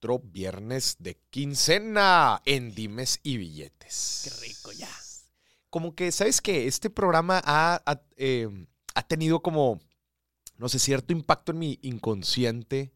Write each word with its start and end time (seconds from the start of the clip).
otro 0.00 0.18
viernes 0.18 0.96
de 0.98 1.18
quincena 1.28 2.40
en 2.46 2.74
Dimes 2.74 3.20
y 3.22 3.36
Billetes. 3.36 4.22
Qué 4.24 4.46
rico, 4.46 4.72
ya. 4.72 4.88
Como 5.68 5.94
que, 5.94 6.10
¿sabes 6.10 6.40
qué? 6.40 6.66
Este 6.66 6.88
programa 6.88 7.42
ha, 7.44 7.82
ha, 7.84 8.00
eh, 8.16 8.48
ha 8.94 9.02
tenido 9.02 9.42
como, 9.42 9.78
no 10.56 10.70
sé, 10.70 10.78
cierto 10.78 11.12
impacto 11.12 11.52
en 11.52 11.58
mi 11.58 11.78
inconsciente 11.82 12.94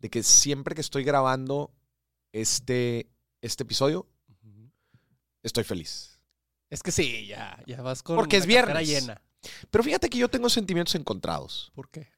de 0.00 0.10
que 0.10 0.24
siempre 0.24 0.74
que 0.74 0.80
estoy 0.80 1.04
grabando 1.04 1.72
este, 2.32 3.08
este 3.40 3.62
episodio, 3.62 4.08
estoy 5.44 5.62
feliz. 5.62 6.18
Es 6.70 6.82
que 6.82 6.90
sí, 6.90 7.24
ya, 7.28 7.62
ya 7.68 7.82
vas 7.82 8.02
con 8.02 8.16
Porque 8.16 8.36
es 8.36 8.42
la 8.42 8.48
viernes. 8.48 8.88
llena. 8.88 9.22
Pero 9.70 9.84
fíjate 9.84 10.10
que 10.10 10.18
yo 10.18 10.28
tengo 10.28 10.48
sentimientos 10.48 10.96
encontrados. 10.96 11.70
¿Por 11.76 11.88
qué? 11.88 12.08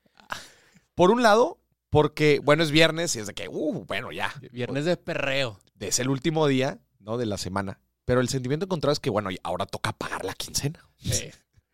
Por 0.95 1.11
un 1.11 1.23
lado, 1.23 1.59
porque, 1.95 2.41
bueno, 2.43 2.63
es 2.65 2.71
viernes 2.73 3.15
y 3.15 3.21
es 3.21 3.29
de 3.29 3.35
que, 3.35 3.49
uh, 3.49 3.85
bueno, 3.87 4.11
ya. 4.11 4.33
Viernes 4.53 4.85
de 4.85 4.97
perreo. 4.97 5.61
Es 5.79 6.01
el 6.01 6.09
último 6.09 6.47
día, 6.49 6.81
¿no? 6.99 7.17
De 7.19 7.25
la 7.25 7.39
semana. 7.39 7.81
Pero 8.05 8.21
el 8.21 8.29
sentimiento 8.29 8.65
encontrado 8.67 8.93
es 8.93 8.99
que, 9.01 9.11
bueno, 9.11 9.31
ahora 9.45 9.65
toca 9.65 9.93
pagar 9.93 10.25
la 10.25 10.35
quincena. 10.35 10.81
Sí. 10.99 11.31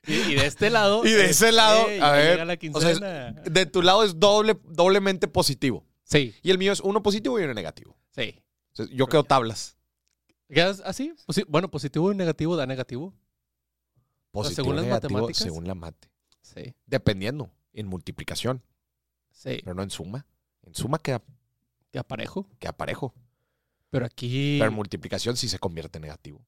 Y, 0.06 0.34
de 0.34 0.46
este 0.46 0.68
lado. 0.70 1.02
Y 1.06 1.10
de 1.12 1.30
ese 1.30 1.52
lado, 1.52 1.88
eh, 1.88 2.00
a 2.02 2.12
ver, 2.12 2.36
la 2.46 2.54
o 2.74 2.80
sea, 2.80 2.90
es- 2.90 2.98
quincena. 2.98 3.30
De 3.32 3.64
tu 3.66 3.80
lado 3.82 4.04
es 4.04 4.20
doble, 4.20 4.59
doblemente 4.64 5.26
positivo. 5.26 5.86
sí, 6.04 6.34
Y 6.42 6.50
el 6.50 6.59
mío 6.59 6.73
es 6.73 6.80
uno 6.80 7.02
positivo 7.02 7.40
y 7.40 7.45
uno 7.45 7.54
negativo. 7.54 7.96
sí. 8.10 8.42
O 8.73 8.76
sea, 8.76 8.87
yo 8.92 9.06
quedo 9.09 9.24
tablas. 9.24 9.76
¿Quedas 10.48 10.80
así? 10.84 11.14
Posi- 11.26 11.45
bueno, 11.48 11.70
positivo 11.70 12.12
y 12.12 12.14
negativo 12.14 12.56
da 12.56 12.66
negativo. 12.66 13.14
Positivo, 14.30 14.56
según 14.64 14.76
las 14.76 14.84
negativo, 14.84 15.12
matemáticas. 15.14 15.42
según 15.42 15.66
la 15.66 15.74
mate. 15.74 16.09
Sí, 16.42 16.74
Dependiendo, 16.87 17.50
en 17.73 17.87
multiplicación, 17.88 18.62
sí. 19.42 19.60
pero 19.64 19.74
no 19.74 19.82
en 19.82 19.90
suma. 19.90 20.26
En 20.62 20.74
suma 20.74 20.98
queda, 20.98 21.22
Que 21.90 21.98
aparejo. 21.98 22.46
queda 22.58 22.72
parejo. 22.72 23.14
Pero 23.90 24.06
aquí. 24.06 24.56
Pero 24.58 24.70
en 24.70 24.76
multiplicación 24.76 25.36
sí 25.36 25.48
se 25.48 25.58
convierte 25.58 25.98
en 25.98 26.02
negativo. 26.02 26.40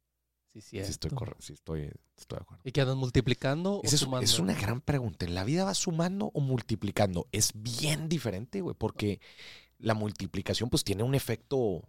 Sí, 0.53 0.61
Sí, 0.61 0.79
estoy, 0.79 1.11
cierto. 1.11 1.37
sí 1.41 1.55
estoy, 1.55 1.91
estoy 2.17 2.37
de 2.39 2.43
acuerdo. 2.43 2.63
¿Y 2.65 2.73
que 2.73 2.83
andas 2.83 2.97
multiplicando 2.97 3.81
Esa 3.83 3.93
o 3.93 3.97
es, 3.97 4.01
sumando? 4.01 4.25
es 4.25 4.39
una 4.39 4.55
gran 4.55 4.81
pregunta. 4.83 5.25
¿En 5.25 5.35
la 5.35 5.45
vida 5.45 5.65
va 5.65 5.73
sumando 5.75 6.31
o 6.35 6.41
multiplicando? 6.41 7.27
Es 7.33 7.53
bien 7.55 8.09
diferente, 8.11 8.61
güey, 8.61 8.77
porque 8.79 9.21
la 9.79 9.95
multiplicación 9.95 10.69
pues 10.69 10.85
tiene 10.85 11.03
un 11.05 11.15
efecto 11.15 11.89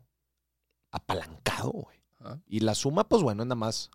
apalancado, 0.92 1.72
güey. 1.72 1.98
Y 2.48 2.62
la 2.62 2.74
suma, 2.74 3.10
pues 3.10 3.22
bueno, 3.22 3.44
nada 3.44 3.56
más 3.56 3.92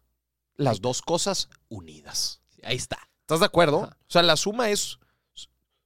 las 0.56 0.82
dos 0.82 1.00
cosas 1.00 1.48
unidas. 1.70 2.42
Ahí 2.62 2.76
está. 2.76 2.98
¿Estás 3.20 3.40
de 3.40 3.46
acuerdo? 3.46 3.84
Ajá. 3.84 3.96
O 4.02 4.10
sea, 4.10 4.22
la 4.22 4.36
suma 4.36 4.68
es 4.68 4.98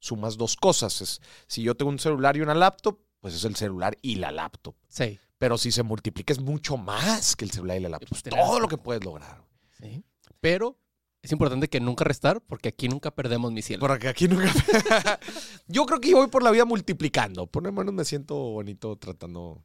sumas 0.03 0.37
dos 0.37 0.57
cosas. 0.57 1.01
Es, 1.01 1.21
si 1.47 1.63
yo 1.63 1.75
tengo 1.77 1.91
un 1.91 1.99
celular 1.99 2.37
y 2.37 2.41
una 2.41 2.55
laptop, 2.55 2.99
pues 3.21 3.35
es 3.35 3.45
el 3.45 3.55
celular 3.55 3.97
y 4.03 4.17
la 4.17 4.33
laptop. 4.33 4.75
Sí. 4.89 5.19
Pero 5.39 5.57
si 5.57 5.71
se 5.73 5.83
multiplica 5.83 6.33
es 6.33 6.41
mucho 6.41 6.77
más 6.77 7.37
que 7.37 7.45
el 7.45 7.53
celular 7.53 7.77
y 7.77 7.81
la 7.81 7.89
laptop. 7.91 8.09
pues, 8.11 8.23
todo 8.25 8.59
lo 8.61 8.69
que 8.69 8.79
puedes 8.79 9.05
lograr. 9.05 9.45
Sí. 9.79 10.05
Pero 10.41 10.77
es 11.23 11.31
importante 11.31 11.69
que 11.69 11.79
nunca 11.81 12.05
restar 12.05 12.41
porque 12.41 12.69
aquí 12.69 12.89
nunca 12.89 13.13
perdemos 13.13 13.53
mi 13.53 13.63
cielo. 13.63 13.81
Porque 13.87 14.09
aquí 14.09 14.27
nunca. 14.27 14.53
yo 15.69 15.87
creo 15.87 16.01
que 16.01 16.11
yo 16.11 16.17
voy 16.17 16.27
por 16.29 16.43
la 16.43 16.51
vida 16.51 16.65
multiplicando. 16.65 17.47
Por 17.47 17.63
lo 17.63 17.73
menos 17.73 17.95
me 17.95 18.05
siento 18.05 18.35
bonito 18.35 18.97
tratando 18.97 19.65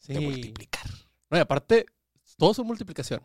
Sí. 0.00 0.14
de 0.14 0.20
multiplicar. 0.20 0.88
No, 1.30 1.38
y 1.38 1.40
aparte, 1.40 1.86
todo 2.36 2.52
es 2.52 2.58
multiplicación. 2.60 3.20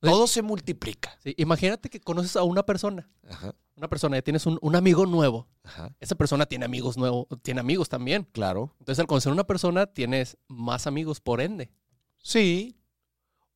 Todo 0.00 0.26
se 0.26 0.42
multiplica. 0.42 1.18
Sí, 1.22 1.34
Imagínate 1.38 1.88
que 1.90 2.00
conoces 2.00 2.36
a 2.36 2.42
una 2.44 2.64
persona. 2.64 3.10
Ajá, 3.28 3.54
Una 3.76 3.88
persona, 3.88 4.16
ya 4.16 4.22
tienes 4.22 4.46
un, 4.46 4.58
un 4.62 4.76
amigo 4.76 5.06
nuevo. 5.06 5.48
ajá. 5.64 5.94
Esa 6.00 6.14
persona 6.14 6.46
tiene 6.46 6.64
amigos 6.64 6.96
nuevos, 6.96 7.26
tiene 7.42 7.60
amigos 7.60 7.88
también. 7.88 8.28
Claro. 8.32 8.74
Entonces, 8.78 9.00
al 9.00 9.06
conocer 9.06 9.30
a 9.30 9.32
una 9.34 9.44
persona, 9.46 9.86
tienes 9.86 10.36
más 10.46 10.86
amigos 10.86 11.20
por 11.20 11.40
ende. 11.40 11.70
Sí. 12.18 12.76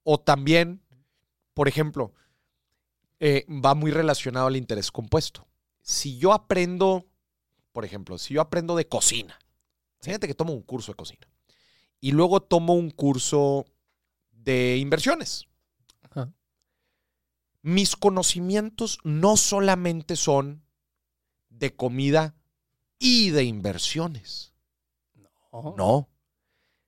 O 0.02 0.18
también, 0.18 0.82
por 1.54 1.68
ejemplo, 1.68 2.12
eh, 3.20 3.46
va 3.48 3.74
muy 3.76 3.92
relacionado 3.92 4.48
al 4.48 4.56
interés 4.56 4.90
compuesto. 4.90 5.46
Si 5.80 6.18
yo 6.18 6.32
aprendo, 6.32 7.06
por 7.70 7.84
ejemplo, 7.84 8.18
si 8.18 8.34
yo 8.34 8.40
aprendo 8.40 8.74
de 8.74 8.88
cocina, 8.88 9.38
fíjate 10.00 10.26
que 10.26 10.34
tomo 10.34 10.52
un 10.52 10.62
curso 10.62 10.90
de 10.92 10.96
cocina 10.96 11.28
y 12.00 12.10
luego 12.10 12.40
tomo 12.42 12.74
un 12.74 12.90
curso 12.90 13.64
de 14.32 14.76
inversiones. 14.78 15.46
Mis 17.62 17.96
conocimientos 17.96 18.98
no 19.04 19.36
solamente 19.36 20.16
son 20.16 20.64
de 21.48 21.74
comida 21.74 22.34
y 22.98 23.30
de 23.30 23.44
inversiones. 23.44 24.52
No. 25.52 25.74
No. 25.76 26.08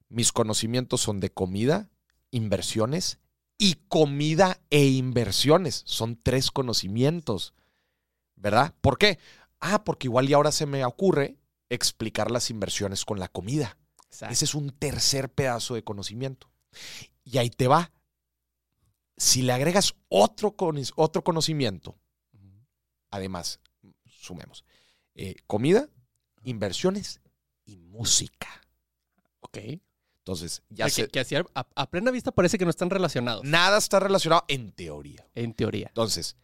Mis 0.09 0.33
conocimientos 0.33 1.01
son 1.01 1.21
de 1.21 1.31
comida, 1.31 1.91
inversiones 2.31 3.19
y 3.59 3.75
comida 3.89 4.61
e 4.71 4.85
inversiones. 4.87 5.83
Son 5.87 6.21
tres 6.21 6.51
conocimientos. 6.51 7.55
¿Verdad? 8.37 8.75
¿Por 8.81 8.99
qué? 8.99 9.19
Ah, 9.61 9.85
porque 9.85 10.09
igual 10.09 10.29
y 10.29 10.35
ahora 10.35 10.53
se 10.53 10.67
me 10.67 10.85
ocurre 10.85 11.39
explicar 11.69 12.31
las 12.31 12.51
inversiones 12.51 13.05
con 13.05 13.19
la 13.19 13.29
comida. 13.29 13.79
Exacto. 14.07 14.33
Ese 14.33 14.45
es 14.45 14.55
un 14.55 14.71
tercer 14.71 15.33
pedazo 15.33 15.75
de 15.75 15.85
conocimiento. 15.85 16.51
Y 17.25 17.39
ahí 17.39 17.51
te 17.51 17.69
va. 17.69 17.93
Si 19.17 19.43
le 19.43 19.53
agregas 19.53 19.95
otro, 20.09 20.55
otro 20.97 21.25
conocimiento, 21.25 21.97
además, 23.11 23.61
sumemos, 24.05 24.65
eh, 25.15 25.37
comida, 25.47 25.89
inversiones 26.43 27.21
y 27.65 27.77
música. 27.77 28.49
Ok. 29.41 29.59
Entonces, 30.19 30.63
Ya 30.71 30.89
sé, 30.89 31.07
que, 31.09 31.21
a, 31.55 31.67
a 31.75 31.91
plena 31.91 32.11
vista 32.11 32.33
parece 32.33 32.57
que 32.57 32.65
no 32.65 32.71
están 32.71 32.89
relacionados. 32.89 33.45
nada 33.45 33.77
está 33.77 34.01
relacionado 34.01 34.45
en 34.49 34.73
teoría. 34.73 35.29
En 35.35 35.53
teoría. 35.53 35.89
Entonces, 35.89 36.37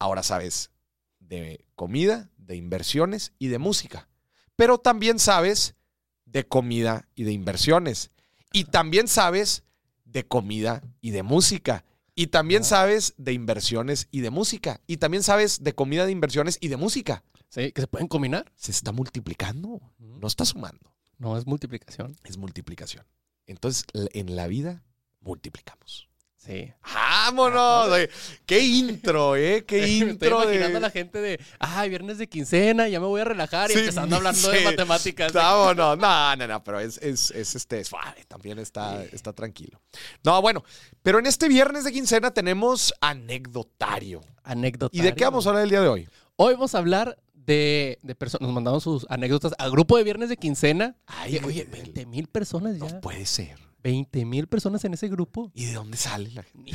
ahora 0.00 0.24
sabes 0.24 0.72
de 1.20 1.64
comida, 1.76 2.30
de 2.36 2.56
inversiones 2.56 3.32
y 3.38 3.46
de 3.46 3.58
música. 3.58 4.08
Pero 4.56 4.78
también 4.78 5.18
sabes 5.18 5.76
de 6.24 6.48
comida 6.48 7.08
y 7.14 7.24
de 7.24 7.32
inversiones. 7.32 8.10
Y 8.52 8.64
también 8.64 9.06
sabes 9.06 9.62
de 10.06 10.26
comida 10.26 10.82
y 11.02 11.10
de 11.10 11.22
música. 11.22 11.84
Y 12.14 12.28
también 12.28 12.62
Ajá. 12.62 12.70
sabes 12.70 13.12
de 13.18 13.34
inversiones 13.34 14.08
y 14.10 14.22
de 14.22 14.30
música. 14.30 14.80
Y 14.86 14.96
también 14.96 15.22
sabes 15.22 15.62
de 15.62 15.74
comida, 15.74 16.06
de 16.06 16.12
inversiones 16.12 16.56
y 16.62 16.68
de 16.68 16.78
música. 16.78 17.22
Sí, 17.50 17.72
que 17.72 17.82
se 17.82 17.86
pueden 17.86 18.08
combinar. 18.08 18.50
Se 18.56 18.70
está 18.70 18.92
multiplicando. 18.92 19.80
No 19.98 20.26
está 20.26 20.44
sumando. 20.44 20.94
No, 21.18 21.36
es 21.36 21.46
multiplicación. 21.46 22.16
Es 22.24 22.38
multiplicación. 22.38 23.04
Entonces, 23.46 23.84
en 23.92 24.34
la 24.34 24.46
vida, 24.46 24.82
multiplicamos. 25.20 26.08
Sí. 26.46 26.72
¡Vámonos! 26.94 27.88
Oye, 27.88 28.08
¡Qué 28.46 28.60
intro, 28.60 29.34
eh! 29.36 29.64
¡Qué 29.66 29.80
Me 29.80 29.86
estoy 29.86 30.08
intro! 30.10 30.42
imaginando 30.44 30.70
de... 30.70 30.76
a 30.76 30.80
la 30.80 30.90
gente 30.90 31.20
de, 31.20 31.40
ay, 31.58 31.88
viernes 31.88 32.18
de 32.18 32.28
quincena, 32.28 32.88
ya 32.88 33.00
me 33.00 33.06
voy 33.06 33.20
a 33.20 33.24
relajar 33.24 33.68
y 33.70 33.74
Sí, 33.74 33.80
empezando 33.80 34.16
hablando 34.16 34.48
de 34.50 34.58
sí. 34.58 34.64
matemáticas. 34.64 35.32
Vámonos. 35.32 35.98
No, 35.98 36.36
no, 36.36 36.46
no, 36.46 36.62
pero 36.64 36.78
es, 36.80 36.98
es, 36.98 37.30
es, 37.32 37.56
este 37.56 37.82
suave, 37.84 38.24
también 38.28 38.58
está, 38.60 39.02
Sí. 39.02 39.08
está 39.12 39.32
tranquilo. 39.32 39.80
No, 40.22 40.40
bueno, 40.40 40.62
pero 41.02 41.18
en 41.18 41.26
este 41.26 41.48
viernes 41.48 41.82
de 41.84 41.92
quincena 41.92 42.30
tenemos 42.32 42.94
anecdotario. 43.00 44.20
Anécdota. 44.44 44.96
¿Y 44.96 45.00
de 45.00 45.14
qué 45.14 45.24
vamos 45.24 45.46
a 45.46 45.50
hablar 45.50 45.64
el 45.64 45.70
día 45.70 45.80
de 45.80 45.88
hoy? 45.88 46.08
Hoy 46.36 46.54
vamos 46.54 46.74
a 46.74 46.78
hablar 46.78 47.18
de, 47.34 47.98
de 48.02 48.14
personas. 48.14 48.42
Nos 48.46 48.54
mandaron 48.54 48.80
sus 48.80 49.06
anécdotas 49.08 49.52
al 49.58 49.70
grupo 49.70 49.96
de 49.96 50.04
viernes 50.04 50.28
de 50.28 50.36
quincena. 50.36 50.96
Ay, 51.06 51.40
oye, 51.44 51.62
el- 51.62 51.68
20 51.68 52.06
mil 52.06 52.28
personas 52.28 52.78
ya. 52.78 52.88
No 52.88 53.00
puede 53.00 53.26
ser. 53.26 53.58
20 53.86 54.24
mil 54.24 54.48
personas 54.48 54.84
en 54.84 54.94
ese 54.94 55.08
grupo. 55.08 55.52
¿Y 55.54 55.66
de 55.66 55.74
dónde 55.74 55.96
sale 55.96 56.30
la 56.32 56.42
gente? 56.42 56.72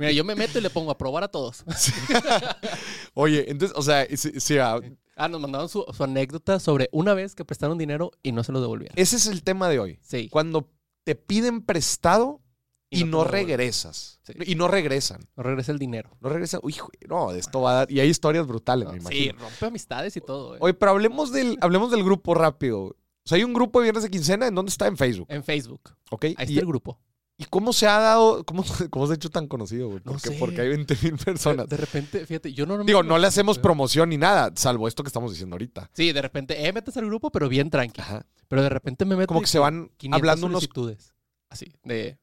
Mira, 0.00 0.10
yo 0.12 0.24
me 0.24 0.34
meto 0.34 0.58
y 0.58 0.62
le 0.62 0.70
pongo 0.70 0.90
a 0.90 0.98
probar 0.98 1.22
a 1.22 1.28
todos. 1.28 1.62
Oye, 3.14 3.50
entonces, 3.50 3.76
o 3.76 3.82
sea, 3.82 4.06
sí, 4.16 4.32
sí, 4.40 4.58
ah, 4.58 4.80
Ah, 5.18 5.28
nos 5.28 5.40
mandaron 5.40 5.68
su, 5.68 5.84
su 5.96 6.04
anécdota 6.04 6.60
sobre 6.60 6.88
una 6.92 7.14
vez 7.14 7.34
que 7.34 7.44
prestaron 7.44 7.78
dinero 7.78 8.10
y 8.22 8.32
no 8.32 8.44
se 8.44 8.52
lo 8.52 8.60
devolvieron. 8.60 8.94
ese 8.98 9.16
es 9.16 9.26
el 9.26 9.42
tema 9.42 9.68
de 9.70 9.78
hoy. 9.78 9.98
Sí. 10.02 10.28
Cuando 10.28 10.68
te 11.04 11.14
piden 11.14 11.62
prestado 11.62 12.42
y, 12.90 13.00
Y 13.00 13.04
no 13.04 13.18
no, 13.18 13.24
regresas. 13.24 14.20
Sí. 14.24 14.34
Y 14.44 14.54
no 14.56 14.68
regresan. 14.68 15.20
No 15.36 15.42
regresa 15.42 15.72
el 15.72 15.78
dinero. 15.78 16.10
No 16.20 16.28
regresan. 16.28 16.60
Uy, 16.62 16.76
no, 17.08 17.32
de 17.32 17.38
esto 17.38 17.60
va 17.62 17.70
a 17.70 17.74
dar. 17.74 17.90
Y 17.90 18.00
hay 18.00 18.08
historias 18.08 18.46
brutales, 18.46 18.86
me 18.88 18.94
sí, 18.94 19.00
imagino. 19.00 19.38
rompe 19.40 19.66
amistades 19.66 20.16
y 20.16 20.20
todo. 20.20 20.56
eh. 20.56 20.58
Oye, 20.60 20.74
pero 20.74 20.90
hablemos 20.92 21.32
del, 21.32 21.56
hablemos 21.62 21.90
del 21.90 22.04
grupo 22.04 22.34
rápido. 22.34 22.94
O 23.26 23.28
sea, 23.28 23.36
hay 23.36 23.42
un 23.44 23.52
grupo 23.52 23.80
de 23.80 23.86
viernes 23.86 24.04
de 24.04 24.10
quincena 24.10 24.46
en 24.46 24.54
donde 24.54 24.70
está 24.70 24.86
en 24.86 24.96
Facebook, 24.96 25.26
En 25.28 25.42
Facebook. 25.42 25.80
¿ok? 26.10 26.24
Ahí 26.26 26.34
está 26.38 26.52
Y, 26.52 26.58
el 26.58 26.66
grupo. 26.66 27.00
¿y 27.36 27.44
cómo 27.46 27.72
se 27.72 27.88
ha 27.88 27.98
dado, 27.98 28.44
cómo, 28.44 28.64
cómo 28.90 29.06
se 29.08 29.14
ha 29.14 29.16
hecho 29.16 29.30
tan 29.30 29.48
conocido, 29.48 29.88
güey? 29.88 30.00
No 30.04 30.12
Porque, 30.12 30.28
sé. 30.28 30.36
porque 30.38 30.60
hay 30.60 30.68
20 30.68 30.96
mil 31.02 31.16
personas. 31.16 31.68
De 31.68 31.76
repente, 31.76 32.24
fíjate, 32.24 32.52
yo 32.52 32.66
no 32.66 32.82
Digo, 32.84 33.02
no 33.02 33.18
le 33.18 33.26
hacemos 33.26 33.58
promoción 33.58 34.10
ni 34.10 34.16
nada, 34.16 34.52
salvo 34.54 34.86
esto 34.86 35.02
que 35.02 35.08
estamos 35.08 35.32
diciendo 35.32 35.54
ahorita. 35.54 35.90
Sí, 35.92 36.12
de 36.12 36.22
repente, 36.22 36.64
eh, 36.66 36.72
metes 36.72 36.96
al 36.96 37.06
grupo, 37.06 37.32
pero 37.32 37.48
bien 37.48 37.68
tranqui. 37.68 38.00
Ajá. 38.00 38.24
Pero 38.46 38.62
de 38.62 38.68
repente 38.68 39.04
me 39.04 39.16
meto. 39.16 39.26
Como 39.26 39.40
que 39.40 39.48
se 39.48 39.58
van 39.58 39.90
500 39.96 40.16
hablando 40.20 40.46
unos... 40.46 40.60
solicitudes. 40.60 41.12
Así, 41.48 41.72
de. 41.82 42.18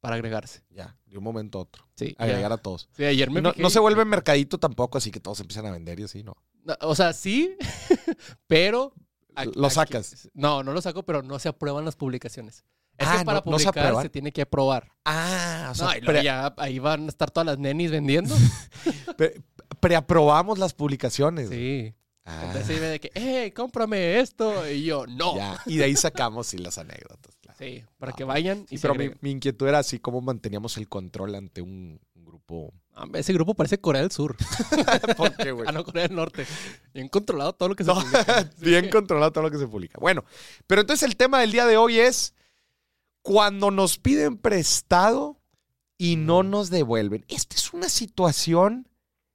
Para 0.00 0.16
agregarse. 0.16 0.62
Ya, 0.68 0.98
de 1.06 1.16
un 1.16 1.24
momento 1.24 1.58
a 1.58 1.62
otro. 1.62 1.88
Sí. 1.94 2.14
Agregar 2.18 2.50
ya. 2.50 2.54
a 2.56 2.58
todos. 2.58 2.90
Sí, 2.94 3.04
ayer 3.04 3.30
me 3.30 3.40
No, 3.40 3.54
no 3.56 3.70
se 3.70 3.78
vuelve 3.78 4.04
mercadito 4.04 4.58
tampoco, 4.58 4.98
así 4.98 5.10
que 5.10 5.20
todos 5.20 5.40
empiezan 5.40 5.64
a 5.64 5.70
vender 5.70 5.98
y 5.98 6.02
así, 6.02 6.22
¿no? 6.22 6.36
No, 6.62 6.76
O 6.82 6.94
sea, 6.94 7.14
sí, 7.14 7.56
pero 8.46 8.92
Aquí- 9.36 9.52
lo 9.54 9.66
aquí- 9.66 9.74
sacas. 9.74 10.28
No, 10.34 10.62
no 10.62 10.72
lo 10.72 10.80
saco, 10.80 11.02
pero 11.04 11.22
no 11.22 11.38
se 11.38 11.48
aprueban 11.48 11.84
las 11.84 11.96
publicaciones. 11.96 12.64
Es 12.96 13.08
Ah, 13.08 13.18
que 13.18 13.24
para 13.24 13.40
no- 13.44 13.50
no 13.50 13.58
se 13.58 13.64
publicar 13.72 14.02
se, 14.02 14.08
tiene 14.08 14.30
que 14.32 14.42
aprobar. 14.42 14.92
Ah, 15.04 15.68
o 15.72 15.74
sea, 15.74 15.98
no, 16.00 16.06
pre- 16.06 16.22
ya 16.22 16.54
ahí 16.58 16.78
van 16.78 17.06
a 17.06 17.08
estar 17.08 17.30
todas 17.30 17.46
las 17.46 17.58
nenis 17.58 17.90
vendiendo. 17.90 18.34
pre- 19.18 19.42
preaprobamos 19.80 20.58
las 20.58 20.74
publicaciones. 20.74 21.48
sí. 21.48 21.94
Ah, 22.26 22.44
Entonces 22.46 22.80
de 22.80 23.00
que, 23.00 23.10
¡eh, 23.16 23.52
cómprame 23.52 24.18
esto! 24.18 24.66
Y 24.70 24.84
yo, 24.84 25.06
¡no! 25.06 25.36
ya. 25.36 25.60
Y 25.66 25.76
de 25.76 25.84
ahí 25.84 25.94
sacamos 25.94 26.46
sí 26.46 26.56
las 26.56 26.78
anécdotas. 26.78 27.36
claro. 27.42 27.58
Sí, 27.58 27.84
para 27.98 28.12
Ah, 28.12 28.14
que 28.16 28.24
vayan 28.24 28.64
y 28.70 28.78
Sí, 28.78 28.78
pero 28.80 28.94
mi, 28.94 29.10
mi 29.20 29.30
inquietud 29.32 29.68
era 29.68 29.80
así 29.80 29.98
cómo 29.98 30.22
manteníamos 30.22 30.78
el 30.78 30.88
control 30.88 31.34
ante 31.34 31.60
un, 31.60 32.00
un 32.14 32.24
grupo. 32.24 32.72
Ah, 32.94 33.06
Ese 33.14 33.32
grupo 33.32 33.54
parece 33.54 33.78
Corea 33.80 34.02
del 34.02 34.12
Sur. 34.12 34.36
¿Por 35.16 35.34
qué, 35.36 35.50
güey? 35.50 35.66
Ah, 35.68 35.72
no, 35.72 35.84
Corea 35.84 36.06
del 36.06 36.16
Norte. 36.16 36.46
Bien 36.92 37.08
controlado 37.08 37.52
todo 37.52 37.68
lo 37.68 37.74
que 37.74 37.84
se 37.84 37.88
No, 37.92 38.00
publica. 38.00 38.50
bien 38.60 38.88
controlado 38.88 39.32
todo 39.32 39.44
lo 39.44 39.50
que 39.50 39.58
se 39.58 39.66
publica. 39.66 39.98
Bueno, 40.00 40.24
pero 40.66 40.80
entonces 40.80 41.02
el 41.08 41.16
tema 41.16 41.40
del 41.40 41.50
día 41.52 41.66
de 41.66 41.76
hoy 41.76 41.98
es 41.98 42.34
cuando 43.22 43.70
nos 43.70 43.98
piden 43.98 44.36
prestado 44.38 45.38
y 45.98 46.16
no 46.16 46.42
nos 46.42 46.70
devuelven. 46.70 47.24
Esta 47.28 47.56
es 47.56 47.72
una 47.72 47.88
situación 47.88 48.88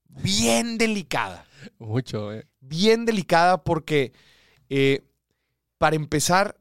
bien 0.08 0.78
delicada. 0.78 1.46
Mucho, 1.80 2.32
eh. 2.34 2.48
Bien 2.62 3.06
delicada 3.06 3.64
porque, 3.64 4.14
eh, 4.70 5.02
para 5.78 5.96
empezar, 5.96 6.58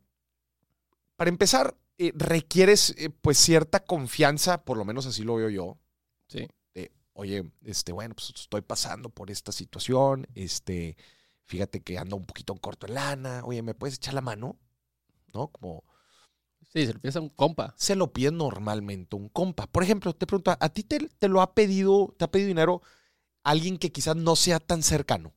para 1.17 1.29
empezar, 1.29 1.77
eh, 1.99 2.13
requieres 2.15 2.95
eh, 2.97 3.11
pues 3.11 3.39
cierta 3.39 3.81
confianza, 3.81 4.65
por 4.65 4.77
lo 4.79 4.85
menos 4.85 5.07
así 5.07 5.23
lo 5.23 5.37
veo 5.37 5.49
yo, 5.51 5.79
Sí. 6.29 6.47
Oye, 7.19 7.45
este, 7.65 7.93
bueno, 7.93 8.15
pues 8.17 8.33
estoy 8.35 8.63
pasando 8.63 9.11
por 9.11 9.31
esta 9.31 9.53
situación, 9.53 10.27
este, 10.35 10.97
fíjate 11.47 11.83
que 11.83 11.99
ando 11.99 12.17
un 12.17 12.27
poquito 12.27 12.55
en 12.55 12.61
corto 12.61 12.87
en 12.87 12.95
lana, 12.95 13.43
oye, 13.45 13.63
¿me 13.63 13.75
puedes 13.75 13.97
echar 13.97 14.15
la 14.15 14.23
mano? 14.23 14.59
¿No? 15.35 15.49
Como 15.53 15.85
Sí, 16.73 16.87
se 16.87 16.93
lo 16.95 17.01
piensa 17.01 17.21
un 17.21 17.29
compa. 17.31 17.77
se 17.77 17.97
lo 17.97 18.13
pide 18.13 18.31
normalmente 18.31 19.17
un 19.17 19.29
compa. 19.29 19.67
Por 19.67 19.83
ejemplo, 19.83 20.13
te 20.15 20.27
pregunto, 20.27 20.55
¿a 20.59 20.69
ti 20.69 20.83
te, 20.83 20.99
te 21.19 21.29
lo 21.29 21.41
ha 21.41 21.55
pedido, 21.55 22.15
te 22.19 22.25
ha 22.25 22.31
pedido 22.31 22.49
dinero 22.49 22.83
alguien 23.45 23.79
que 23.79 23.93
quizás 23.93 24.17
no 24.17 24.37
sea 24.37 24.61
tan 24.61 24.83
cercano? 24.83 25.35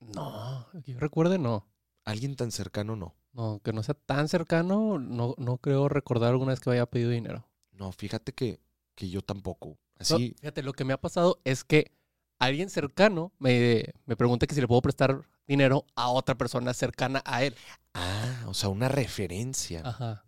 No, 0.00 0.68
que 0.84 0.92
yo 0.92 1.00
recuerde, 1.00 1.38
no. 1.38 1.66
Alguien 2.04 2.36
tan 2.36 2.52
cercano 2.52 2.94
no. 2.94 3.16
No, 3.32 3.60
que 3.62 3.72
no 3.74 3.82
sea 3.82 3.94
tan 3.94 4.28
cercano, 4.28 4.98
no, 4.98 5.34
no 5.36 5.58
creo 5.58 5.88
recordar 5.90 6.30
alguna 6.30 6.52
vez 6.52 6.60
que 6.60 6.70
me 6.70 6.76
haya 6.76 6.86
pedido 6.86 7.10
dinero. 7.10 7.46
No, 7.72 7.92
fíjate 7.92 8.32
que, 8.32 8.60
que 8.94 9.10
yo 9.10 9.20
tampoco. 9.20 9.78
No, 9.98 10.16
fíjate, 10.16 10.62
lo 10.62 10.72
que 10.72 10.84
me 10.84 10.92
ha 10.92 11.00
pasado 11.00 11.40
es 11.44 11.64
que 11.64 11.92
alguien 12.38 12.68
cercano 12.70 13.32
me, 13.38 13.84
me 14.06 14.16
pregunta 14.16 14.46
que 14.46 14.54
si 14.54 14.60
le 14.60 14.68
puedo 14.68 14.82
prestar 14.82 15.22
dinero 15.46 15.86
a 15.94 16.08
otra 16.08 16.36
persona 16.36 16.74
cercana 16.74 17.22
a 17.24 17.44
él. 17.44 17.54
ah, 17.94 18.44
o 18.46 18.54
sea, 18.54 18.68
una 18.68 18.88
referencia. 18.88 19.82
Ajá. 19.84 20.24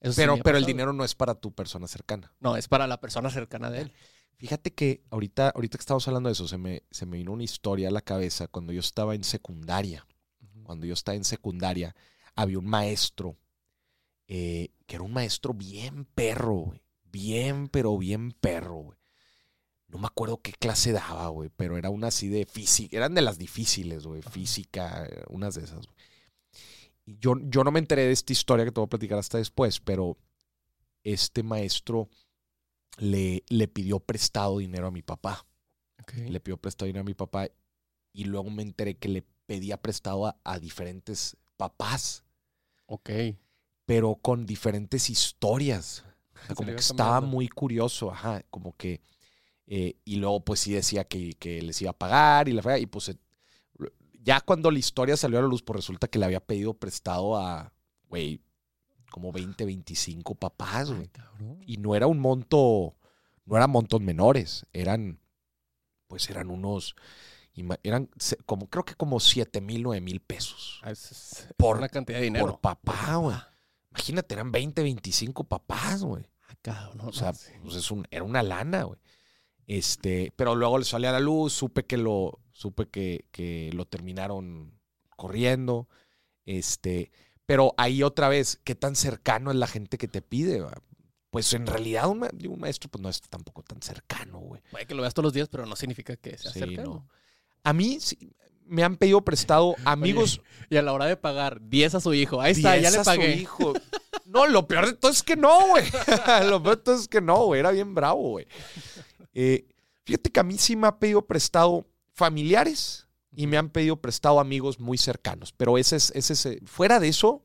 Eso 0.00 0.14
pero 0.16 0.36
pero 0.38 0.58
el 0.58 0.64
dinero 0.64 0.92
no 0.92 1.04
es 1.04 1.14
para 1.14 1.34
tu 1.34 1.52
persona 1.52 1.88
cercana. 1.88 2.32
No, 2.38 2.56
es 2.56 2.68
para 2.68 2.86
la 2.86 3.00
persona 3.00 3.30
cercana 3.30 3.70
de 3.70 3.82
él. 3.82 3.92
Fíjate 4.36 4.72
que 4.72 5.02
ahorita, 5.10 5.50
ahorita 5.50 5.78
que 5.78 5.82
estamos 5.82 6.06
hablando 6.06 6.28
de 6.28 6.34
eso, 6.34 6.46
se 6.46 6.58
me, 6.58 6.84
se 6.92 7.06
me 7.06 7.16
vino 7.16 7.32
una 7.32 7.42
historia 7.42 7.88
a 7.88 7.90
la 7.90 8.02
cabeza 8.02 8.46
cuando 8.46 8.72
yo 8.72 8.78
estaba 8.80 9.16
en 9.16 9.24
secundaria. 9.24 10.06
Cuando 10.62 10.86
yo 10.86 10.94
estaba 10.94 11.16
en 11.16 11.24
secundaria, 11.24 11.96
había 12.36 12.58
un 12.58 12.66
maestro 12.66 13.36
eh, 14.28 14.70
que 14.86 14.96
era 14.96 15.04
un 15.04 15.12
maestro 15.12 15.54
bien 15.54 16.04
perro, 16.04 16.54
güey. 16.56 16.82
Bien, 17.04 17.68
pero 17.68 17.96
bien 17.96 18.32
perro, 18.32 18.76
güey. 18.76 18.97
No 19.88 19.98
me 19.98 20.06
acuerdo 20.06 20.40
qué 20.42 20.52
clase 20.52 20.92
daba, 20.92 21.28
güey, 21.28 21.50
pero 21.56 21.78
era 21.78 21.88
una 21.90 22.08
así 22.08 22.28
de 22.28 22.44
física. 22.44 22.96
Eran 22.96 23.14
de 23.14 23.22
las 23.22 23.38
difíciles, 23.38 24.06
güey. 24.06 24.22
Física, 24.22 25.06
eh, 25.06 25.24
unas 25.30 25.54
de 25.54 25.64
esas. 25.64 25.86
Y 27.06 27.18
yo, 27.18 27.34
yo 27.40 27.64
no 27.64 27.70
me 27.70 27.78
enteré 27.78 28.02
de 28.02 28.12
esta 28.12 28.32
historia 28.32 28.64
que 28.66 28.70
te 28.72 28.80
voy 28.80 28.86
a 28.86 28.90
platicar 28.90 29.18
hasta 29.18 29.38
después, 29.38 29.80
pero 29.80 30.18
este 31.04 31.42
maestro 31.42 32.10
le, 32.98 33.44
le 33.48 33.68
pidió 33.68 33.98
prestado 34.00 34.58
dinero 34.58 34.88
a 34.88 34.90
mi 34.90 35.02
papá. 35.02 35.46
Le 36.16 36.40
pidió 36.40 36.56
prestado 36.58 36.86
dinero 36.86 37.02
a 37.02 37.04
mi 37.04 37.14
papá 37.14 37.48
y 38.12 38.24
luego 38.24 38.50
me 38.50 38.62
enteré 38.62 38.96
que 38.96 39.08
le 39.08 39.24
pedía 39.46 39.80
prestado 39.80 40.26
a, 40.26 40.36
a 40.44 40.58
diferentes 40.58 41.36
papás, 41.56 42.24
Ok. 42.86 43.10
pero 43.86 44.16
con 44.16 44.46
diferentes 44.46 45.10
historias. 45.10 46.04
Como 46.54 46.68
que 46.70 46.76
estaba 46.76 47.20
muy 47.20 47.48
curioso, 47.48 48.10
ajá, 48.10 48.42
como 48.50 48.76
que... 48.76 49.00
eh, 49.68 49.96
y 50.04 50.16
luego 50.16 50.44
pues 50.44 50.60
sí 50.60 50.72
decía 50.72 51.04
que, 51.04 51.34
que 51.34 51.62
les 51.62 51.80
iba 51.82 51.90
a 51.92 51.98
pagar 51.98 52.48
y 52.48 52.52
la 52.52 52.62
fregada, 52.62 52.80
y 52.80 52.86
pues 52.86 53.14
ya 54.20 54.40
cuando 54.40 54.70
la 54.70 54.78
historia 54.78 55.16
salió 55.16 55.38
a 55.38 55.42
la 55.42 55.48
luz, 55.48 55.62
pues 55.62 55.76
resulta 55.76 56.08
que 56.08 56.18
le 56.18 56.24
había 56.24 56.40
pedido 56.40 56.74
prestado 56.74 57.36
a, 57.36 57.72
güey, 58.08 58.40
como 59.10 59.32
20, 59.32 59.64
25 59.64 60.34
papás, 60.34 60.90
güey. 60.90 61.08
Y 61.66 61.76
no 61.78 61.94
era 61.94 62.06
un 62.06 62.18
monto, 62.18 62.96
no 63.46 63.56
eran 63.56 63.70
montos 63.70 64.00
menores, 64.00 64.66
eran, 64.72 65.18
pues 66.08 66.28
eran 66.28 66.50
unos, 66.50 66.94
eran 67.82 68.10
como, 68.44 68.68
creo 68.68 68.84
que 68.84 68.94
como 68.94 69.18
7 69.20 69.60
mil, 69.60 69.82
9 69.82 70.00
mil 70.00 70.20
pesos 70.20 70.80
Ah, 70.82 70.90
es- 70.90 71.10
es 71.12 71.48
Por- 71.56 71.78
una 71.78 71.88
cantidad 71.88 72.18
de 72.18 72.26
por 72.26 72.32
dinero. 72.34 72.58
papá, 72.60 73.16
güey. 73.16 73.36
Imagínate, 73.90 74.34
eran 74.34 74.52
20, 74.52 74.82
25 74.82 75.44
papás, 75.44 76.02
güey. 76.02 76.24
Ah, 76.48 76.54
cabrón, 76.62 77.08
O 77.08 77.12
sea, 77.12 77.28
no, 77.32 77.34
sí. 77.34 77.52
pues 77.62 77.74
es 77.76 77.90
un, 77.90 78.06
era 78.10 78.24
una 78.24 78.42
lana, 78.42 78.82
güey. 78.82 78.98
Este, 79.68 80.32
pero 80.34 80.54
luego 80.56 80.78
le 80.78 80.84
salió 80.84 81.08
a 81.10 81.12
la 81.12 81.20
luz, 81.20 81.52
supe 81.52 81.84
que 81.84 81.96
lo, 81.98 82.40
supe 82.52 82.88
que, 82.88 83.26
que 83.30 83.70
lo 83.74 83.84
terminaron 83.84 84.72
corriendo. 85.16 85.88
Este, 86.46 87.12
pero 87.46 87.74
ahí 87.76 88.02
otra 88.02 88.28
vez, 88.28 88.58
¿qué 88.64 88.74
tan 88.74 88.96
cercano 88.96 89.50
es 89.50 89.56
la 89.58 89.66
gente 89.66 89.96
que 89.98 90.08
te 90.08 90.22
pide? 90.22 90.60
va? 90.62 90.72
Pues 91.30 91.52
en 91.52 91.66
realidad 91.66 92.08
un, 92.08 92.20
ma- 92.20 92.30
un 92.48 92.58
maestro 92.58 92.88
pues 92.88 93.02
no 93.02 93.10
es 93.10 93.20
tampoco 93.20 93.62
tan 93.62 93.82
cercano, 93.82 94.38
güey. 94.38 94.62
Puede 94.70 94.86
que 94.86 94.94
lo 94.94 95.02
veas 95.02 95.12
todos 95.12 95.24
los 95.24 95.32
días, 95.34 95.48
pero 95.50 95.66
no 95.66 95.76
significa 95.76 96.16
que 96.16 96.38
sea 96.38 96.50
Sí, 96.50 96.60
cercano. 96.60 96.84
no. 96.90 97.08
A 97.62 97.74
mí 97.74 97.98
sí, 98.00 98.16
me 98.64 98.82
han 98.84 98.96
pedido 98.96 99.20
prestado 99.22 99.74
amigos. 99.84 100.40
Y 100.70 100.78
a 100.78 100.82
la 100.82 100.94
hora 100.94 101.04
de 101.04 101.18
pagar 101.18 101.60
10 101.60 101.96
a 101.96 102.00
su 102.00 102.14
hijo, 102.14 102.40
ahí 102.40 102.52
está, 102.52 102.74
ya 102.76 102.90
10 102.90 102.92
le 102.92 102.98
a 103.00 103.04
su 103.04 103.10
pagué. 103.10 103.34
hijo. 103.34 103.74
No, 104.24 104.46
lo 104.46 104.66
peor 104.66 104.86
de 104.86 104.92
todo 104.94 105.10
es 105.10 105.22
que 105.22 105.36
no, 105.36 105.68
güey. 105.68 105.84
lo 106.48 106.62
peor 106.62 106.76
de 106.78 106.82
todo 106.82 106.94
es 106.94 107.08
que 107.08 107.20
no, 107.20 107.44
güey. 107.46 107.60
Era 107.60 107.70
bien 107.72 107.94
bravo, 107.94 108.30
güey. 108.30 108.46
Eh, 109.40 109.68
fíjate 110.04 110.30
que 110.30 110.40
a 110.40 110.42
mí 110.42 110.58
sí 110.58 110.74
me 110.74 110.88
ha 110.88 110.98
pedido 110.98 111.24
prestado 111.24 111.86
familiares 112.12 113.06
y 113.30 113.46
me 113.46 113.56
han 113.56 113.70
pedido 113.70 113.96
prestado 114.00 114.40
amigos 114.40 114.80
muy 114.80 114.98
cercanos. 114.98 115.52
Pero 115.52 115.78
ese 115.78 115.94
es, 115.94 116.10
ese 116.16 116.32
es, 116.32 116.46
eh, 116.46 116.60
fuera 116.64 116.98
de 116.98 117.06
eso, 117.06 117.44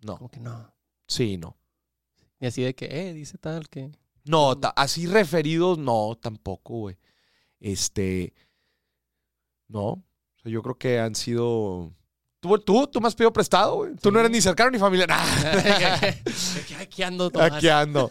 no. 0.00 0.16
Como 0.16 0.30
que 0.30 0.40
no. 0.40 0.72
Sí, 1.06 1.36
no. 1.36 1.58
Y 2.40 2.46
así 2.46 2.62
de 2.62 2.74
que, 2.74 2.86
eh, 2.86 3.12
dice 3.12 3.36
tal 3.36 3.68
que. 3.68 3.90
No, 4.24 4.58
así 4.74 5.06
referidos, 5.06 5.76
no, 5.76 6.16
tampoco, 6.18 6.78
güey. 6.78 6.96
Este, 7.60 8.32
no. 9.68 9.82
O 9.88 10.02
sea, 10.42 10.50
yo 10.50 10.62
creo 10.62 10.78
que 10.78 10.98
han 10.98 11.14
sido... 11.14 11.92
¿Tú, 12.40 12.58
tú, 12.58 12.86
tú 12.86 13.00
me 13.02 13.08
has 13.08 13.14
pedido 13.14 13.32
prestado, 13.34 13.76
güey? 13.76 13.96
Tú 13.96 14.10
no 14.10 14.18
eres 14.20 14.30
ni 14.30 14.40
cercano 14.40 14.70
ni 14.70 14.78
familiar. 14.78 15.10
Aquí- 15.12 16.74
Aquí 16.80 17.02
ando, 17.02 17.30
Tomás. 17.30 17.52
Aquí 17.52 17.68
ando. 17.68 18.10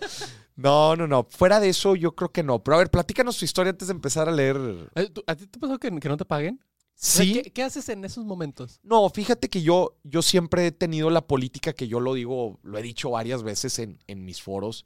No, 0.55 0.95
no, 0.95 1.07
no. 1.07 1.25
Fuera 1.29 1.60
de 1.60 1.69
eso, 1.69 1.95
yo 1.95 2.15
creo 2.15 2.31
que 2.31 2.43
no. 2.43 2.63
Pero 2.63 2.75
a 2.75 2.77
ver, 2.79 2.91
platícanos 2.91 3.38
tu 3.38 3.45
historia 3.45 3.72
antes 3.72 3.88
de 3.88 3.93
empezar 3.93 4.29
a 4.29 4.31
leer. 4.31 4.57
Eh, 4.95 5.10
¿tú- 5.10 5.24
¿A 5.27 5.36
ti 5.36 5.48
te 5.48 5.60
pasó 5.60 5.77
que, 5.79 5.89
que 6.00 6.10
no 6.10 6.17
te 6.17 6.25
paguen? 6.25 6.60
O 6.62 6.65
sea, 6.95 7.25
Sí. 7.25 7.33
¿Qué, 7.41 7.51
qué 7.51 7.63
haces 7.63 7.89
en 7.89 8.05
esos 8.05 8.24
momentos? 8.24 8.79
No, 8.83 9.10
fíjate 9.10 9.50
que 9.50 9.63
yo, 9.63 9.98
yo 10.03 10.22
siempre 10.22 10.67
he 10.67 10.72
tenido 10.72 11.10
la 11.10 11.25
política 11.25 11.74
que 11.74 11.88
yo 11.88 12.00
lo 12.00 12.13
digo, 12.13 12.60
lo 12.62 12.77
he 12.77 12.83
dicho 12.83 13.10
varias 13.10 13.41
veces 13.41 13.79
en, 13.79 13.98
en 14.05 14.24
mis 14.25 14.41
foros, 14.43 14.83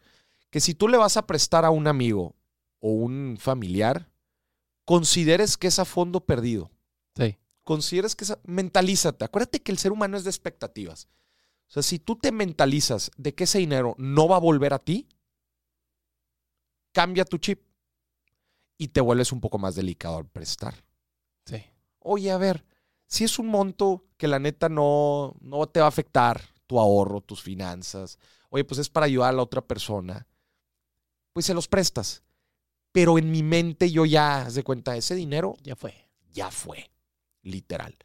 que 0.49 0.61
si 0.61 0.73
tú 0.73 0.87
le 0.87 0.97
vas 0.97 1.17
a 1.17 1.27
prestar 1.27 1.65
a 1.65 1.69
un 1.69 1.85
amigo 1.85 2.33
o 2.79 2.91
un 2.91 3.37
familiar, 3.39 4.09
consideres 4.85 5.57
que 5.57 5.67
es 5.67 5.79
a 5.79 5.85
fondo 5.85 6.21
perdido. 6.25 6.71
Sí. 7.15 7.37
Consideres 7.63 8.15
que 8.15 8.23
es... 8.23 8.31
a- 8.31 8.39
Mentalízate. 8.45 9.25
Acuérdate 9.25 9.61
que 9.61 9.71
el 9.71 9.77
ser 9.77 9.91
humano 9.91 10.15
es 10.17 10.23
de 10.23 10.29
expectativas. 10.29 11.09
O 11.67 11.71
sea, 11.73 11.83
si 11.83 11.99
tú 11.99 12.15
te 12.15 12.31
mentalizas 12.31 13.11
de 13.17 13.35
que 13.35 13.43
ese 13.43 13.59
dinero 13.59 13.95
no 13.97 14.27
va 14.29 14.37
a 14.37 14.39
volver 14.39 14.73
a 14.73 14.79
ti, 14.79 15.07
cambia 16.97 17.25
tu 17.25 17.37
chip 17.37 17.61
y 18.75 18.87
te 18.87 19.01
vuelves 19.01 19.31
un 19.31 19.39
poco 19.39 19.59
más 19.59 19.75
delicado 19.75 20.17
al 20.17 20.25
prestar. 20.25 20.73
Sí. 21.45 21.63
Oye, 21.99 22.31
a 22.31 22.37
ver, 22.39 22.65
si 23.05 23.23
es 23.23 23.37
un 23.37 23.49
monto 23.49 24.03
que 24.17 24.27
la 24.27 24.39
neta 24.39 24.67
no, 24.67 25.35
no 25.39 25.67
te 25.67 25.79
va 25.79 25.85
a 25.85 25.89
afectar 25.89 26.41
tu 26.65 26.79
ahorro, 26.79 27.21
tus 27.21 27.43
finanzas, 27.43 28.17
oye, 28.49 28.63
pues 28.63 28.79
es 28.79 28.89
para 28.89 29.05
ayudar 29.05 29.29
a 29.29 29.37
la 29.37 29.43
otra 29.43 29.61
persona, 29.61 30.25
pues 31.33 31.45
se 31.45 31.53
los 31.53 31.67
prestas. 31.67 32.23
Pero 32.91 33.19
en 33.19 33.29
mi 33.29 33.43
mente 33.43 33.91
yo 33.91 34.03
ya, 34.05 34.41
haz 34.47 34.55
de 34.55 34.63
cuenta, 34.63 34.97
ese 34.97 35.13
dinero 35.13 35.55
Ya 35.61 35.75
fue. 35.75 35.93
ya 36.33 36.49
fue, 36.49 36.89
literal. 37.43 37.95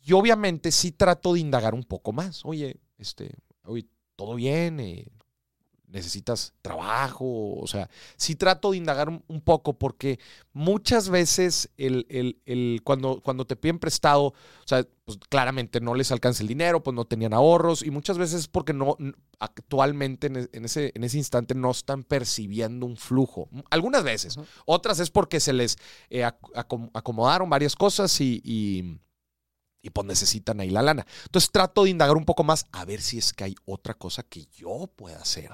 Y 0.00 0.12
obviamente 0.12 0.70
sí 0.70 0.92
trato 0.92 1.32
de 1.32 1.40
indagar 1.40 1.74
un 1.74 1.82
poco 1.82 2.12
más. 2.12 2.44
Oye, 2.44 2.78
este, 2.98 3.34
oye, 3.64 3.84
todo 4.14 4.36
bien, 4.36 4.78
Eh, 4.78 5.08
necesitas 5.90 6.52
trabajo, 6.62 7.54
o 7.56 7.66
sea, 7.66 7.88
sí 8.16 8.34
trato 8.36 8.70
de 8.70 8.76
indagar 8.76 9.08
un, 9.08 9.40
poco 9.40 9.78
porque 9.78 10.18
muchas 10.52 11.08
veces 11.08 11.70
el, 11.76 12.06
el- 12.10 12.40
el- 12.46 12.80
cuando, 12.84 13.20
cuando 13.22 13.46
te 13.46 13.56
piden 13.56 13.78
prestado, 13.78 14.26
o 14.26 14.34
sea, 14.66 14.86
pues 15.04 15.18
claramente 15.30 15.80
no 15.80 15.94
les 15.94 16.12
alcanza 16.12 16.42
el 16.42 16.48
dinero, 16.48 16.82
pues 16.82 16.94
no 16.94 17.06
tenían 17.06 17.32
ahorros 17.32 17.82
y 17.82 17.90
muchas 17.90 18.18
veces 18.18 18.40
es 18.40 18.48
porque 18.48 18.72
no, 18.74 18.96
actualmente 19.38 20.26
en, 20.26 20.64
ese, 20.64 20.92
en 20.94 21.04
ese 21.04 21.18
instante 21.18 21.54
no 21.54 21.70
están 21.70 22.04
percibiendo 22.04 22.84
un 22.86 22.96
flujo. 22.96 23.48
Algunas 23.70 24.04
veces, 24.04 24.36
otras 24.66 24.98
es 25.00 25.10
porque 25.10 25.40
se 25.40 25.52
les 25.52 25.76
eh, 26.10 26.22
ac- 26.24 26.38
acom- 26.54 26.90
acomodaron 26.92 27.48
varias 27.48 27.74
cosas 27.76 28.20
y, 28.20 28.40
y, 28.44 29.00
y, 29.82 29.90
pues 29.90 30.06
necesitan 30.06 30.60
ahí 30.60 30.70
la 30.70 30.82
lana. 30.82 31.06
Entonces 31.24 31.50
trato 31.50 31.84
de 31.84 31.90
indagar 31.90 32.16
un 32.16 32.24
poco 32.24 32.44
más 32.44 32.66
a 32.72 32.84
ver 32.84 33.00
si 33.00 33.18
es 33.18 33.32
que 33.32 33.44
hay 33.44 33.54
otra 33.64 33.94
cosa 33.94 34.22
que 34.22 34.44
yo 34.46 34.90
pueda 34.94 35.18
hacer 35.18 35.50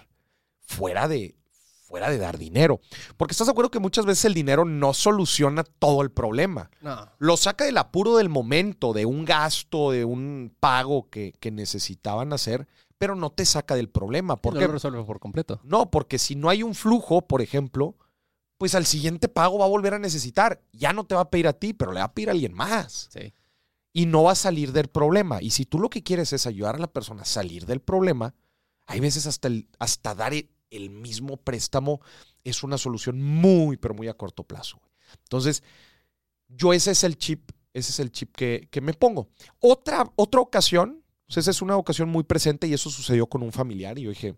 fuera 0.67 1.09
de, 1.09 1.37
fuera 1.83 2.11
de 2.11 2.19
dar 2.19 2.39
dinero. 2.39 2.81
Porque 3.17 3.33
estás 3.33 3.47
de 3.47 3.53
acuerdo 3.53 3.71
que 3.71 3.79
muchas 3.81 4.07
veces 4.07 4.25
el 4.27 4.35
dinero 4.35 4.65
no 4.65 4.95
soluciona 4.95 5.65
todo 5.65 6.03
el 6.03 6.11
problema. 6.11 6.71
No. 6.81 7.11
Lo 7.19 7.37
saca 7.37 7.65
del 7.65 7.79
apuro 7.79 8.17
del 8.17 8.29
momento, 8.29 8.93
de 8.93 9.07
un 9.07 9.25
gasto, 9.25 9.91
de 9.91 10.05
un 10.05 10.55
pago 10.61 11.09
que, 11.11 11.33
que 11.41 11.51
necesitaban 11.51 12.33
hacer, 12.33 12.67
pero 12.99 13.15
no 13.15 13.31
te 13.31 13.45
saca 13.45 13.75
del 13.75 13.89
problema. 13.91 14.37
¿Por 14.37 14.53
¿Por 14.53 14.55
no 14.55 14.61
qué? 14.61 14.67
lo 14.67 14.73
resuelve 14.73 15.03
por 15.05 15.21
completo. 15.21 15.61
No, 15.65 15.91
porque 15.91 16.19
si 16.19 16.35
no 16.37 16.49
hay 16.49 16.63
un 16.63 16.75
flujo, 16.75 17.23
por 17.23 17.43
ejemplo, 17.43 17.97
pues 18.57 18.75
al 18.75 18.87
siguiente 18.87 19.29
pago 19.29 19.59
va 19.59 19.65
a 19.67 19.69
volver 19.69 19.95
a 19.95 19.99
necesitar. 19.99 20.63
Ya 20.73 20.93
no 20.93 21.05
te 21.05 21.15
va 21.15 21.23
a 21.23 21.31
pedir 21.31 21.49
a 21.49 21.53
ti, 21.53 21.75
pero 21.75 21.93
le 21.93 21.99
va 22.01 22.07
a 22.07 22.15
pedir 22.15 22.29
a 22.29 22.33
alguien 22.33 22.55
más. 22.55 23.09
Sí. 23.13 23.35
Y 23.93 24.07
no 24.07 24.23
va 24.23 24.33
a 24.33 24.37
salir 24.37 24.73
del 24.73 24.89
problema. 24.89 25.43
Y 25.43 25.51
si 25.51 25.67
tú 25.67 25.79
lo 25.79 25.91
que 25.91 26.03
quieres 26.03 26.33
es 26.33 26.47
ayudar 26.47 26.77
a 26.77 26.79
la 26.79 26.87
persona 26.87 27.23
a 27.23 27.27
salir 27.27 27.67
del 27.67 27.81
problema, 27.81 28.35
hay 28.87 29.01
veces 29.01 29.27
hasta, 29.27 29.49
el- 29.49 29.69
hasta 29.79 30.15
dar 30.15 30.33
e- 30.35 30.49
el 30.77 30.91
mismo 30.91 31.37
préstamo 31.37 32.01
es 32.43 32.63
una 32.63 32.79
solución 32.79 33.21
muy, 33.23 33.77
pero 33.77 33.95
muy 33.95 34.09
a 34.09 34.15
corto 34.15 34.45
plazo. 34.45 34.81
Entonces, 35.23 35.63
yo 36.49 36.73
ese 36.73 36.91
es 36.91 37.05
el 37.05 37.17
chip, 37.17 37.51
ese 37.73 37.91
es 37.91 38.01
el 38.01 38.13
chip 38.13 38.35
que, 38.35 38.69
que 38.71 38.81
me 38.81 38.95
pongo. 38.95 39.29
Otra, 39.61 40.11
otra 40.17 40.41
ocasión, 40.41 41.03
pues 41.27 41.39
esa 41.39 41.51
es 41.51 41.63
una 41.63 41.77
ocasión 41.77 42.09
muy 42.09 42.25
presente 42.25 42.67
y 42.67 42.75
eso 42.75 42.91
sucedió 42.91 43.27
con 43.27 43.43
un 43.43 43.53
familiar 43.53 43.99
y 43.99 44.03
yo 44.03 44.11
dije, 44.11 44.37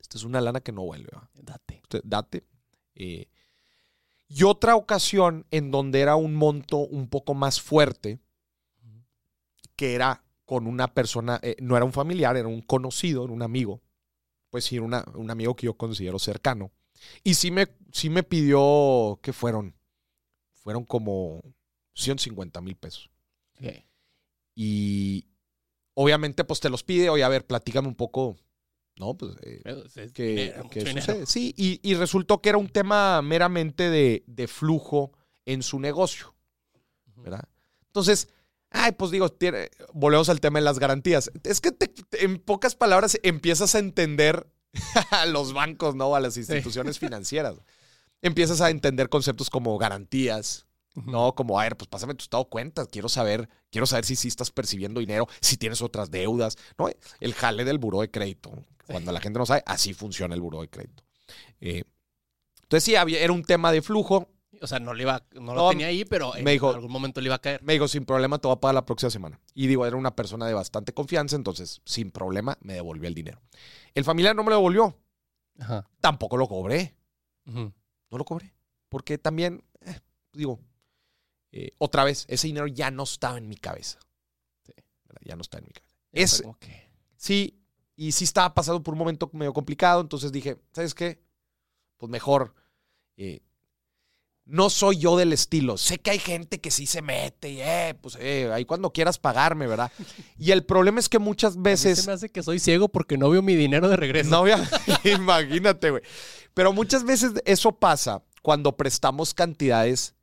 esta 0.00 0.18
es 0.18 0.24
una 0.24 0.40
lana 0.40 0.60
que 0.60 0.72
no 0.72 0.82
vuelve. 0.82 1.10
¿va? 1.14 1.30
Date. 1.34 1.82
Date. 2.04 2.44
Eh, 2.94 3.28
y 4.28 4.44
otra 4.44 4.76
ocasión 4.76 5.46
en 5.50 5.70
donde 5.70 6.00
era 6.00 6.16
un 6.16 6.34
monto 6.34 6.78
un 6.78 7.08
poco 7.08 7.34
más 7.34 7.60
fuerte, 7.60 8.18
que 9.76 9.94
era 9.94 10.24
con 10.44 10.66
una 10.66 10.88
persona, 10.94 11.38
eh, 11.42 11.56
no 11.60 11.76
era 11.76 11.84
un 11.84 11.92
familiar, 11.92 12.36
era 12.36 12.48
un 12.48 12.62
conocido, 12.62 13.24
era 13.24 13.32
un 13.32 13.42
amigo, 13.42 13.82
pues 14.52 14.66
sí, 14.66 14.78
una- 14.78 15.02
un 15.14 15.30
amigo 15.30 15.56
que 15.56 15.64
yo 15.64 15.72
considero 15.74 16.18
cercano. 16.18 16.70
Y 17.24 17.32
sí 17.34 17.50
me, 17.50 17.66
sí 17.90 18.10
me 18.10 18.22
pidió, 18.22 19.18
¿qué 19.22 19.32
fueron? 19.32 19.74
Fueron 20.52 20.84
como 20.84 21.40
150 21.94 22.60
mil 22.60 22.76
pesos. 22.76 23.10
Y 24.54 25.26
obviamente 25.94 26.44
pues 26.44 26.60
te 26.60 26.68
los 26.68 26.84
pide, 26.84 27.08
oye, 27.08 27.24
a 27.24 27.28
ver, 27.28 27.46
platícame 27.46 27.88
un 27.88 27.94
poco, 27.94 28.36
¿no? 28.96 29.14
Pues 29.16 29.32
eh, 29.42 29.60
Pero 29.64 29.84
es 29.86 30.12
que, 30.12 30.24
dinero, 30.26 30.68
que 30.68 30.80
sucede. 30.86 31.24
Sí, 31.26 31.54
y, 31.56 31.80
y 31.82 31.94
resultó 31.94 32.42
que 32.42 32.50
era 32.50 32.58
un 32.58 32.68
tema 32.68 33.22
meramente 33.22 33.88
de, 33.88 34.22
de 34.26 34.46
flujo 34.48 35.12
en 35.46 35.62
su 35.62 35.80
negocio. 35.80 36.34
¿verdad? 37.16 37.48
Entonces, 37.86 38.28
ay, 38.72 38.92
pues 38.92 39.10
digo, 39.10 39.28
tiene- 39.30 39.70
volvemos 39.92 40.28
al 40.28 40.40
tema 40.40 40.58
de 40.58 40.64
las 40.64 40.78
garantías. 40.78 41.30
Es 41.44 41.60
que 41.60 41.72
te- 41.72 41.88
te- 41.88 42.24
en 42.24 42.38
pocas 42.38 42.74
palabras 42.74 43.18
empiezas 43.22 43.74
a 43.74 43.78
entender 43.78 44.46
a 45.10 45.26
los 45.26 45.52
bancos, 45.52 45.94
¿no? 45.94 46.14
A 46.14 46.20
las 46.20 46.36
instituciones 46.36 46.98
financieras. 46.98 47.56
Empiezas 48.22 48.60
a 48.60 48.70
entender 48.70 49.08
conceptos 49.08 49.50
como 49.50 49.76
garantías, 49.78 50.66
¿no? 50.94 51.34
Como, 51.34 51.58
a 51.58 51.64
ver, 51.64 51.76
pues 51.76 51.88
pásame 51.88 52.14
tu 52.14 52.22
estado 52.22 52.44
de 52.44 52.50
cuentas, 52.50 52.88
quiero 52.90 53.08
saber, 53.08 53.48
quiero 53.70 53.86
saber 53.86 54.04
si 54.04 54.14
sí 54.16 54.28
estás 54.28 54.50
percibiendo 54.50 55.00
dinero, 55.00 55.26
si 55.40 55.56
tienes 55.56 55.82
otras 55.82 56.10
deudas, 56.10 56.56
¿no? 56.78 56.88
El 57.20 57.34
jale 57.34 57.64
del 57.64 57.78
buró 57.78 58.00
de 58.00 58.10
crédito. 58.10 58.52
Cuando 58.86 59.12
la 59.12 59.20
gente 59.20 59.38
no 59.38 59.46
sabe, 59.46 59.62
así 59.66 59.94
funciona 59.94 60.34
el 60.34 60.40
buró 60.40 60.60
de 60.60 60.68
crédito. 60.68 61.02
Eh, 61.60 61.84
entonces 62.62 62.84
sí, 62.84 62.96
había, 62.96 63.20
era 63.20 63.32
un 63.32 63.44
tema 63.44 63.72
de 63.72 63.82
flujo. 63.82 64.28
O 64.62 64.66
sea, 64.66 64.78
no, 64.78 64.94
le 64.94 65.02
iba, 65.02 65.22
no, 65.34 65.40
No, 65.40 65.54
lo 65.54 65.68
tenía 65.70 65.88
ahí, 65.88 66.04
pero 66.04 66.36
en 66.36 66.44
me 66.44 66.52
dijo- 66.52 66.70
algún 66.70 66.90
momento 66.92 67.20
le 67.20 67.26
iba 67.26 67.34
a 67.34 67.40
caer. 67.40 67.62
Me 67.62 67.72
dijo, 67.74 67.88
sin 67.88 68.04
problema, 68.04 68.38
te 68.38 68.46
voy 68.48 68.56
a 68.56 68.60
pagar 68.60 68.74
la 68.76 68.86
próxima 68.86 69.10
semana. 69.10 69.40
Y 69.54 69.66
digo, 69.66 69.84
era 69.86 69.96
una 69.96 70.14
persona 70.14 70.46
de 70.46 70.54
bastante 70.54 70.94
confianza, 70.94 71.34
entonces, 71.36 71.80
sin 71.84 72.10
problema, 72.10 72.56
me 72.60 72.74
devolvió 72.74 73.08
el 73.08 73.14
dinero. 73.14 73.40
El 73.94 74.04
familiar 74.04 74.34
no 74.36 74.44
me 74.44 74.50
lo 74.50 74.56
devolvió. 74.56 74.96
Ajá. 75.58 75.88
Tampoco 76.00 76.36
lo 76.36 76.46
cobré. 76.48 76.94
No 77.44 77.72
lo 78.18 78.24
cobré. 78.24 78.52
Porque 78.88 79.18
también, 79.18 79.64
eh, 79.80 79.98
digo, 80.32 80.60
eh, 81.50 81.72
otra 81.78 82.04
vez, 82.04 82.24
ese 82.28 82.46
dinero 82.46 82.66
ya 82.66 82.90
no 82.90 83.02
estaba 83.02 83.36
en 83.38 83.48
mi 83.48 83.56
cabeza. 83.56 83.98
Sí. 84.64 84.72
Ya 85.24 85.34
no 85.36 85.42
está 85.42 85.58
en 85.58 85.64
mi 85.64 85.70
cabeza. 85.72 85.92
Ya 86.12 86.22
Es, 86.22 86.42
que- 86.60 86.92
Sí, 87.16 87.58
y 87.96 88.12
sí 88.12 88.24
estaba 88.24 88.54
pasando 88.54 88.82
por 88.82 88.92
un 88.94 88.98
momento 88.98 89.28
medio 89.32 89.52
complicado, 89.52 90.00
entonces 90.00 90.30
dije, 90.32 90.56
¿sabes 90.72 90.94
qué? 90.94 91.22
Pues 91.96 92.10
mejor. 92.10 92.54
eh, 93.18 93.42
no 94.44 94.70
soy 94.70 94.98
yo 94.98 95.16
del 95.16 95.32
estilo. 95.32 95.78
Sé 95.78 95.98
que 95.98 96.10
hay 96.10 96.18
gente 96.18 96.60
que 96.60 96.70
sí 96.70 96.86
se 96.86 97.00
mete 97.00 97.50
y, 97.50 97.60
eh, 97.60 97.94
pues, 98.00 98.16
eh, 98.20 98.50
ahí 98.52 98.64
cuando 98.64 98.92
quieras 98.92 99.18
pagarme, 99.18 99.66
¿verdad? 99.66 99.90
Y 100.38 100.50
el 100.50 100.64
problema 100.64 100.98
es 101.00 101.08
que 101.08 101.18
muchas 101.18 101.54
A 101.54 101.56
mí 101.58 101.62
veces. 101.62 102.00
se 102.00 102.06
me 102.06 102.12
hace 102.12 102.28
que 102.28 102.42
soy 102.42 102.58
ciego 102.58 102.88
porque 102.88 103.16
no 103.16 103.30
veo 103.30 103.40
mi 103.42 103.54
dinero 103.54 103.88
de 103.88 103.96
regreso. 103.96 104.30
No, 104.30 104.38
había- 104.38 104.68
imagínate, 105.04 105.90
güey. 105.90 106.02
Pero 106.54 106.72
muchas 106.72 107.04
veces 107.04 107.32
eso 107.44 107.72
pasa 107.72 108.22
cuando 108.42 108.76
prestamos 108.76 109.32
cantidades 109.32 110.14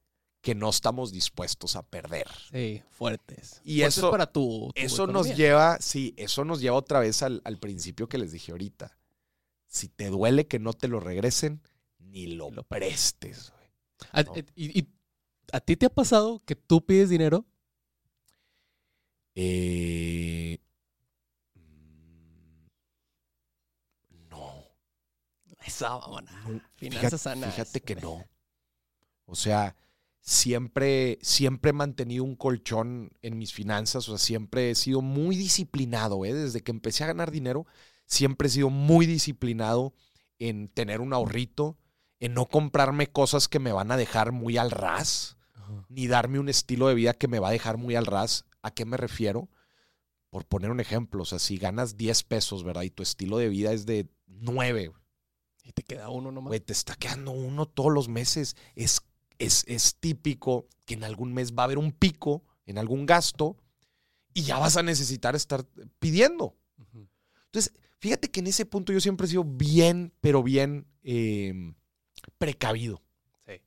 que 0.42 0.54
no 0.56 0.70
estamos 0.70 1.12
dispuestos 1.12 1.76
a 1.76 1.84
perder. 1.84 2.28
Sí, 2.52 2.82
fuertes. 2.92 3.62
Y 3.64 3.80
Fuertes 3.80 3.98
eso- 3.98 4.12
para 4.12 4.26
tu, 4.32 4.72
tu 4.74 4.82
Eso 4.82 5.08
nos 5.08 5.36
lleva, 5.36 5.78
sí, 5.82 6.14
eso 6.18 6.46
nos 6.46 6.62
lleva 6.62 6.78
otra 6.78 7.00
vez 7.00 7.24
al, 7.24 7.42
al 7.46 7.58
principio 7.58 8.08
que 8.08 8.18
les 8.18 8.32
dije 8.32 8.52
ahorita. 8.52 8.98
Si 9.68 9.88
te 9.90 10.08
duele 10.10 10.48
que 10.48 10.60
no 10.60 10.74
te 10.74 10.88
lo 10.88 11.00
regresen, 11.00 11.62
ni 12.00 12.28
lo, 12.28 12.50
Ni 12.50 12.56
lo 12.58 12.64
prestes. 12.64 13.54
¿A, 14.12 14.24
No. 14.24 14.36
eh, 14.36 14.46
y, 14.56 14.80
y 14.80 14.88
a 15.52 15.60
ti 15.62 15.76
te 15.78 15.88
ha 15.88 15.90
pasado 15.90 16.44
que 16.46 16.56
tú 16.56 16.86
pides 16.86 17.10
dinero? 17.10 17.46
Eh, 19.36 20.60
mm, 21.56 22.70
no. 24.30 24.66
Esa 25.66 25.90
mamona. 25.98 26.32
Finanzas 26.76 27.22
fíjate, 27.22 27.24
sanas. 27.24 27.56
fíjate 27.56 27.82
que 27.82 27.96
no. 27.96 28.26
O 29.32 29.36
sea, 29.36 29.76
siempre, 30.22 31.20
siempre 31.22 31.70
he 31.70 31.74
mantenido 31.74 32.24
un 32.24 32.36
colchón 32.36 33.12
en 33.22 33.38
mis 33.38 33.54
finanzas. 33.54 34.10
O 34.10 34.18
sea, 34.18 34.26
siempre 34.26 34.72
he 34.72 34.76
sido 34.76 35.02
muy 35.02 35.36
disciplinado. 35.36 36.26
¿eh? 36.26 36.34
Desde 36.34 36.62
que 36.62 36.72
empecé 36.72 37.04
a 37.04 37.08
ganar 37.08 37.30
dinero, 37.30 37.68
siempre 38.08 38.48
he 38.48 38.52
sido 38.52 38.72
muy 38.72 39.06
disciplinado 39.06 39.94
en 40.40 40.68
tener 40.70 41.00
un 41.02 41.14
ahorrito, 41.14 41.78
en 42.20 42.34
no 42.34 42.48
comprarme 42.48 43.08
cosas 43.08 43.48
que 43.48 43.60
me 43.60 43.72
van 43.72 43.92
a 43.92 43.98
dejar 43.98 44.32
muy 44.32 44.58
al 44.58 44.72
ras, 44.72 45.38
Ajá. 45.54 45.86
ni 45.90 46.08
darme 46.08 46.40
un 46.40 46.50
estilo 46.50 46.88
de 46.88 46.96
vida 46.96 47.14
que 47.14 47.28
me 47.28 47.40
va 47.40 47.50
a 47.50 47.52
dejar 47.52 47.78
muy 47.78 47.96
al 47.96 48.06
ras. 48.06 48.46
¿A 48.62 48.72
qué 48.72 48.86
me 48.86 48.98
refiero? 48.98 49.50
Por 50.30 50.46
poner 50.46 50.70
un 50.70 50.80
ejemplo, 50.80 51.24
o 51.24 51.26
sea, 51.26 51.40
si 51.40 51.58
ganas 51.58 51.98
10 51.98 52.24
pesos, 52.24 52.64
¿verdad? 52.64 52.84
Y 52.84 52.90
tu 52.90 53.04
estilo 53.04 53.38
de 53.38 53.50
vida 53.50 53.72
es 53.72 53.86
de 53.86 54.08
9, 54.28 54.92
Y 55.64 55.72
te 55.72 55.84
queda 55.84 56.10
uno 56.10 56.32
nomás. 56.32 56.50
Güey, 56.50 56.60
te 56.60 56.74
está 56.74 56.96
quedando 56.96 57.32
uno 57.32 57.66
todos 57.66 57.92
los 57.92 58.10
meses. 58.10 58.56
Es, 58.76 59.02
es, 59.38 59.64
es 59.68 59.96
típico 59.96 60.68
que 60.86 60.96
en 60.96 61.04
algún 61.04 61.34
mes 61.34 61.54
va 61.54 61.64
a 61.64 61.66
haber 61.66 61.78
un 61.78 61.92
pico 61.92 62.44
en 62.66 62.78
algún 62.78 63.06
gasto 63.06 63.58
y 64.34 64.44
ya 64.44 64.60
vas 64.60 64.78
a 64.78 64.84
necesitar 64.84 65.36
estar 65.36 65.66
pidiendo. 66.00 66.56
Entonces, 67.46 67.74
fíjate 67.98 68.30
que 68.30 68.42
en 68.42 68.48
ese 68.48 68.66
punto 68.66 68.94
yo 68.94 69.00
siempre 69.00 69.26
he 69.26 69.30
sido 69.30 69.44
bien, 69.44 70.14
pero 70.22 70.44
bien 70.44 70.86
eh, 71.04 71.74
precavido. 72.38 73.02
Sí. 73.46 73.62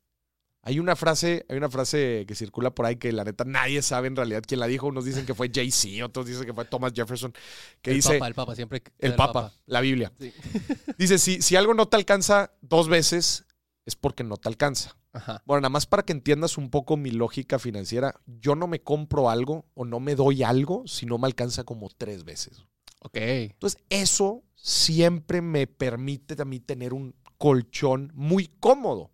Hay 0.63 0.79
una 0.79 0.97
frase, 0.97 1.45
hay 1.49 1.57
una 1.57 1.69
frase 1.69 2.25
que 2.27 2.35
circula 2.35 2.75
por 2.75 2.87
ahí 2.87 2.97
que 2.97 3.13
la 3.13 3.25
neta 3.25 3.45
nadie 3.45 3.83
sabe 3.83 4.09
en 4.09 4.17
realidad 4.17 4.43
quién 4.47 4.61
la 4.61 4.67
dijo. 4.67 4.87
Unos 4.87 5.05
dicen 5.05 5.27
que 5.27 5.35
fue 5.35 5.51
Jay-Z, 5.53 6.05
otros 6.05 6.27
dicen 6.27 6.45
que 6.45 6.55
fue 6.55 6.65
Thomas 6.65 6.93
Jefferson, 6.95 7.33
que 7.81 7.91
el 7.91 7.97
dice 7.97 8.15
Papa, 8.15 8.29
el 8.29 8.35
Papa, 8.35 8.55
siempre. 8.55 8.83
el 8.99 9.15
Papa, 9.15 9.53
la 9.67 9.81
Biblia. 9.81 10.13
Sí. 10.19 10.33
Dice, 10.99 11.19
si, 11.19 11.43
si 11.43 11.57
algo 11.57 11.75
no 11.75 11.87
te 11.87 11.97
alcanza 11.97 12.53
dos 12.61 12.89
veces, 12.89 13.47
es 13.87 13.97
porque 13.97 14.25
no 14.25 14.37
te 14.37 14.49
alcanza. 14.49 14.97
Ajá. 15.13 15.43
Bueno, 15.45 15.63
nada 15.63 15.71
más 15.71 15.87
para 15.87 16.05
que 16.05 16.13
entiendas 16.13 16.57
un 16.57 16.71
poco 16.71 16.97
mi 16.97 17.11
lógica 17.11 17.59
financiera, 17.59 18.15
yo 18.27 18.55
no 18.55 18.67
me 18.67 18.81
compro 18.81 19.29
algo 19.29 19.67
o 19.75 19.85
no 19.85 20.01
me 20.01 20.15
doy 20.15 20.43
algo 20.43 20.85
si 20.87 21.07
no 21.07 21.19
me 21.19 21.27
alcanza 21.27 21.65
como 21.65 21.91
tres 21.91 22.25
veces. 22.25 22.65
Ok. 23.01 23.17
Entonces, 23.17 23.83
eso 23.91 24.45
siempre 24.55 25.43
me 25.43 25.67
permite 25.67 26.41
a 26.41 26.45
mí 26.45 26.61
tener 26.61 26.95
un 26.95 27.15
colchón 27.43 28.13
muy 28.15 28.47
cómodo. 28.61 29.11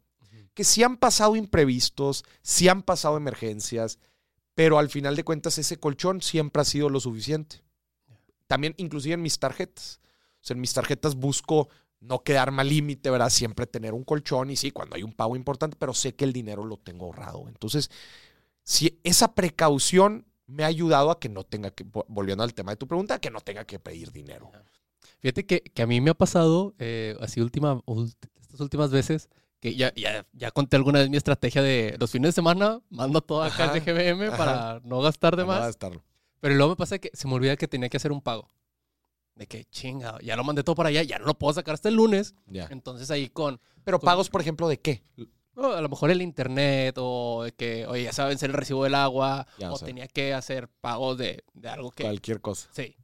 Que 0.52 0.62
sí 0.62 0.82
han 0.82 0.98
pasado 0.98 1.34
imprevistos, 1.34 2.26
sí 2.42 2.68
han 2.68 2.82
pasado 2.82 3.16
emergencias, 3.16 3.98
pero 4.54 4.78
al 4.78 4.90
final 4.90 5.16
de 5.16 5.24
cuentas 5.24 5.56
ese 5.56 5.78
colchón 5.78 6.20
siempre 6.20 6.60
ha 6.60 6.66
sido 6.66 6.90
lo 6.90 7.00
suficiente. 7.00 7.62
También, 8.46 8.74
inclusive 8.76 9.14
en 9.14 9.22
mis 9.22 9.38
tarjetas. 9.38 10.00
O 10.42 10.44
sea, 10.44 10.54
en 10.56 10.60
mis 10.60 10.74
tarjetas 10.74 11.14
busco 11.14 11.70
no 12.00 12.22
quedarme 12.22 12.60
al 12.60 12.68
límite, 12.68 13.08
¿verdad? 13.08 13.30
Siempre 13.30 13.66
tener 13.66 13.94
un 13.94 14.04
colchón 14.04 14.50
y 14.50 14.56
sí, 14.56 14.72
cuando 14.72 14.96
hay 14.96 15.02
un 15.04 15.14
pago 15.14 15.34
importante, 15.34 15.78
pero 15.78 15.94
sé 15.94 16.14
que 16.14 16.26
el 16.26 16.34
dinero 16.34 16.66
lo 16.66 16.76
tengo 16.76 17.06
ahorrado. 17.06 17.48
Entonces, 17.48 17.90
si 18.62 19.00
esa 19.04 19.34
precaución 19.34 20.26
me 20.46 20.64
ha 20.64 20.66
ayudado 20.66 21.10
a 21.10 21.18
que 21.18 21.30
no 21.30 21.44
tenga 21.44 21.70
que, 21.70 21.86
vo- 21.86 22.04
volviendo 22.08 22.44
al 22.44 22.52
tema 22.52 22.72
de 22.72 22.76
tu 22.76 22.86
pregunta, 22.86 23.20
que 23.20 23.30
no 23.30 23.40
tenga 23.40 23.64
que 23.64 23.78
pedir 23.78 24.12
dinero. 24.12 24.50
Fíjate 25.20 25.46
que, 25.46 25.60
que 25.60 25.82
a 25.82 25.86
mí 25.86 26.00
me 26.00 26.10
ha 26.10 26.14
pasado, 26.14 26.74
eh, 26.78 27.16
así 27.20 27.40
última, 27.40 27.82
estas 28.40 28.60
últimas 28.60 28.90
veces, 28.90 29.28
que 29.60 29.74
ya, 29.74 29.92
ya, 29.94 30.24
ya 30.32 30.50
conté 30.52 30.76
alguna 30.76 31.00
vez 31.00 31.10
mi 31.10 31.16
estrategia 31.16 31.60
de 31.62 31.96
los 31.98 32.10
fines 32.10 32.28
de 32.28 32.32
semana, 32.32 32.80
mando 32.90 33.20
todo 33.20 33.42
acá 33.42 33.72
al 33.72 33.80
GBM 33.80 34.30
para 34.36 34.80
no 34.84 35.00
gastar 35.00 35.34
de 35.36 35.42
No 35.42 35.48
más. 35.48 35.68
estarlo. 35.70 36.02
Pero 36.40 36.54
luego 36.54 36.70
me 36.70 36.76
pasa 36.76 36.98
que 36.98 37.10
se 37.14 37.26
me 37.26 37.34
olvida 37.34 37.56
que 37.56 37.66
tenía 37.66 37.88
que 37.88 37.96
hacer 37.96 38.12
un 38.12 38.20
pago. 38.22 38.48
De 39.34 39.46
que 39.46 39.64
chinga, 39.66 40.18
ya 40.22 40.36
lo 40.36 40.44
mandé 40.44 40.62
todo 40.62 40.76
para 40.76 40.88
allá, 40.88 41.02
ya 41.02 41.18
no 41.18 41.24
lo 41.26 41.34
puedo 41.38 41.52
sacar 41.54 41.74
hasta 41.74 41.88
el 41.88 41.96
lunes. 41.96 42.34
Entonces 42.70 43.10
ahí 43.10 43.28
con, 43.28 43.60
Pero 43.84 43.98
Con- 43.98 44.06
pagos, 44.06 44.30
por 44.30 44.40
ejemplo, 44.40 44.68
¿de 44.68 44.78
qué? 44.80 45.02
no, 45.54 45.72
a 45.72 45.80
lo 45.80 45.88
mejor 45.88 46.12
el 46.12 46.22
internet 46.22 46.94
o 46.98 47.42
de 47.42 47.50
que, 47.52 47.84
oye, 47.86 48.04
ya 48.04 48.12
saben 48.12 48.38
el 48.40 48.52
recibo 48.52 48.84
del 48.84 48.94
agua 48.94 49.44
Ya, 49.58 49.72
o 49.72 49.74
o 49.74 49.76
sea. 49.78 49.86
tenía 49.86 50.06
que 50.06 50.32
hacer 50.32 50.68
pagos 50.68 51.18
de, 51.18 51.42
de 51.54 51.68
algo 51.68 51.90
que... 51.90 52.04
Cualquier 52.04 52.40
cosa. 52.40 52.68
Sí. 52.72 52.94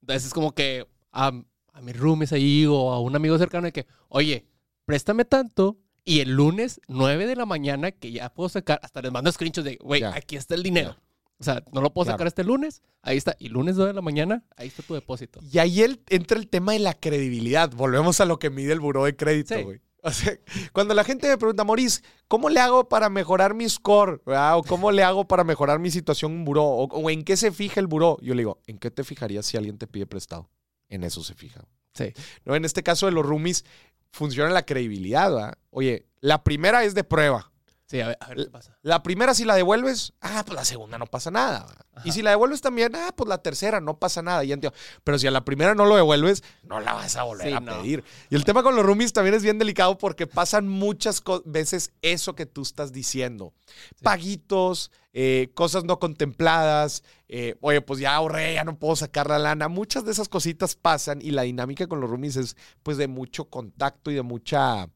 Entonces 0.00 0.26
es 0.26 0.32
como 0.34 0.52
que 0.52 0.86
a, 1.12 1.32
a 1.72 1.80
mis 1.80 1.96
roomies 1.96 2.32
ahí 2.32 2.66
o 2.66 2.92
a 2.92 3.00
un 3.00 3.14
amigo 3.16 3.36
cercano 3.38 3.64
de 3.66 3.72
que, 3.72 3.86
oye, 4.08 4.46
préstame 4.84 5.24
tanto 5.24 5.78
y 6.04 6.20
el 6.20 6.30
lunes 6.30 6.80
9 6.88 7.26
de 7.26 7.36
la 7.36 7.46
mañana 7.46 7.90
que 7.92 8.10
ya 8.12 8.32
puedo 8.32 8.48
sacar, 8.48 8.80
hasta 8.82 9.02
les 9.02 9.12
mando 9.12 9.30
screenshots 9.30 9.64
de, 9.64 9.76
güey, 9.76 10.02
aquí 10.04 10.36
está 10.36 10.54
el 10.54 10.62
dinero. 10.62 10.90
Ya. 10.92 11.02
O 11.40 11.44
sea, 11.44 11.62
no 11.72 11.80
lo 11.80 11.92
puedo 11.92 12.06
Claro. 12.06 12.14
sacar 12.14 12.26
este 12.26 12.42
lunes, 12.42 12.82
ahí 13.02 13.16
está. 13.16 13.36
Y 13.38 13.48
lunes 13.48 13.76
9 13.76 13.90
de 13.90 13.94
la 13.94 14.00
mañana, 14.02 14.44
ahí 14.56 14.66
está 14.68 14.82
tu 14.82 14.94
depósito. 14.94 15.38
Y 15.52 15.58
ahí 15.58 15.82
el- 15.82 16.00
entra 16.08 16.36
el 16.38 16.48
tema 16.48 16.72
de 16.72 16.80
la 16.80 16.94
credibilidad. 16.94 17.70
Volvemos 17.70 18.20
a 18.20 18.24
lo 18.24 18.38
que 18.40 18.50
mide 18.50 18.72
el 18.72 18.80
buró 18.80 19.04
de 19.04 19.14
crédito, 19.14 19.54
Sí. 19.56 19.62
güey. 19.62 19.80
O 20.02 20.10
sea, 20.12 20.32
cuando 20.72 20.94
la 20.94 21.02
gente 21.04 21.28
me 21.28 21.36
pregunta, 21.38 21.64
Maurice, 21.64 22.02
¿cómo 22.28 22.48
le 22.48 22.60
hago 22.60 22.88
para 22.88 23.08
mejorar 23.10 23.52
mi 23.54 23.68
score? 23.68 24.22
¿verdad? 24.24 24.56
O 24.58 24.62
¿cómo 24.62 24.90
le 24.92 25.02
hago 25.02 25.26
para 25.26 25.42
mejorar 25.44 25.78
mi 25.80 25.90
situación 25.90 26.32
en 26.32 26.44
buró? 26.44 26.64
O, 26.64 26.84
o 26.86 27.10
en 27.10 27.24
qué 27.24 27.36
se 27.36 27.50
fija 27.52 27.78
el 27.80 27.88
buró? 27.88 28.16
Yo 28.22 28.34
le 28.34 28.40
digo, 28.42 28.60
¿en 28.66 28.78
qué 28.78 28.90
te 28.92 29.02
fijarías 29.04 29.44
si 29.46 29.56
alguien 29.56 29.76
te 29.76 29.86
pide 29.88 30.06
prestado? 30.06 30.48
En 30.88 31.04
eso 31.04 31.22
se 31.22 31.34
fija. 31.34 31.64
Sí. 31.94 32.12
¿No? 32.44 32.54
En 32.54 32.64
este 32.64 32.82
caso 32.82 33.06
de 33.06 33.12
los 33.12 33.24
roomies, 33.24 33.64
funciona 34.10 34.50
la 34.50 34.64
credibilidad. 34.64 35.32
¿verdad? 35.32 35.58
Oye, 35.70 36.06
la 36.20 36.42
primera 36.44 36.84
es 36.84 36.94
de 36.94 37.04
prueba. 37.04 37.50
Sí, 37.90 38.00
a 38.02 38.08
ver, 38.08 38.18
a 38.20 38.28
ver 38.28 38.36
qué 38.44 38.50
pasa. 38.50 38.76
La 38.82 39.02
primera, 39.02 39.32
si 39.32 39.46
la 39.46 39.54
devuelves, 39.54 40.12
ah, 40.20 40.42
pues 40.46 40.54
la 40.54 40.64
segunda 40.66 40.98
no 40.98 41.06
pasa 41.06 41.30
nada. 41.30 41.66
Y 42.04 42.12
si 42.12 42.20
la 42.20 42.30
devuelves 42.30 42.60
también, 42.60 42.94
ah, 42.94 43.14
pues 43.16 43.28
la 43.28 43.38
tercera 43.38 43.80
no 43.80 43.98
pasa 43.98 44.20
nada. 44.20 44.44
Ya 44.44 44.52
entiendo. 44.54 44.76
Pero 45.04 45.18
si 45.18 45.26
a 45.26 45.30
la 45.30 45.42
primera 45.44 45.74
no 45.74 45.86
lo 45.86 45.96
devuelves, 45.96 46.44
no 46.64 46.80
la 46.80 46.92
vas 46.92 47.16
a 47.16 47.22
volver 47.22 47.48
Sí, 47.48 47.52
a 47.54 47.60
no. 47.60 47.78
pedir. 47.78 48.04
Y 48.28 48.34
el 48.34 48.44
tema 48.44 48.62
con 48.62 48.76
los 48.76 48.84
roomies 48.84 49.14
también 49.14 49.34
es 49.34 49.42
bien 49.42 49.58
delicado 49.58 49.96
porque 49.96 50.26
pasan 50.26 50.68
muchas 50.68 51.22
veces 51.46 51.92
eso 52.02 52.34
que 52.34 52.44
tú 52.44 52.60
estás 52.60 52.92
diciendo. 52.92 53.54
Paguitos, 54.02 54.90
eh, 55.12 55.50
cosas 55.54 55.84
no 55.84 55.98
contempladas. 55.98 57.02
eh, 57.30 57.56
oye, 57.60 57.80
pues 57.82 58.00
ya 58.00 58.14
ahorré, 58.14 58.54
ya 58.54 58.64
no 58.64 58.78
puedo 58.78 58.96
sacar 58.96 59.28
la 59.28 59.38
lana. 59.38 59.68
Muchas 59.68 60.04
de 60.04 60.12
esas 60.12 60.28
cositas 60.28 60.76
pasan 60.76 61.20
y 61.20 61.30
la 61.30 61.42
dinámica 61.42 61.86
con 61.86 62.00
los 62.00 62.08
roomies 62.08 62.36
es 62.36 62.56
pues 62.82 62.96
de 62.96 63.08
mucho 63.08 63.46
contacto 63.46 64.10
y 64.10 64.14
de 64.14 64.22
mucha... 64.22 64.88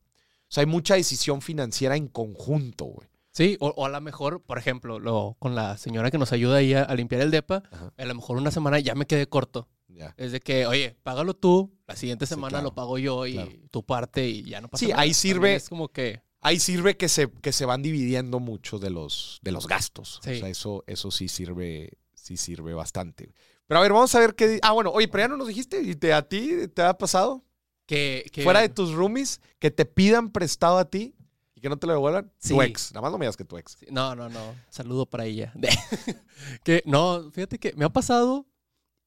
O 0.53 0.55
sea, 0.55 0.61
hay 0.61 0.67
mucha 0.67 0.97
decisión 0.97 1.41
financiera 1.41 1.97
en 1.97 2.09
conjunto, 2.09 2.85
güey. 2.85 3.09
Sí, 3.31 3.57
o, 3.61 3.69
o 3.69 3.87
a 3.87 3.89
lo 3.89 3.99
mejor, 4.03 4.43
por 4.43 4.59
ejemplo, 4.59 4.99
lo, 4.99 5.35
con 5.39 5.55
la 5.55 5.79
señora 5.79 6.11
que 6.11 6.19
nos 6.19 6.31
ayuda 6.33 6.57
ahí 6.59 6.75
a, 6.75 6.83
a 6.83 6.95
limpiar 6.95 7.23
el 7.23 7.31
depa, 7.31 7.63
Ajá. 7.73 7.91
a 7.97 8.05
lo 8.05 8.15
mejor 8.15 8.37
una 8.37 8.51
semana 8.51 8.79
ya 8.79 8.95
me 8.95 9.07
quedé 9.07 9.27
corto. 9.27 9.67
Ya. 9.89 10.13
Es 10.19 10.31
de 10.33 10.41
que, 10.41 10.67
oye, 10.67 10.95
págalo 11.03 11.33
tú, 11.33 11.73
la 11.87 11.97
siguiente 11.97 12.27
Sí, 12.27 12.35
semana 12.35 12.51
claro, 12.51 12.65
lo 12.65 12.75
pago 12.75 12.99
yo 12.99 13.27
y 13.27 13.33
claro. 13.33 13.51
tu 13.71 13.83
parte 13.87 14.29
y 14.29 14.43
ya 14.43 14.61
no 14.61 14.69
pasa 14.69 14.81
Sí, 14.85 14.91
nada. 14.91 15.01
ahí 15.01 15.13
También 15.13 15.37
sirve- 15.37 15.55
Es 15.57 15.69
como 15.71 15.89
que, 15.89 16.21
Ahí 16.43 16.59
sirve 16.59 16.99
que 16.99 17.09
se, 17.09 17.31
que 17.31 17.53
se 17.53 17.65
van 17.65 17.81
dividiendo 17.81 18.39
muchos 18.39 18.79
de 18.83 18.91
los, 18.91 19.39
de 19.43 19.53
los 19.53 19.67
gastos. 19.67 20.21
Sí. 20.23 20.33
O 20.33 20.39
sea, 20.41 20.49
eso, 20.51 20.85
eso 20.87 21.11
sí 21.11 21.29
sirve, 21.29 21.97
sí 22.13 22.37
sirve 22.37 22.75
bastante. 22.75 23.33
Pero 23.67 23.79
a 23.79 23.83
ver, 23.83 23.93
vamos 23.95 24.15
a 24.15 24.19
ver 24.21 24.35
qué. 24.35 24.59
Ah, 24.61 24.73
bueno, 24.73 24.91
oye, 24.91 25.09
pero 25.09 25.25
ya 25.25 25.29
no 25.29 25.37
nos 25.39 25.49
dijiste. 25.49 25.81
¿Y 25.83 25.95
te, 25.95 26.13
a 26.13 26.21
ti 26.29 26.69
te 26.75 26.83
ha 26.83 26.99
pasado? 26.99 27.43
Que, 27.87 28.27
que- 28.33 28.43
Fuera 28.43 28.61
de 28.61 28.69
tus 28.69 28.93
roomies, 28.93 29.41
que 29.59 29.71
te 29.71 29.85
pidan 29.85 30.31
prestado 30.31 30.79
a 30.79 30.85
ti 30.90 31.14
y 31.55 31.61
que 31.61 31.68
no 31.68 31.77
te 31.79 31.87
lo 31.87 31.92
devuelvan. 31.95 32.33
Sí. 32.38 32.55
Tu 32.55 32.62
ex. 32.62 32.92
Nada 32.92 33.03
más 33.03 33.12
no 33.12 33.18
me 33.18 33.27
digas 33.27 33.37
que 33.37 33.45
tu 33.45 33.57
ex. 33.59 33.77
Sí, 33.79 33.87
No, 33.90 34.14
no, 34.14 34.29
no. 34.29 34.55
Saludo 34.71 35.07
para 35.07 35.25
ella. 35.27 35.53
que 36.64 36.83
no, 36.87 37.31
fíjate 37.33 37.59
que 37.59 37.73
me 37.75 37.85
ha 37.85 37.90
pasado 37.90 38.47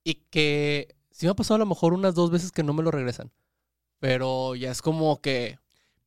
y 0.04 0.16
que 0.30 0.96
sí 1.12 1.26
me 1.26 1.32
ha 1.32 1.36
pasado 1.36 1.56
a 1.56 1.60
lo 1.60 1.66
mejor 1.66 1.94
unas 1.94 2.16
dos 2.16 2.32
veces 2.32 2.52
que 2.52 2.64
no 2.64 2.74
me 2.74 2.84
lo 2.84 2.92
regresan. 2.92 3.32
Pero 4.00 4.56
ya 4.56 4.72
es 4.72 4.82
como 4.82 5.22
que. 5.22 5.58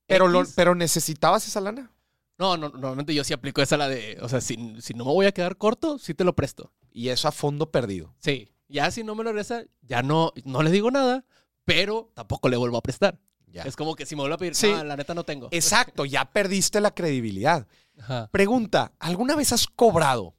Pero, 0.07 0.29
lo- 0.29 0.45
pero 0.55 0.75
necesitabas 0.75 1.47
esa 1.47 1.61
lana. 1.61 1.91
No, 2.39 2.57
no, 2.57 2.69
normalmente 2.69 3.15
yo 3.15 3.25
sí 3.25 3.33
aplico 3.35 3.61
esa 3.63 3.77
la 3.77 3.89
de. 3.89 4.19
O 4.23 4.29
sea, 4.29 4.41
si, 4.41 4.77
si 4.81 4.95
no 4.95 5.05
me 5.05 5.13
voy 5.13 5.27
a 5.27 5.33
quedar 5.33 5.57
corto, 5.57 5.99
sí 5.99 6.15
te 6.15 6.25
lo 6.25 6.35
presto. 6.37 6.73
Y 6.93 7.09
eso 7.09 7.29
a 7.29 7.33
fondo 7.33 7.71
perdido. 7.71 8.15
Sí. 8.19 8.49
Ya 8.69 8.91
si 8.91 9.03
no 9.03 9.15
me 9.15 9.25
lo 9.25 9.31
regresa, 9.31 9.65
ya 9.83 10.03
no, 10.03 10.33
no 10.45 10.63
le 10.63 10.71
digo 10.71 10.91
nada, 10.91 11.25
pero 11.69 12.11
tampoco 12.15 12.49
le 12.49 12.57
vuelvo 12.57 12.79
a 12.79 12.83
prestar. 12.83 13.19
Ya. 13.47 13.63
Es 13.65 13.77
como 13.77 13.95
que 13.95 14.07
si 14.07 14.17
me 14.17 14.23
vuelve 14.23 14.35
a 14.35 14.39
pedir, 14.39 14.55
Sí. 14.55 14.71
"Ah, 14.75 14.83
la 14.85 14.97
neta 14.97 15.15
no 15.15 15.25
tengo. 15.25 15.49
Exacto, 15.53 16.05
ya 16.07 16.25
perdiste 16.31 16.81
la 16.81 16.95
credibilidad. 16.95 17.67
Ajá. 17.99 18.29
Pregunta: 18.33 18.93
¿alguna 18.99 19.37
vez 19.37 19.53
has 19.53 19.67
cobrado? 19.67 20.35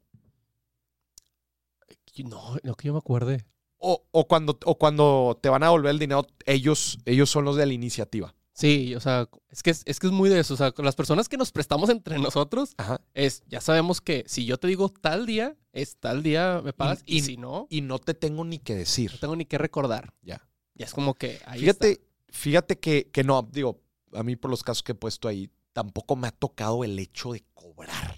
No, 2.25 2.57
no 2.63 2.75
que 2.75 2.87
yo 2.87 2.93
me 2.93 2.99
acuerde. 2.99 3.45
O, 3.77 4.03
o 4.11 4.27
cuando, 4.27 4.57
o 4.65 4.77
cuando 4.77 5.39
te 5.41 5.47
van 5.47 5.63
a 5.63 5.67
devolver 5.67 5.91
el 5.91 5.99
dinero, 5.99 6.25
ellos, 6.45 6.97
ellos 7.05 7.29
son 7.29 7.45
los 7.45 7.55
de 7.55 7.65
la 7.65 7.71
iniciativa. 7.73 8.35
Sí, 8.51 8.93
o 8.93 8.99
sea, 8.99 9.29
es 9.49 9.63
que 9.63 9.69
es, 9.69 9.83
es 9.85 9.99
que 9.99 10.07
es 10.07 10.11
muy 10.13 10.29
de 10.29 10.39
eso. 10.39 10.53
O 10.53 10.57
sea, 10.57 10.73
las 10.79 10.95
personas 10.97 11.29
que 11.29 11.37
nos 11.37 11.53
prestamos 11.53 11.89
entre 11.89 12.19
nosotros, 12.19 12.73
Ajá. 12.77 12.99
es, 13.13 13.41
ya 13.47 13.61
sabemos 13.61 14.01
que 14.01 14.25
si 14.27 14.43
yo 14.45 14.57
te 14.57 14.67
digo 14.67 14.89
tal 14.89 15.25
día, 15.25 15.55
es 15.71 15.95
tal 15.97 16.23
día 16.23 16.59
me 16.61 16.73
pagas, 16.73 17.03
y, 17.05 17.17
y- 17.19 17.21
si 17.21 17.37
no, 17.37 17.67
Y 17.69 17.79
no 17.81 17.99
te 17.99 18.13
tengo 18.13 18.43
ni 18.43 18.59
que 18.59 18.75
decir. 18.75 19.13
no 19.13 19.19
tengo 19.19 19.35
ni 19.37 19.45
que 19.45 19.57
recordar. 19.57 20.13
Ya. 20.21 20.45
Ya 20.79 20.85
es 20.87 20.93
como 20.93 21.13
que 21.13 21.39
ahí 21.45 21.59
Fíjate, 21.59 21.91
está. 21.91 22.03
fíjate 22.29 22.79
que, 22.79 23.11
que 23.11 23.23
no, 23.23 23.43
digo, 23.43 23.79
a 24.13 24.23
mí 24.23 24.35
por 24.35 24.49
los 24.49 24.63
casos 24.63 24.81
que 24.81 24.93
he 24.93 24.95
puesto 24.95 25.27
ahí, 25.27 25.51
tampoco 25.73 26.15
me 26.15 26.27
ha 26.27 26.31
tocado 26.31 26.83
el 26.83 26.97
hecho 26.97 27.33
de 27.33 27.43
cobrar. 27.53 28.15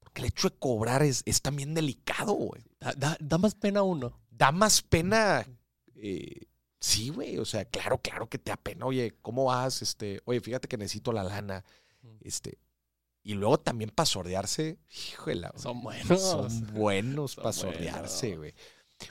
Porque 0.00 0.20
el 0.22 0.26
hecho 0.28 0.50
de 0.50 0.56
cobrar 0.58 1.02
es, 1.02 1.22
es 1.24 1.40
también 1.40 1.72
delicado, 1.72 2.32
güey. 2.34 2.62
Da, 2.80 2.92
da- 2.94 3.16
da 3.20 3.38
más 3.38 3.54
pena 3.54 3.82
uno. 3.82 4.20
Da 4.30 4.52
más 4.52 4.82
pena. 4.82 5.46
eh, 5.94 6.46
sí, 6.80 7.08
güey. 7.10 7.38
O 7.38 7.44
sea, 7.44 7.64
claro, 7.64 7.98
claro 8.02 8.28
que 8.28 8.38
te 8.38 8.50
da 8.50 8.56
pena. 8.56 8.84
Oye, 8.86 9.14
¿cómo 9.22 9.44
vas? 9.46 9.80
Este, 9.82 10.20
oye, 10.26 10.40
fíjate 10.40 10.66
que 10.68 10.76
necesito 10.76 11.12
la 11.12 11.22
lana. 11.24 11.64
Este. 12.20 12.58
Y 13.22 13.34
luego 13.34 13.58
también 13.60 13.90
para 13.90 14.06
sordearse, 14.06 14.78
híjole. 15.12 15.48
Son 15.56 15.82
buenos. 15.82 16.20
Son 16.22 16.66
buenos 16.72 17.36
para 17.36 17.52
sordearse, 17.52 18.36
güey. 18.36 18.54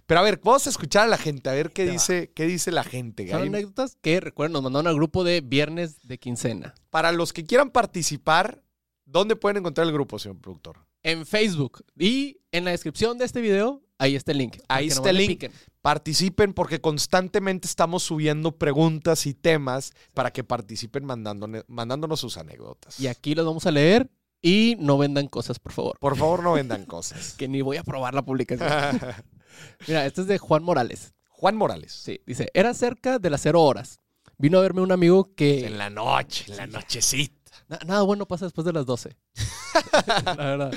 Pero 0.06 0.20
a 0.20 0.24
ver, 0.24 0.40
vamos 0.44 0.66
a 0.68 0.70
escuchar 0.70 1.04
a 1.06 1.08
la 1.08 1.18
gente, 1.18 1.50
a 1.50 1.54
ver 1.54 1.72
qué 1.72 1.86
dice, 1.86 2.32
qué 2.36 2.46
dice 2.46 2.72
la 2.72 2.84
gente. 2.84 3.28
Son 3.30 3.42
anécdotas 3.42 3.98
que, 4.02 4.20
recuerden, 4.20 4.54
nos 4.54 4.64
mandaron 4.64 4.88
al 4.88 4.96
grupo 4.96 5.24
de 5.24 5.42
viernes 5.42 6.08
de 6.08 6.18
quincena. 6.18 6.74
Para 6.90 7.12
los 7.12 7.34
que 7.34 7.44
quieran 7.46 7.70
participar, 7.72 8.64
¿dónde 9.06 9.36
pueden 9.36 9.58
encontrar 9.58 9.88
el 9.88 9.94
grupo, 9.94 10.20
señor 10.20 10.40
productor? 10.40 10.78
En 11.04 11.26
Facebook. 11.26 11.84
Y 11.98 12.38
en 12.52 12.66
la 12.66 12.72
descripción 12.72 13.18
de 13.18 13.26
este 13.26 13.40
video, 13.42 13.82
ahí 13.98 14.16
está 14.16 14.32
el 14.34 14.40
link. 14.40 14.58
Ahí 14.68 14.88
está 14.88 15.10
el 15.12 15.18
link. 15.18 15.46
Participen 15.82 16.54
porque 16.54 16.82
constantemente 16.82 17.68
estamos 17.68 18.04
subiendo 18.04 18.52
preguntas 18.58 19.26
y 19.26 19.34
temas 19.34 19.94
para 20.14 20.32
que 20.32 20.44
participen 20.44 21.06
mandándone- 21.06 21.64
mandándonos 21.68 22.20
sus 22.20 22.38
anécdotas. 22.38 23.00
Y 23.00 23.08
aquí 23.08 23.34
los 23.34 23.46
vamos 23.46 23.66
a 23.66 23.72
leer 23.72 24.10
y 24.42 24.76
no 24.80 24.98
vendan 24.98 25.28
cosas, 25.28 25.58
por 25.60 25.72
favor. 25.72 25.98
Por 26.00 26.18
favor, 26.18 26.44
no 26.44 26.52
vendan 26.62 26.86
cosas. 26.86 27.34
Que 27.38 27.48
ni 27.48 27.62
voy 27.62 27.78
a 27.78 27.84
probar 27.84 28.14
la 28.14 28.22
publicación. 28.24 28.70
Mira, 29.88 30.06
este 30.06 30.22
es 30.22 30.28
de 30.28 30.38
Juan 30.38 30.64
Morales. 30.64 31.14
Juan 31.30 31.56
Morales. 31.56 31.92
Sí, 31.94 32.20
dice, 32.26 32.50
era 32.54 32.74
cerca 32.74 33.20
de 33.20 33.30
las 33.30 33.42
cero 33.42 33.62
horas. 33.62 34.00
Vino 34.38 34.58
a 34.58 34.62
verme 34.62 34.82
un 34.82 34.92
amigo 34.92 35.34
que... 35.36 35.66
En 35.66 35.78
la 35.78 35.90
noche, 35.90 36.46
en 36.52 36.58
la 36.58 36.68
nochecita. 36.68 37.36
Na- 37.68 37.80
nada 37.86 38.02
bueno 38.04 38.26
pasa 38.28 38.46
después 38.46 38.66
de 38.66 38.74
las 38.74 38.86
12. 38.86 39.16
la 40.26 40.34
verdad. 40.36 40.74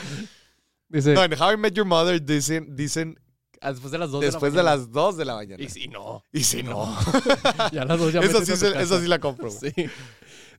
Dice, 0.89 1.15
No, 1.15 1.23
en 1.25 1.33
How 1.41 1.53
I 1.53 1.57
Met 1.57 1.75
Your 1.75 1.87
Mother 1.87 2.23
dicen, 2.23 2.75
dicen 2.77 3.19
"Ah, 3.61 3.71
después 3.73 3.93
de 3.93 3.99
las 3.99 4.11
2 4.11 4.21
después 4.21 4.53
de, 4.53 4.63
las 4.63 4.91
2 4.91 5.17
de 5.17 5.25
la 5.25 5.35
mañana. 5.37 5.63
Y 5.63 5.69
si 5.69 5.89
no. 5.89 6.23
Y 6.33 6.43
si 6.45 6.63
no. 6.63 6.95
ya 7.73 7.83
a 7.83 7.85
las 7.85 7.99
2 7.99 8.13
ya 8.13 8.21
Eso 8.21 8.41
métete 8.41 8.47
sí, 8.47 8.53
a 8.53 8.55
tu 8.55 8.61
se- 8.61 8.73
casa. 8.73 8.83
eso 8.83 9.01
sí 9.01 9.09
la 9.09 9.19
compro. 9.21 9.51
güey. 9.51 9.73
Sí. 9.75 9.87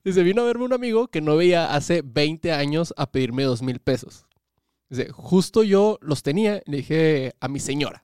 Dice, 0.04 0.23
vino 0.23 0.41
a 0.41 0.45
verme 0.45 0.65
un 0.65 0.73
amigo 0.73 1.08
que 1.08 1.21
no 1.21 1.36
veía 1.38 1.73
hace 1.76 2.02
20 2.04 2.52
años 2.52 2.93
a 2.97 3.10
pedirme 3.12 3.43
dos 3.43 3.62
mil 3.62 3.80
pesos. 3.80 4.26
Dice, 4.89 5.10
justo 5.12 5.63
yo 5.63 5.98
los 6.02 6.24
tenía, 6.24 6.62
le 6.65 6.78
dije 6.78 7.34
a 7.39 7.48
mi 7.48 7.60
señora. 7.60 8.04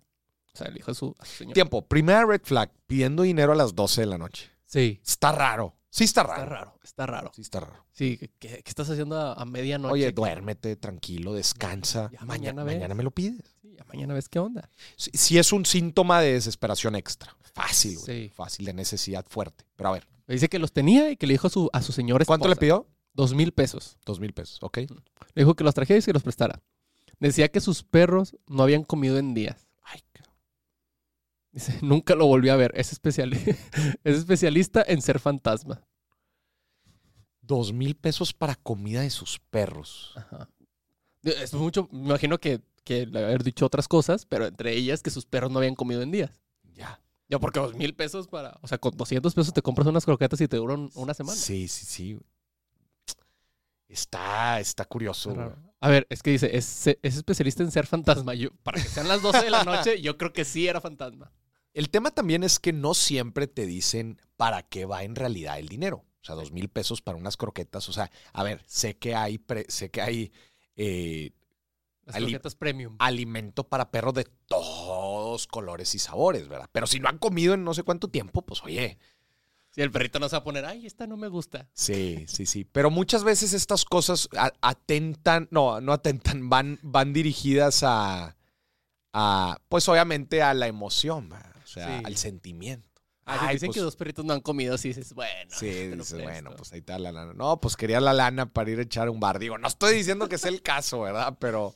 O 0.54 0.58
sea, 0.58 0.68
le 0.70 0.76
dijo 0.76 0.92
a 0.92 0.94
su, 0.94 1.16
a 1.20 1.26
su 1.26 1.36
señora. 1.38 1.54
Tiempo. 1.54 1.82
Primera 1.88 2.26
red 2.26 2.42
flag. 2.44 2.72
Pidiendo 2.88 3.24
dinero 3.24 3.52
a 3.52 3.56
las 3.56 3.76
12 3.76 4.02
de 4.02 4.08
la 4.08 4.18
noche. 4.18 4.50
Sí. 4.66 5.00
Está 5.06 5.32
raro. 5.32 5.76
Sí 5.92 6.04
está 6.04 6.22
Está 6.22 6.36
raro. 6.36 6.50
raro, 6.52 6.80
está 6.84 7.06
raro. 7.08 7.32
Sí 7.34 7.42
está 7.42 7.60
raro. 7.62 7.84
Sí, 7.92 8.18
¿qué, 8.38 8.62
qué 8.64 8.64
estás 8.66 8.88
haciendo 8.92 9.18
a, 9.18 9.34
a 9.34 9.46
medianoche? 9.46 9.94
Oye, 9.94 10.12
duérmete, 10.12 10.76
tranquilo, 10.76 11.34
descansa. 11.34 12.12
Ya 12.14 12.20
mañana, 12.26 12.28
mañana 12.28 12.64
ves. 12.64 12.76
mañana 12.76 12.94
me 12.96 13.04
lo 13.04 13.10
pides. 13.12 13.56
Sí, 13.62 13.74
ya 13.76 13.84
mañana 13.86 14.14
ves 14.14 14.30
qué 14.30 14.38
onda. 14.38 14.70
Si, 14.98 15.10
si 15.12 15.40
es 15.40 15.52
un 15.52 15.66
síntoma 15.66 16.22
de 16.22 16.34
desesperación 16.34 16.96
extra. 16.96 17.36
Fácil, 17.56 17.98
güey. 17.98 18.06
Sí. 18.28 18.30
Fácil, 18.36 18.66
de 18.68 18.74
necesidad 18.74 19.26
fuerte. 19.28 19.66
Pero 19.76 19.90
a 19.90 19.94
ver. 19.94 20.08
Dice 20.28 20.48
que 20.48 20.60
los 20.60 20.72
tenía 20.72 21.10
y 21.10 21.18
que 21.18 21.26
le 21.26 21.34
dijo 21.34 21.48
a 21.48 21.50
su, 21.50 21.70
a 21.74 21.82
su 21.82 21.92
señor 21.92 22.24
¿Cuánto 22.28 22.48
le 22.48 22.56
pidió? 22.56 22.88
Dos 23.14 23.34
mil 23.34 23.52
pesos. 23.52 23.98
Dos 24.06 24.20
mil 24.20 24.34
pesos, 24.34 24.60
ok. 24.62 24.78
Le 24.78 25.44
dijo 25.44 25.56
que 25.56 25.64
los 25.64 25.74
trajera 25.74 25.98
y 25.98 26.02
se 26.02 26.14
los 26.14 26.24
prestara. 26.24 26.62
Decía 27.20 27.50
que 27.50 27.60
sus 27.60 27.84
perros 27.84 28.36
no 28.48 28.64
habían 28.64 28.84
comido 28.84 29.18
en 29.18 29.34
días. 29.34 29.68
Ay. 29.84 30.02
Dice, 31.52 31.78
nunca 31.82 32.16
lo 32.16 32.28
volví 32.28 32.50
a 32.50 32.56
ver. 32.56 32.72
Es, 32.76 32.94
especiali- 32.94 33.36
es 34.04 34.18
especialista 34.18 34.84
en 34.88 35.02
ser 35.02 35.20
fantasma. 35.20 35.82
Dos 37.42 37.74
mil 37.74 37.96
pesos 37.96 38.34
para 38.34 38.56
comida 38.56 39.02
de 39.02 39.10
sus 39.10 39.40
perros. 39.50 40.14
Ajá. 40.16 40.50
Es 41.24 41.54
mucho, 41.54 41.90
me 41.92 42.06
imagino 42.08 42.38
que, 42.40 42.62
que 42.84 43.06
le 43.06 43.24
haber 43.24 43.44
dicho 43.44 43.66
otras 43.66 43.88
cosas, 43.88 44.26
pero 44.26 44.46
entre 44.46 44.74
ellas 44.74 45.02
que 45.02 45.10
sus 45.10 45.26
perros 45.26 45.52
no 45.52 45.58
habían 45.60 45.76
comido 45.76 46.02
en 46.02 46.12
días. 46.12 46.32
Ya. 46.76 47.02
Ya, 47.28 47.40
porque 47.40 47.60
dos 47.60 47.76
mil 47.76 47.94
pesos 47.96 48.28
para. 48.28 48.58
O 48.62 48.68
sea, 48.68 48.78
con 48.78 48.96
200 48.96 49.34
pesos 49.36 49.54
te 49.54 49.62
compras 49.62 49.88
unas 49.88 50.06
croquetas 50.06 50.40
y 50.42 50.48
te 50.48 50.58
duran 50.58 50.90
una 50.96 51.14
semana. 51.14 51.38
Sí, 51.38 51.68
sí, 51.68 51.86
sí. 51.86 52.20
Está, 53.90 54.60
está 54.60 54.86
curioso. 54.86 55.34
Güey. 55.34 55.50
A 55.82 55.90
ver, 55.90 56.06
es 56.10 56.22
que 56.24 56.32
dice, 56.32 56.56
es, 56.56 56.88
es 56.88 57.16
especialista 57.18 57.64
en 57.64 57.72
ser 57.72 57.88
fantasma. 57.88 58.34
Yo, 58.36 58.50
para 58.64 58.82
que 58.82 58.88
sean 58.88 59.08
las 59.08 59.22
12 59.22 59.44
de 59.44 59.50
la 59.50 59.64
noche, 59.64 60.02
yo 60.02 60.18
creo 60.18 60.32
que 60.32 60.46
sí 60.46 60.68
era 60.68 60.80
fantasma. 60.80 61.32
El 61.74 61.90
tema 61.90 62.12
también 62.12 62.44
es 62.44 62.60
que 62.60 62.72
no 62.74 62.94
siempre 62.94 63.48
te 63.48 63.66
dicen 63.66 64.22
para 64.38 64.64
qué 64.64 64.86
va 64.86 65.04
en 65.04 65.16
realidad 65.16 65.60
el 65.60 65.68
dinero. 65.68 66.06
O 66.22 66.26
sea, 66.26 66.36
dos 66.36 66.52
mil 66.52 66.70
pesos 66.70 67.02
para 67.02 67.18
unas 67.18 67.38
croquetas. 67.38 67.88
O 67.90 67.94
sea, 67.94 68.12
a 68.34 68.44
ver, 68.44 68.64
sé 68.68 68.98
que 68.98 69.16
hay, 69.16 69.38
pre- 69.38 69.66
sé 69.70 69.90
que 69.90 70.02
hay 70.02 70.32
eh, 70.76 71.32
Las 72.06 72.16
Ali- 72.18 72.26
croquetas 72.26 72.56
premium. 72.56 72.96
alimento 73.00 73.68
para 73.68 73.90
perros 73.92 74.14
de 74.14 74.26
todos 74.48 75.48
colores 75.48 75.96
y 75.96 76.00
sabores, 76.00 76.48
¿verdad? 76.48 76.70
Pero 76.72 76.88
si 76.88 77.00
no 77.00 77.08
han 77.10 77.18
comido 77.18 77.54
en 77.54 77.64
no 77.64 77.74
sé 77.74 77.84
cuánto 77.84 78.10
tiempo, 78.10 78.42
pues 78.46 78.62
oye, 78.64 78.98
Si 79.80 79.84
el 79.84 79.92
perrito 79.92 80.20
no 80.20 80.28
se 80.28 80.36
va 80.36 80.40
a 80.40 80.44
poner, 80.44 80.66
ay, 80.66 80.86
esta 80.86 81.08
no 81.08 81.16
me 81.16 81.30
gusta. 81.30 81.70
sí, 81.74 82.26
sí, 82.28 82.46
sí. 82.46 82.66
Pero 82.66 82.90
muchas 82.92 83.24
veces 83.24 83.54
estas 83.54 83.86
cosas 83.86 84.28
atentan, 84.60 85.48
no, 85.52 85.80
no 85.80 85.94
atentan, 85.94 86.50
van, 86.50 86.80
van 86.82 87.14
dirigidas 87.14 87.84
a, 87.84 88.36
a, 89.14 89.58
pues 89.70 89.88
obviamente 89.88 90.42
a 90.44 90.54
la 90.54 90.68
emoción, 90.68 91.30
¿verdad? 91.30 91.56
o 91.64 91.68
sea, 91.68 92.00
Sí. 92.00 92.04
al 92.06 92.18
sentimiento. 92.18 92.90
Ah, 93.26 93.38
si 93.40 93.46
Ay, 93.46 93.56
dicen 93.56 93.68
pues, 93.68 93.76
que 93.76 93.82
dos 93.82 93.96
perritos 93.96 94.26
no 94.26 94.34
han 94.34 94.42
comido, 94.42 94.78
sí 94.78 94.90
dices, 94.90 95.14
bueno. 95.14 95.52
Sí, 95.58 95.68
dices, 95.68 95.92
presto. 95.92 96.18
bueno, 96.24 96.52
pues 96.58 96.74
ahí 96.74 96.80
está 96.80 97.00
la 97.00 97.14
lana. 97.14 97.34
No, 97.34 97.62
pues 97.62 97.78
quería 97.78 98.02
la 98.02 98.12
lana 98.12 98.52
para 98.52 98.72
ir 98.72 98.80
a 98.80 98.82
echar 98.82 99.08
un 99.10 99.22
bar. 99.22 99.40
Digo, 99.40 99.58
no 99.58 99.68
estoy 99.70 99.96
diciendo 99.96 100.28
que 100.28 100.38
sea 100.38 100.50
el 100.50 100.62
caso, 100.62 101.00
¿verdad? 101.02 101.38
Pero 101.40 101.74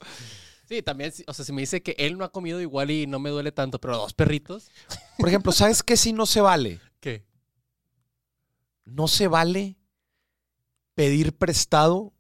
Sí, 0.68 0.82
también, 0.82 1.13
o 1.28 1.34
sea, 1.34 1.46
si 1.46 1.54
me 1.54 1.62
dice 1.62 1.82
que 1.84 1.96
él 2.00 2.18
no 2.18 2.26
ha 2.26 2.32
comido 2.34 2.60
igual 2.60 2.89
y 2.92 3.06
no 3.08 3.20
me 3.20 3.30
duele 3.30 3.52
tanto, 3.54 3.80
pero 3.80 3.96
dos 3.98 4.13
perritos. 4.13 4.72
Por 5.20 5.30
ejemplo, 5.30 5.52
¿sabes 5.54 5.84
qué 5.84 5.96
sí 5.96 6.12
no 6.12 6.26
se 6.26 6.42
vale? 6.42 6.82
¿Qué? 7.00 7.24
No 8.86 9.08
se 9.08 9.28
vale 9.28 9.78
pedir 10.96 11.34
prestado 11.38 12.13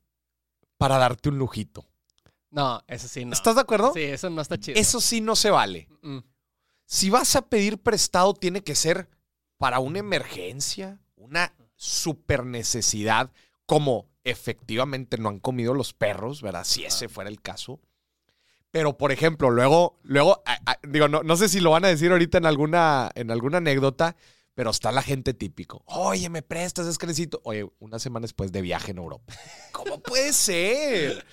para 0.77 0.97
darte 0.97 1.29
un 1.29 1.37
lujito. 1.37 1.85
No, 2.49 2.83
eso 2.87 3.07
sí, 3.07 3.25
no. 3.25 3.33
¿Estás 3.33 3.55
de 3.55 3.61
acuerdo? 3.61 3.93
Sí, 3.93 4.01
eso 4.01 4.29
no 4.29 4.41
está 4.41 4.59
chido. 4.59 4.79
Eso 4.79 4.99
sí 5.01 5.21
no 5.21 5.35
se 5.35 5.49
vale. 5.49 5.87
Mm, 6.01 6.19
Si 6.85 7.09
vas 7.09 7.35
a 7.35 7.43
pedir 7.47 7.79
prestado, 7.79 8.33
tiene 8.33 8.61
que 8.61 8.75
ser 8.75 9.09
para 9.57 9.79
una 9.79 9.99
emergencia, 9.99 10.99
una 11.15 11.55
super 11.75 12.45
necesidad, 12.45 13.31
como 13.65 14.07
efectivamente 14.23 15.17
no 15.17 15.29
han 15.29 15.39
comido 15.39 15.73
los 15.73 15.93
perros, 15.93 16.41
¿verdad? 16.41 16.63
Si 16.65 16.83
ese 16.85 17.09
fuera 17.09 17.29
el 17.29 17.41
caso. 17.41 17.79
Pero, 18.71 18.97
por 18.97 19.11
ejemplo, 19.11 19.49
luego, 19.49 19.97
luego, 20.03 20.43
a- 20.45 20.59
a- 20.71 20.79
digo, 20.87 21.07
no, 21.07 21.23
no 21.23 21.35
sé 21.37 21.47
si 21.49 21.59
lo 21.59 21.71
van 21.71 21.85
a 21.85 21.89
decir 21.89 22.11
ahorita 22.11 22.37
en 22.37 22.45
alguna, 22.45 23.11
en 23.15 23.31
alguna 23.31 23.57
anécdota, 23.57 24.15
pero 24.55 24.69
está 24.71 24.91
la 24.91 25.01
gente 25.01 25.33
típico. 25.33 25.83
Oye, 25.87 26.29
¿me 26.29 26.41
prestas? 26.41 26.85
Es 26.87 26.97
que 26.97 27.07
necesito. 27.07 27.41
Oye, 27.43 27.67
una 27.79 27.97
semana 27.99 28.23
después 28.25 28.51
de 28.51 28.61
viaje 28.61 28.91
en 28.91 28.97
Europa. 28.97 29.33
¿Cómo 29.71 29.99
puede 30.01 30.31
ser? 30.33 31.25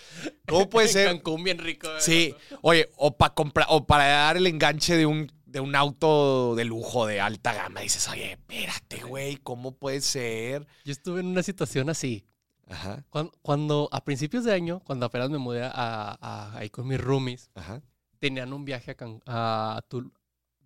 ¿Cómo 0.48 0.68
puede 0.70 0.86
en 0.86 0.92
ser? 0.92 1.06
Cancún 1.08 1.44
bien 1.44 1.58
rico. 1.58 1.88
¿verdad? 1.88 2.02
Sí, 2.02 2.34
oye, 2.62 2.88
o 2.96 3.16
para 3.16 3.34
comprar, 3.34 3.66
o 3.70 3.86
para 3.86 4.06
dar 4.06 4.36
el 4.36 4.46
enganche 4.46 4.96
de 4.96 5.06
un, 5.06 5.30
de 5.44 5.60
un 5.60 5.74
auto 5.76 6.54
de 6.54 6.64
lujo 6.64 7.06
de 7.06 7.20
alta 7.20 7.52
gama, 7.52 7.80
dices, 7.80 8.08
oye, 8.08 8.32
espérate, 8.32 9.02
güey, 9.02 9.36
¿cómo 9.36 9.72
puede 9.72 10.00
ser? 10.00 10.66
Yo 10.84 10.92
estuve 10.92 11.20
en 11.20 11.26
una 11.26 11.42
situación 11.42 11.90
así. 11.90 12.24
Ajá, 12.68 13.04
Cuando, 13.10 13.32
cuando 13.42 13.88
a 13.90 14.04
principios 14.04 14.44
de 14.44 14.54
año, 14.54 14.78
cuando 14.84 15.04
apenas 15.06 15.28
me 15.28 15.38
mudé 15.38 15.64
a, 15.64 15.70
a- 15.74 16.56
ahí 16.56 16.70
con 16.70 16.86
mis 16.86 17.00
roomies, 17.00 17.50
ajá. 17.56 17.82
tenían 18.20 18.52
un 18.52 18.64
viaje 18.64 18.92
a, 18.92 18.94
Can- 18.94 19.20
a 19.26 19.82
Tul- 19.90 20.12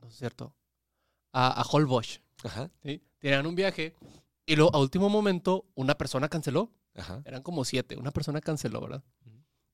no 0.03 0.09
es 0.09 0.15
cierto, 0.15 0.55
a, 1.33 1.49
a 1.61 1.65
Holbox, 1.65 2.21
Ajá, 2.45 2.71
¿sí? 2.83 3.03
Tenían 3.19 3.47
un 3.47 3.55
viaje 3.55 3.95
y 4.47 4.55
luego 4.57 4.75
a 4.75 4.79
último 4.79 5.09
momento 5.09 5.67
una 5.75 5.97
persona 5.97 6.29
canceló. 6.29 6.71
ajá. 6.95 7.23
Eran 7.25 7.43
como 7.43 7.65
siete, 7.65 7.97
una 7.97 8.13
persona 8.13 8.41
canceló, 8.41 8.81
¿verdad? 8.81 9.03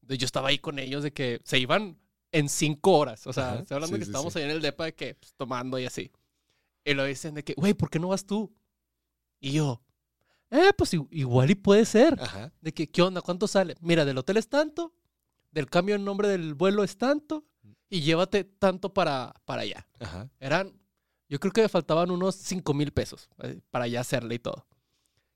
Entonces 0.01 0.19
yo 0.19 0.27
estaba 0.27 0.49
ahí 0.49 0.59
con 0.59 0.79
ellos 0.79 1.03
de 1.03 1.13
que 1.13 1.41
se 1.45 1.59
iban 1.59 1.99
en 2.33 2.49
cinco 2.49 2.97
horas. 2.99 3.27
O 3.27 3.33
sea, 3.33 3.53
Ajá, 3.53 3.61
estoy 3.61 3.75
hablando 3.77 3.97
sí, 3.97 4.01
que 4.01 4.05
sí, 4.07 4.11
estábamos 4.11 4.33
sí. 4.33 4.39
ahí 4.39 4.45
en 4.47 4.51
el 4.53 4.63
depa 4.63 4.85
de 4.87 4.95
que 4.95 5.15
pues, 5.15 5.35
tomando 5.35 5.79
y 5.79 5.85
así. 5.85 6.11
Y 6.85 6.95
lo 6.95 7.05
dicen 7.05 7.35
de 7.35 7.45
que, 7.45 7.55
güey, 7.55 7.75
¿por 7.75 7.91
qué 7.91 7.99
no 7.99 8.09
vas 8.09 8.25
tú? 8.25 8.53
Y 9.41 9.53
yo, 9.53 9.83
eh, 10.51 10.73
pues 10.77 10.95
igual 10.95 11.51
y 11.51 11.55
puede 11.55 11.85
ser. 11.85 12.19
Ajá. 12.21 12.53
De 12.61 12.73
que, 12.73 12.91
¿qué 12.91 13.03
onda? 13.03 13.21
¿Cuánto 13.21 13.47
sale? 13.47 13.77
Mira, 13.81 14.05
del 14.05 14.19
hotel 14.19 14.37
es 14.37 14.49
tanto, 14.49 14.95
del 15.53 15.69
cambio 15.69 15.95
en 15.95 16.05
nombre 16.05 16.29
del 16.29 16.55
vuelo 16.55 16.83
es 16.83 16.97
tanto, 16.97 17.45
y 17.89 18.01
llévate 18.03 18.45
tanto 18.45 18.93
para, 18.95 19.35
para 19.45 19.63
allá. 19.63 19.87
Ajá. 19.99 20.29
Eran, 20.39 20.73
yo 21.31 21.41
creo 21.41 21.53
que 21.53 21.63
me 21.63 21.69
faltaban 21.71 22.11
unos 22.11 22.35
5 22.35 22.75
mil 22.75 22.93
pesos 22.93 23.31
eh, 23.43 23.61
para 23.71 23.87
ya 23.87 24.01
hacerle 24.01 24.35
y 24.35 24.39
todo. 24.41 24.67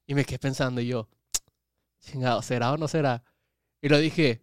Y 0.06 0.14
me 0.14 0.26
quedé 0.26 0.38
pensando 0.38 0.82
y 0.82 0.88
yo, 0.88 1.08
chingado, 2.00 2.42
¿será 2.42 2.72
o 2.72 2.76
no 2.76 2.88
será? 2.88 3.22
Y 3.80 3.88
lo 3.88 3.98
dije, 3.98 4.42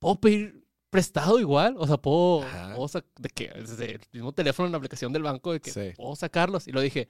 ¿puedo 0.00 0.20
pedir 0.20 0.66
prestado 0.90 1.38
igual? 1.38 1.76
O 1.78 1.86
sea, 1.86 1.96
¿puedo, 1.98 2.44
puedo 2.74 3.02
de 3.18 3.28
que 3.28 3.48
desde 3.48 3.92
el 3.96 4.00
mismo 4.12 4.32
teléfono 4.32 4.66
en 4.66 4.72
la 4.72 4.78
aplicación 4.78 5.12
del 5.12 5.22
banco 5.22 5.52
de 5.52 5.60
que 5.60 5.70
Sí. 5.70 5.92
puedo 5.96 6.16
sacarlos? 6.16 6.66
Y 6.66 6.72
lo 6.72 6.80
dije, 6.80 7.08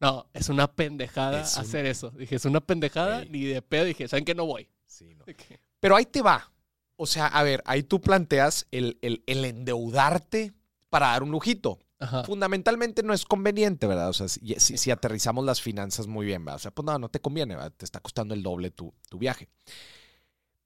no, 0.00 0.28
es 0.34 0.48
una 0.48 0.66
pendejada 0.70 1.42
Es 1.42 1.56
un- 1.56 1.62
hacer 1.62 1.86
eso. 1.86 2.10
Dije, 2.10 2.36
es 2.36 2.44
una 2.44 2.60
pendejada, 2.60 3.22
Ey. 3.22 3.28
ni 3.30 3.44
de 3.44 3.62
pedo. 3.62 3.84
Dije, 3.84 4.08
¿saben 4.08 4.24
qué? 4.24 4.34
No 4.34 4.46
voy. 4.46 4.68
Sí, 4.86 5.14
no. 5.14 5.24
Que- 5.36 5.60
Pero 5.80 5.96
ahí 5.96 6.04
te 6.06 6.22
va. 6.22 6.52
O 6.96 7.06
sea, 7.06 7.26
a 7.28 7.42
ver, 7.44 7.62
ahí 7.66 7.82
tú 7.84 8.00
planteas 8.00 8.66
el, 8.72 8.98
el- 9.02 9.22
el 9.26 9.44
endeudarte 9.44 10.52
para 10.90 11.08
dar 11.08 11.22
un 11.22 11.30
lujito. 11.30 11.78
Ajá. 12.00 12.22
Fundamentalmente 12.24 13.02
no 13.02 13.12
es 13.12 13.24
conveniente, 13.24 13.86
¿verdad? 13.86 14.08
O 14.10 14.12
sea, 14.12 14.28
si, 14.28 14.54
si- 14.58 14.78
si 14.78 14.90
aterrizamos 14.90 15.44
las 15.44 15.60
finanzas 15.60 16.06
muy 16.06 16.26
bien, 16.26 16.44
¿verdad? 16.44 16.56
O 16.56 16.60
sea, 16.60 16.70
pues 16.70 16.86
no, 16.86 16.98
no 16.98 17.08
te 17.08 17.20
conviene, 17.20 17.56
¿verdad? 17.56 17.72
Te 17.76 17.84
está 17.84 18.00
costando 18.00 18.34
el 18.34 18.42
doble 18.42 18.70
tu, 18.70 18.94
tu 19.08 19.18
viaje. 19.18 19.48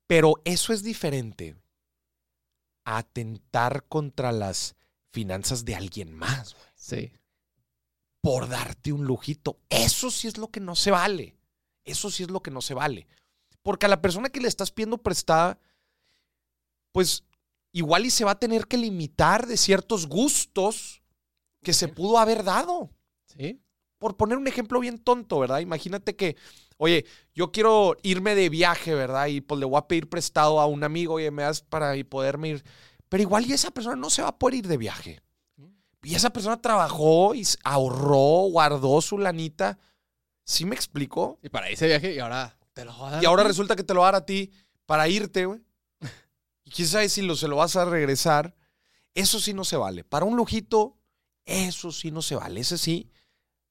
Pero 0.06 0.34
eso 0.44 0.72
es 0.72 0.82
diferente 0.82 1.56
a 2.84 2.98
atentar 2.98 3.84
contra 3.88 4.30
las 4.32 4.74
finanzas 5.10 5.64
de 5.64 5.74
alguien 5.74 6.12
más, 6.12 6.54
güey, 6.54 6.66
Sí. 6.74 7.12
por 8.20 8.48
darte 8.48 8.92
un 8.92 9.04
lujito. 9.04 9.58
Eso 9.70 10.10
sí 10.10 10.28
es 10.28 10.36
lo 10.36 10.48
que 10.48 10.60
no 10.60 10.74
se 10.74 10.90
vale. 10.90 11.36
Eso 11.84 12.10
sí 12.10 12.24
es 12.24 12.30
lo 12.30 12.42
que 12.42 12.50
no 12.50 12.60
se 12.60 12.74
vale. 12.74 13.06
Porque 13.62 13.86
a 13.86 13.88
la 13.88 14.02
persona 14.02 14.28
que 14.28 14.40
le 14.40 14.48
estás 14.48 14.70
pidiendo 14.70 14.98
prestada, 14.98 15.58
pues 16.92 17.24
igual 17.72 18.04
y 18.04 18.10
se 18.10 18.24
va 18.24 18.32
a 18.32 18.38
tener 18.38 18.66
que 18.66 18.76
limitar 18.76 19.46
de 19.46 19.56
ciertos 19.56 20.06
gustos 20.06 21.01
que 21.62 21.72
se 21.72 21.88
pudo 21.88 22.18
haber 22.18 22.44
dado. 22.44 22.90
Sí. 23.26 23.60
Por 23.98 24.16
poner 24.16 24.36
un 24.36 24.48
ejemplo 24.48 24.80
bien 24.80 24.98
tonto, 24.98 25.38
¿verdad? 25.38 25.60
Imagínate 25.60 26.16
que, 26.16 26.36
oye, 26.76 27.06
yo 27.34 27.52
quiero 27.52 27.96
irme 28.02 28.34
de 28.34 28.48
viaje, 28.48 28.94
¿verdad? 28.94 29.26
Y 29.26 29.40
pues 29.40 29.60
le 29.60 29.66
voy 29.66 29.78
a 29.78 29.86
pedir 29.86 30.08
prestado 30.08 30.60
a 30.60 30.66
un 30.66 30.82
amigo, 30.82 31.14
oye, 31.14 31.30
me 31.30 31.42
das 31.42 31.62
para 31.62 31.94
poderme 32.04 32.48
ir. 32.48 32.64
Pero 33.08 33.22
igual 33.22 33.46
y 33.46 33.52
esa 33.52 33.70
persona 33.70 33.94
no 33.94 34.10
se 34.10 34.22
va 34.22 34.28
a 34.28 34.38
poder 34.38 34.56
ir 34.56 34.66
de 34.66 34.76
viaje. 34.76 35.22
Y 36.02 36.16
esa 36.16 36.30
persona 36.30 36.60
trabajó 36.60 37.34
y 37.34 37.46
ahorró, 37.62 38.48
guardó 38.50 39.00
su 39.00 39.18
lanita. 39.18 39.78
¿Sí 40.44 40.64
me 40.64 40.74
explico? 40.74 41.38
Y 41.42 41.48
para 41.48 41.68
ese 41.68 41.86
viaje, 41.86 42.14
y 42.14 42.18
ahora 42.18 42.58
te 42.72 42.84
lo 42.84 42.92
voy 42.92 43.08
a 43.08 43.10
dar 43.12 43.22
Y 43.22 43.26
ahora 43.26 43.44
resulta 43.44 43.76
que 43.76 43.84
te 43.84 43.94
lo 43.94 44.00
va 44.00 44.08
a 44.08 44.12
dar 44.12 44.22
a 44.22 44.26
ti 44.26 44.50
para 44.86 45.08
irte, 45.08 45.46
güey. 45.46 45.60
Y 46.64 46.70
quién 46.70 46.88
sabe 46.88 47.08
si 47.08 47.22
lo, 47.22 47.36
se 47.36 47.48
lo 47.48 47.56
vas 47.56 47.76
a 47.76 47.84
regresar. 47.84 48.54
Eso 49.14 49.38
sí 49.38 49.52
no 49.52 49.64
se 49.64 49.76
vale. 49.76 50.04
Para 50.04 50.24
un 50.24 50.36
lujito, 50.36 50.96
eso 51.44 51.92
sí 51.92 52.10
no 52.10 52.22
se 52.22 52.36
vale. 52.36 52.60
Ese 52.60 52.78
sí, 52.78 53.10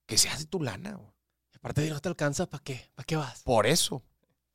que 0.07 0.17
se 0.17 0.29
hace 0.29 0.45
tu 0.45 0.61
lana, 0.61 0.95
güey. 0.95 1.11
Aparte 1.55 1.81
de 1.81 1.89
no 1.91 1.99
te 2.01 2.09
alcanza, 2.09 2.47
¿para 2.49 2.63
qué? 2.63 2.89
¿Para 2.95 3.05
qué 3.05 3.15
vas? 3.17 3.43
Por 3.43 3.67
eso, 3.67 4.03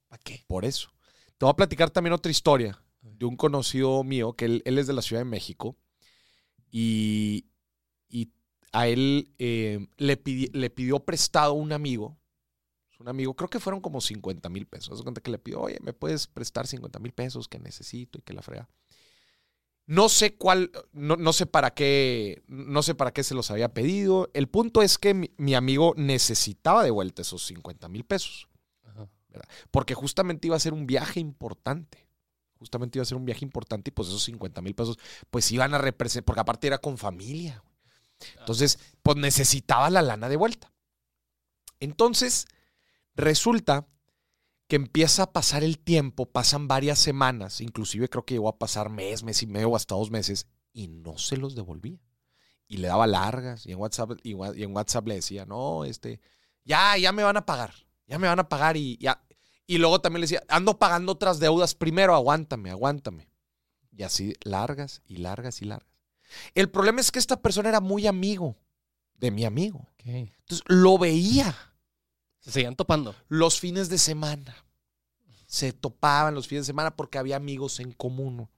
¿Para 0.08 0.22
qué? 0.22 0.44
por 0.46 0.64
eso. 0.64 0.90
Te 1.38 1.44
voy 1.44 1.50
a 1.52 1.56
platicar 1.56 1.90
también 1.90 2.14
otra 2.14 2.30
historia 2.32 2.82
de 3.02 3.26
un 3.26 3.36
conocido 3.36 4.02
mío, 4.04 4.34
que 4.34 4.46
él, 4.46 4.62
él 4.64 4.78
es 4.78 4.86
de 4.86 4.92
la 4.94 5.02
Ciudad 5.02 5.20
de 5.20 5.26
México. 5.26 5.76
Y, 6.70 7.46
y 8.08 8.32
a 8.72 8.88
él 8.88 9.34
eh, 9.38 9.86
le, 9.96 10.22
pidi- 10.22 10.50
le 10.52 10.70
pidió 10.70 11.00
prestado 11.00 11.54
un 11.54 11.72
amigo. 11.72 12.18
Un 12.98 13.08
amigo, 13.08 13.34
creo 13.34 13.50
que 13.50 13.60
fueron 13.60 13.80
como 13.82 14.00
50 14.00 14.48
mil 14.48 14.66
pesos. 14.66 15.02
Cuenta 15.02 15.20
que 15.20 15.30
le 15.30 15.38
pidió, 15.38 15.60
oye, 15.62 15.78
¿me 15.82 15.92
puedes 15.92 16.26
prestar 16.28 16.66
50 16.66 16.98
mil 16.98 17.12
pesos 17.12 17.48
que 17.48 17.58
necesito 17.58 18.18
y 18.18 18.22
que 18.22 18.32
la 18.34 18.42
frega? 18.42 18.68
No 19.86 20.08
sé 20.08 20.34
cuál, 20.34 20.72
no, 20.92 21.16
no 21.16 21.32
sé 21.32 21.46
para 21.46 21.72
qué, 21.72 22.42
no 22.48 22.82
sé 22.82 22.94
para 22.94 23.12
qué 23.12 23.22
se 23.22 23.34
los 23.34 23.50
había 23.50 23.72
pedido. 23.72 24.30
El 24.34 24.48
punto 24.48 24.82
es 24.82 24.98
que 24.98 25.14
mi, 25.14 25.30
mi 25.36 25.54
amigo 25.54 25.94
necesitaba 25.96 26.82
de 26.82 26.90
vuelta 26.90 27.22
esos 27.22 27.46
50 27.46 27.88
mil 27.88 28.04
pesos. 28.04 28.48
Ajá. 28.82 29.08
Porque 29.70 29.94
justamente 29.94 30.48
iba 30.48 30.56
a 30.56 30.60
ser 30.60 30.72
un 30.72 30.86
viaje 30.86 31.20
importante. 31.20 32.06
Justamente 32.58 32.98
iba 32.98 33.02
a 33.02 33.06
ser 33.06 33.16
un 33.18 33.26
viaje 33.26 33.44
importante 33.44 33.90
y 33.90 33.92
pues 33.92 34.08
esos 34.08 34.24
50 34.24 34.60
mil 34.62 34.74
pesos 34.74 34.98
pues 35.30 35.52
iban 35.52 35.74
a 35.74 35.78
representar, 35.78 36.24
porque 36.24 36.40
aparte 36.40 36.66
era 36.66 36.78
con 36.78 36.98
familia. 36.98 37.62
güey. 37.62 37.76
Entonces, 38.38 38.78
pues 39.02 39.16
necesitaba 39.16 39.90
la 39.90 40.02
lana 40.02 40.28
de 40.28 40.36
vuelta. 40.36 40.72
Entonces, 41.80 42.46
resulta 43.14 43.86
que 44.68 44.76
empieza 44.76 45.24
a 45.24 45.32
pasar 45.32 45.62
el 45.62 45.78
tiempo, 45.78 46.26
pasan 46.26 46.68
varias 46.68 46.98
semanas, 46.98 47.60
inclusive 47.60 48.08
creo 48.08 48.24
que 48.24 48.34
llegó 48.34 48.48
a 48.48 48.58
pasar 48.58 48.90
mes, 48.90 49.22
mes 49.22 49.42
y 49.42 49.46
medio 49.46 49.70
o 49.70 49.76
hasta 49.76 49.94
dos 49.94 50.10
meses, 50.10 50.46
y 50.72 50.88
no 50.88 51.18
se 51.18 51.36
los 51.36 51.54
devolvía. 51.54 51.98
Y 52.68 52.78
le 52.78 52.88
daba 52.88 53.06
largas, 53.06 53.64
y 53.66 53.72
en 53.72 53.78
WhatsApp, 53.78 54.12
y 54.24 54.32
en 54.32 54.74
WhatsApp 54.74 55.06
le 55.06 55.14
decía, 55.16 55.46
no, 55.46 55.84
este, 55.84 56.20
ya, 56.64 56.96
ya 56.96 57.12
me 57.12 57.22
van 57.22 57.36
a 57.36 57.46
pagar, 57.46 57.74
ya 58.06 58.18
me 58.18 58.26
van 58.26 58.40
a 58.40 58.48
pagar 58.48 58.76
y 58.76 58.98
ya. 58.98 59.22
Y 59.68 59.78
luego 59.78 60.00
también 60.00 60.20
le 60.20 60.24
decía, 60.24 60.42
ando 60.48 60.78
pagando 60.78 61.12
otras 61.12 61.38
deudas 61.38 61.74
primero, 61.74 62.14
aguántame, 62.14 62.70
aguántame. 62.70 63.28
Y 63.92 64.02
así 64.02 64.34
largas 64.42 65.02
y 65.06 65.18
largas 65.18 65.62
y 65.62 65.64
largas. 65.64 65.88
El 66.54 66.68
problema 66.70 67.00
es 67.00 67.12
que 67.12 67.18
esta 67.18 67.40
persona 67.40 67.68
era 67.68 67.80
muy 67.80 68.06
amigo 68.06 68.56
de 69.14 69.30
mi 69.30 69.44
amigo. 69.44 69.88
Entonces 70.04 70.64
lo 70.66 70.98
veía 70.98 71.54
Se 72.46 72.52
seguían 72.52 72.76
topando. 72.76 73.12
los 73.28 73.58
fines 73.58 73.88
de 73.88 73.98
semana. 73.98 74.54
Se 75.48 75.72
topaban 75.72 76.34
los 76.34 76.46
fines 76.46 76.62
de 76.62 76.66
semana 76.66 76.94
porque 76.94 77.18
había 77.18 77.34
amigos 77.34 77.80
en 77.80 77.90
común. 77.90 78.48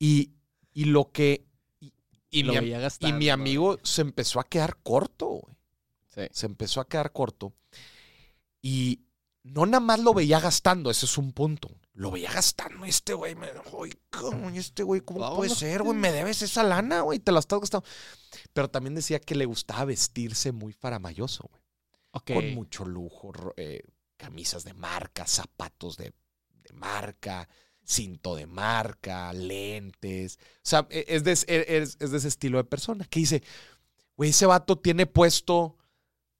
Y, 0.00 0.32
y 0.72 0.86
lo 0.86 1.12
que. 1.12 1.46
Y, 1.78 1.92
y 2.30 2.42
lo 2.42 2.54
mi, 2.54 2.58
veía 2.58 2.78
y 2.78 2.82
gastando. 2.82 3.16
mi 3.16 3.28
amigo 3.30 3.78
se 3.84 4.02
empezó 4.02 4.40
a 4.40 4.48
quedar 4.48 4.78
corto, 4.82 5.26
güey. 5.26 5.56
Sí. 6.08 6.22
Se 6.32 6.46
empezó 6.46 6.80
a 6.80 6.88
quedar 6.88 7.12
corto. 7.12 7.52
Y 8.60 9.02
no 9.44 9.64
nada 9.66 9.80
más 9.80 10.00
lo 10.00 10.12
veía 10.12 10.40
gastando, 10.40 10.90
ese 10.90 11.06
es 11.06 11.16
un 11.16 11.32
punto. 11.32 11.70
Lo 11.92 12.10
veía 12.10 12.32
gastando 12.32 12.84
este 12.84 13.14
güey. 13.14 13.36
Me. 13.36 13.46
¿Y 14.52 14.58
este 14.58 14.82
güey, 14.82 15.02
¿cómo 15.02 15.36
puede 15.36 15.54
ser, 15.54 15.84
güey? 15.84 15.96
Me 15.96 16.10
debes 16.10 16.42
esa 16.42 16.64
lana, 16.64 17.02
güey. 17.02 17.20
Te 17.20 17.30
la 17.30 17.38
estás 17.38 17.60
gastando. 17.60 17.86
Pero 18.52 18.68
también 18.68 18.96
decía 18.96 19.20
que 19.20 19.36
le 19.36 19.44
gustaba 19.44 19.84
vestirse 19.84 20.50
muy 20.50 20.72
faramayoso, 20.72 21.48
güey 21.48 21.63
Ok. 22.14 22.32
con 22.32 22.54
mucho 22.54 22.84
lujo, 22.84 23.32
eh, 23.56 23.82
camisas 24.16 24.64
de 24.64 24.72
marca, 24.74 25.26
zapatos 25.26 25.96
de, 25.96 26.12
de 26.62 26.72
marca, 26.72 27.48
cinto 27.84 28.34
de 28.36 28.46
marca, 28.46 29.32
lentes. 29.32 30.38
O 30.56 30.60
sea, 30.62 30.86
e- 30.90 31.04
es 31.08 31.24
de, 31.24 31.32
es, 31.32 31.44
es- 31.48 31.96
es 32.00 32.10
de 32.10 32.16
ese 32.18 32.28
estilo 32.28 32.58
de 32.58 32.64
persona 32.64 33.04
que 33.04 33.20
dice, 33.20 33.42
güey, 34.16 34.30
ese 34.30 34.46
vato 34.46 34.78
tiene 34.78 35.06
puesto, 35.06 35.76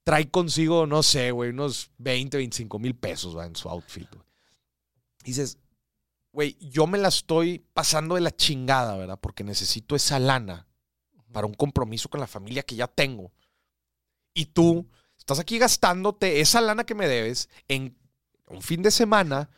trae 0.05 0.31
consigo, 0.31 0.87
no 0.87 1.03
sé, 1.03 1.31
güey, 1.33 1.51
unos 1.51 1.91
20, 1.99 2.37
25 2.37 2.79
mil 2.79 2.95
pesos 2.95 3.37
¿va? 3.37 3.45
en 3.47 3.57
su 3.57 3.69
outfit. 3.69 4.09
güey. 4.11 4.25
Y 5.23 5.29
dices, 5.29 5.59
güey, 6.33 6.57
yo 6.61 6.87
me 6.87 6.99
la 6.99 7.09
estoy 7.09 7.61
pasando 7.75 8.15
de 8.15 8.21
la 8.21 8.35
chingada, 8.35 8.97
¿verdad? 8.97 9.19
Porque 9.21 9.45
necesito 9.45 9.97
esa 9.97 10.19
lana 10.19 10.67
para 11.33 11.47
un 11.47 11.55
compromiso 11.55 12.09
con 12.09 12.21
la 12.21 12.27
familia 12.29 12.63
que 12.63 12.77
ya 12.77 12.87
tengo. 12.87 13.33
Y 14.35 14.47
tú 14.47 14.89
estás 15.25 15.39
aquí 15.39 15.59
gastándote 15.59 16.41
esa 16.43 16.61
lana 16.61 16.85
que 16.85 16.95
me 16.95 17.09
debes 17.09 17.49
en 17.69 17.97
un 18.47 18.61
fin 18.61 18.83
de 18.83 18.91
semana 18.91 19.49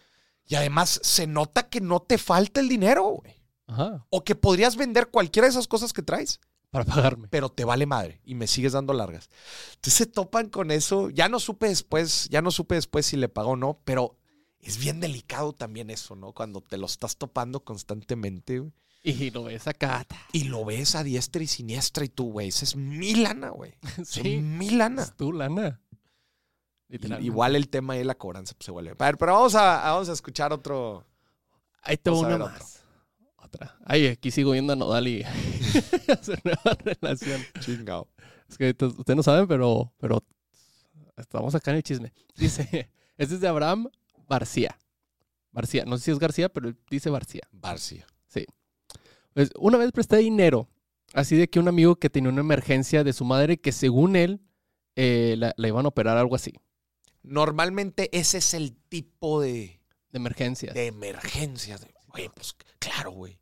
y 0.46 0.54
además 0.54 1.00
se 1.02 1.26
nota 1.26 1.68
que 1.68 1.80
no 1.80 2.00
te 2.00 2.18
falta 2.18 2.60
el 2.60 2.68
dinero, 2.68 3.02
güey. 3.04 3.42
Ajá. 3.66 4.06
O 4.10 4.22
que 4.22 4.36
podrías 4.36 4.76
vender 4.76 5.08
cualquiera 5.08 5.46
de 5.46 5.50
esas 5.50 5.66
cosas 5.66 5.92
que 5.92 6.02
traes, 6.02 6.38
Para 6.70 6.84
pagarme. 6.84 7.26
pero 7.28 7.48
te 7.48 7.64
vale 7.64 7.84
madre 7.84 8.20
y 8.24 8.36
me 8.36 8.46
sigues 8.46 8.74
dando 8.74 8.92
largas. 8.92 9.28
Entonces 9.74 9.94
se 9.94 10.06
topan 10.06 10.50
con 10.50 10.70
eso. 10.70 11.10
Ya 11.10 11.28
no 11.28 11.40
supe 11.40 11.66
después, 11.66 12.28
ya 12.30 12.42
no 12.42 12.52
supe 12.52 12.76
después 12.76 13.06
si 13.06 13.16
le 13.16 13.28
pagó 13.28 13.50
o 13.50 13.56
no, 13.56 13.80
pero 13.84 14.16
es 14.60 14.78
bien 14.78 15.00
delicado 15.00 15.52
también 15.52 15.90
eso, 15.90 16.14
¿no? 16.14 16.32
Cuando 16.32 16.60
te 16.60 16.78
lo 16.78 16.86
estás 16.86 17.16
topando 17.16 17.64
constantemente 17.64 18.60
güey, 18.60 18.72
Y 19.06 19.30
lo 19.30 19.44
ves 19.44 19.68
acá. 19.68 20.04
y 20.32 20.44
lo 20.44 20.64
ves 20.64 20.96
a 20.96 21.04
diestra 21.04 21.40
y 21.40 21.46
siniestra 21.46 22.04
y 22.04 22.08
tú, 22.08 22.32
güey, 22.32 22.48
esa 22.48 22.64
es 22.64 22.74
mi 22.74 23.14
lana, 23.14 23.50
güey. 23.50 23.74
Sí. 24.04 24.34
Es 24.34 24.42
mi 24.42 24.70
lana. 24.70 25.02
Es 25.02 25.16
tu 25.16 25.32
lana. 25.32 25.80
Y-. 26.88 27.24
Igual 27.24 27.54
el 27.54 27.68
tema 27.68 27.94
de 27.94 28.04
la 28.04 28.16
cobranza 28.16 28.54
pues, 28.58 28.66
se 28.66 28.72
vuelve. 28.72 28.96
A 28.98 29.04
ver, 29.04 29.16
pero 29.16 29.34
vamos 29.34 29.54
a, 29.54 29.76
vamos 29.76 30.08
a 30.08 30.12
escuchar 30.12 30.52
otro. 30.52 31.06
Ahí 31.82 31.96
te 31.96 32.10
va 32.10 32.16
Vamos 32.16 32.32
a 32.32 32.36
una 32.36 32.44
más. 32.46 32.82
Otra. 33.36 33.78
Ay, 33.84 34.08
aquí 34.08 34.32
sigo 34.32 34.50
viendo 34.50 34.72
a 34.72 34.76
Nodal 34.76 35.06
y 35.06 35.22
su 36.22 36.34
nueva 36.42 36.76
relación. 36.84 37.40
Chingado. 37.60 38.08
Es 38.48 38.58
que 38.58 38.70
ustedes 38.70 39.16
no 39.16 39.22
saben, 39.22 39.46
pero, 39.46 39.92
pero 39.98 40.24
estamos 41.16 41.54
acá 41.54 41.70
en 41.70 41.76
el 41.76 41.82
chisme. 41.84 42.12
Dice, 42.34 42.90
este 43.16 43.34
es 43.34 43.40
de 43.40 43.46
Abraham 43.46 43.88
García. 44.28 44.76
García, 45.52 45.84
no 45.84 45.96
sé 45.96 46.06
si 46.06 46.10
es 46.10 46.18
García, 46.18 46.48
pero 46.48 46.68
él 46.68 46.76
dice 46.90 47.08
García. 47.08 47.48
Barcia. 47.52 48.04
Pues, 49.36 49.50
una 49.58 49.76
vez 49.76 49.92
presté 49.92 50.16
dinero, 50.16 50.66
así 51.12 51.36
de 51.36 51.50
que 51.50 51.60
un 51.60 51.68
amigo 51.68 51.96
que 51.96 52.08
tenía 52.08 52.30
una 52.30 52.40
emergencia 52.40 53.04
de 53.04 53.12
su 53.12 53.22
madre 53.26 53.58
que 53.58 53.70
según 53.70 54.16
él 54.16 54.40
eh, 54.94 55.34
la, 55.36 55.52
la 55.58 55.68
iban 55.68 55.84
a 55.84 55.88
operar 55.88 56.16
algo 56.16 56.34
así, 56.34 56.54
Normalmente 57.22 58.08
ese 58.16 58.38
es 58.38 58.54
el 58.54 58.74
tipo 58.88 59.42
de, 59.42 59.82
de 60.10 60.16
emergencias. 60.16 60.72
de 60.74 60.86
emergencia. 60.86 61.76
de, 61.76 61.92
Oye, 62.14 62.30
pues 62.30 62.56
claro, 62.78 63.10
güey. 63.10 63.38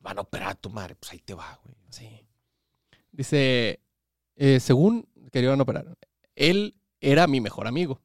Van 0.00 0.18
a 0.18 0.22
operar 0.22 0.48
a 0.48 0.54
tu 0.56 0.68
madre, 0.68 0.96
pues 0.96 1.12
ahí 1.12 1.20
te 1.20 1.34
va, 1.34 1.60
güey. 1.62 1.76
Sí. 1.90 2.26
Dice, 3.12 3.80
eh, 4.34 4.58
según 4.58 5.06
que 5.30 5.40
iban 5.40 5.60
a 5.60 5.62
operar, 5.62 5.96
él 6.34 6.74
era 7.00 7.28
mi 7.28 7.40
mejor 7.40 7.68
amigo. 7.68 8.00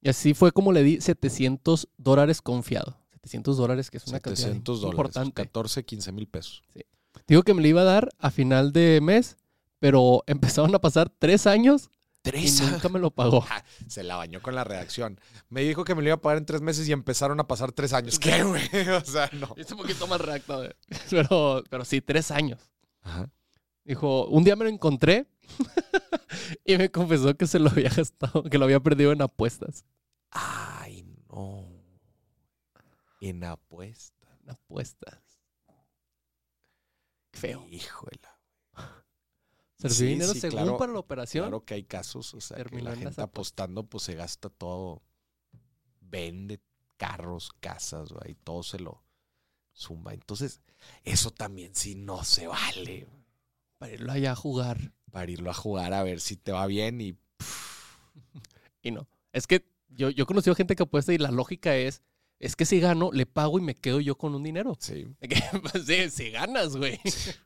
Y 0.00 0.08
así 0.08 0.34
fue 0.34 0.50
como 0.50 0.72
le 0.72 0.82
di 0.82 1.00
700 1.00 1.88
dólares 1.96 2.42
confiado. 2.42 2.99
700 3.22 3.56
dólares, 3.56 3.90
que 3.90 3.98
es 3.98 4.06
una 4.06 4.18
700 4.18 4.54
cantidad 4.54 4.74
dólares. 4.74 4.92
importante. 4.92 5.34
14, 5.42 5.84
15 5.84 6.12
mil 6.12 6.26
pesos. 6.26 6.62
Digo 7.26 7.42
que 7.42 7.54
me 7.54 7.62
le 7.62 7.68
iba 7.68 7.82
a 7.82 7.84
dar 7.84 8.08
a 8.18 8.30
final 8.30 8.72
de 8.72 9.00
mes, 9.02 9.36
pero 9.78 10.22
empezaron 10.26 10.74
a 10.74 10.78
pasar 10.80 11.10
tres 11.10 11.46
años 11.46 11.90
y 12.22 12.30
Tres 12.30 12.60
nunca 12.70 12.88
me 12.90 12.98
lo 12.98 13.10
pagó. 13.10 13.42
Ah, 13.50 13.64
Se 13.88 14.02
la 14.02 14.16
bañó 14.16 14.42
con 14.42 14.54
la 14.54 14.62
redacción. 14.64 15.18
Me 15.48 15.62
dijo 15.62 15.84
que 15.84 15.94
me 15.94 16.02
lo 16.02 16.08
iba 16.08 16.14
a 16.16 16.20
pagar 16.20 16.36
en 16.38 16.44
tres 16.44 16.60
meses 16.60 16.86
y 16.88 16.92
empezaron 16.92 17.40
a 17.40 17.46
pasar 17.48 17.72
tres 17.72 17.92
años. 17.94 18.18
¿Qué, 18.18 18.42
güey? 18.42 18.62
O 18.90 19.04
sea, 19.04 19.30
no. 19.32 19.54
Es 19.56 19.70
un 19.72 19.78
poquito 19.78 20.06
más 20.06 20.20
redactado. 20.20 20.64
eh. 20.66 20.76
Pero, 21.08 21.62
pero 21.70 21.84
sí, 21.84 22.00
tres 22.02 22.30
años. 22.30 22.60
Ajá. 23.02 23.30
Dijo, 23.84 24.26
un 24.26 24.44
día 24.44 24.54
me 24.54 24.64
lo 24.64 24.70
encontré 24.70 25.26
y 26.66 26.76
me 26.76 26.90
confesó 26.90 27.34
que 27.36 27.46
se 27.46 27.58
lo 27.58 27.70
había 27.70 27.88
gastado, 27.88 28.42
que 28.44 28.58
lo 28.58 28.64
había 28.66 28.80
perdido 28.80 29.12
en 29.12 29.22
apuestas. 29.22 29.84
Ay, 30.30 31.04
no. 31.30 31.66
En 33.20 33.44
apuesta. 33.44 34.26
En 34.42 34.50
apuestas. 34.50 35.22
Feo. 37.32 37.66
Híjole. 37.70 38.20
Servir 39.78 39.96
Sí, 39.96 40.06
dinero 40.06 40.34
sí, 40.34 40.40
según 40.40 40.56
claro, 40.64 40.76
para 40.76 40.92
la 40.92 40.98
operación. 40.98 41.44
Claro 41.44 41.64
que 41.64 41.74
hay 41.74 41.84
casos, 41.84 42.34
o 42.34 42.40
sea, 42.40 42.58
que 42.64 42.82
la 42.82 42.96
gente 42.96 43.20
apuestas. 43.20 43.24
apostando, 43.24 43.84
pues 43.84 44.04
se 44.04 44.14
gasta 44.14 44.50
todo, 44.50 45.02
vende 46.00 46.60
carros, 46.98 47.50
casas, 47.60 48.10
güey, 48.12 48.32
y 48.32 48.34
todo 48.34 48.62
se 48.62 48.78
lo 48.78 49.02
zumba. 49.74 50.12
Entonces, 50.14 50.60
eso 51.04 51.30
también 51.30 51.74
sí 51.74 51.94
no 51.94 52.24
se 52.24 52.46
vale 52.46 53.08
Para 53.78 53.92
irlo 53.92 54.12
allá 54.12 54.32
a 54.32 54.36
jugar. 54.36 54.92
para 55.10 55.30
irlo 55.30 55.50
a 55.50 55.54
jugar 55.54 55.92
a 55.94 56.02
ver 56.02 56.20
si 56.20 56.36
te 56.36 56.52
va 56.52 56.66
bien 56.66 57.00
y 57.00 57.16
Y 58.82 58.90
no. 58.90 59.08
Es 59.32 59.46
que 59.46 59.66
yo, 59.88 60.10
yo 60.10 60.24
he 60.24 60.26
conocido 60.26 60.54
gente 60.54 60.76
que 60.76 60.82
apuesta 60.82 61.12
y 61.12 61.18
la 61.18 61.30
lógica 61.30 61.76
es, 61.76 62.02
es 62.40 62.56
que 62.56 62.64
si 62.64 62.80
gano, 62.80 63.10
le 63.12 63.26
pago 63.26 63.58
y 63.58 63.62
me 63.62 63.74
quedo 63.74 64.00
yo 64.00 64.16
con 64.16 64.34
un 64.34 64.42
dinero. 64.42 64.76
sí. 64.80 65.06
Pues, 65.70 65.84
sí, 65.86 66.10
si 66.10 66.30
ganas, 66.30 66.76
güey. 66.76 66.98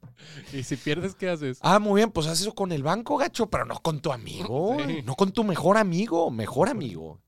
y 0.52 0.62
si 0.62 0.76
pierdes, 0.76 1.14
¿qué 1.14 1.28
haces? 1.28 1.58
Ah, 1.60 1.78
muy 1.78 1.98
bien, 2.00 2.10
pues 2.10 2.26
haz 2.28 2.40
eso 2.40 2.54
con 2.54 2.70
el 2.72 2.82
banco, 2.82 3.16
gacho, 3.16 3.50
pero 3.50 3.64
no 3.64 3.80
con 3.80 4.00
tu 4.00 4.12
amigo, 4.12 4.76
Sí. 4.86 5.02
no 5.04 5.14
con 5.16 5.32
tu 5.32 5.44
mejor 5.44 5.76
amigo, 5.76 6.30
mejor 6.30 6.68
amigo. 6.68 7.20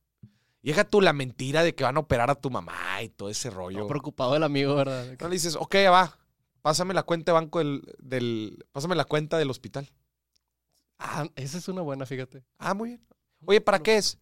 Deja 0.62 0.84
tú 0.84 1.00
la 1.00 1.12
mentira 1.12 1.62
de 1.62 1.74
que 1.74 1.84
van 1.84 1.96
a 1.96 2.00
operar 2.00 2.30
a 2.30 2.34
tu 2.34 2.50
mamá 2.50 3.02
y 3.02 3.08
todo 3.08 3.28
ese 3.28 3.50
rollo. 3.50 3.86
Preocupado 3.86 4.32
del 4.32 4.42
amigo, 4.42 4.74
¿verdad? 4.74 5.16
No 5.20 5.28
le 5.28 5.34
dices, 5.34 5.54
ok, 5.54 5.74
ya 5.74 5.90
va, 5.92 6.18
pásame 6.60 6.92
la 6.94 7.04
cuenta 7.04 7.30
de 7.32 7.34
banco 7.34 7.58
del, 7.60 7.82
del, 7.98 8.64
pásame 8.72 8.96
la 8.96 9.04
cuenta 9.04 9.38
del 9.38 9.50
hospital. 9.50 9.88
Ah, 10.98 11.26
esa 11.36 11.58
es 11.58 11.68
una 11.68 11.82
buena, 11.82 12.04
fíjate. 12.06 12.42
Ah, 12.58 12.74
muy 12.74 12.90
bien. 12.90 13.06
Oye, 13.44 13.60
¿para 13.60 13.78
qué 13.80 13.96
es? 13.96 14.18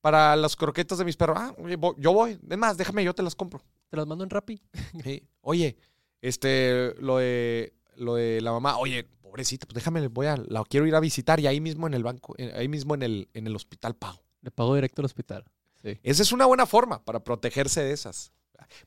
Para 0.00 0.36
las 0.36 0.54
croquetas 0.54 0.98
de 0.98 1.04
mis 1.04 1.16
perros. 1.16 1.36
Ah, 1.40 1.54
yo 1.98 2.12
voy. 2.12 2.38
Es 2.48 2.58
más, 2.58 2.76
déjame, 2.76 3.04
yo 3.04 3.14
te 3.14 3.22
las 3.22 3.34
compro. 3.34 3.62
Te 3.88 3.96
las 3.96 4.06
mando 4.06 4.24
en 4.24 4.30
Rappi. 4.30 4.60
Sí. 5.02 5.26
Oye, 5.40 5.76
este, 6.20 6.94
lo 7.00 7.18
de, 7.18 7.74
lo 7.96 8.14
de 8.14 8.40
la 8.40 8.52
mamá. 8.52 8.78
Oye, 8.78 9.04
pobrecita, 9.04 9.66
pues 9.66 9.74
déjame, 9.74 10.06
voy 10.08 10.26
a, 10.26 10.36
la 10.36 10.64
quiero 10.64 10.86
ir 10.86 10.94
a 10.94 11.00
visitar 11.00 11.40
y 11.40 11.46
ahí 11.46 11.60
mismo 11.60 11.86
en 11.86 11.94
el 11.94 12.02
banco, 12.02 12.34
eh, 12.38 12.52
ahí 12.56 12.68
mismo 12.68 12.94
en 12.94 13.02
el, 13.02 13.28
en 13.34 13.46
el 13.46 13.56
hospital 13.56 13.94
pago. 13.94 14.22
Le 14.42 14.50
pago 14.50 14.74
directo 14.74 15.02
al 15.02 15.06
hospital. 15.06 15.44
Sí. 15.82 15.98
Esa 16.02 16.22
es 16.22 16.32
una 16.32 16.46
buena 16.46 16.66
forma 16.66 17.04
para 17.04 17.20
protegerse 17.22 17.82
de 17.82 17.92
esas. 17.92 18.32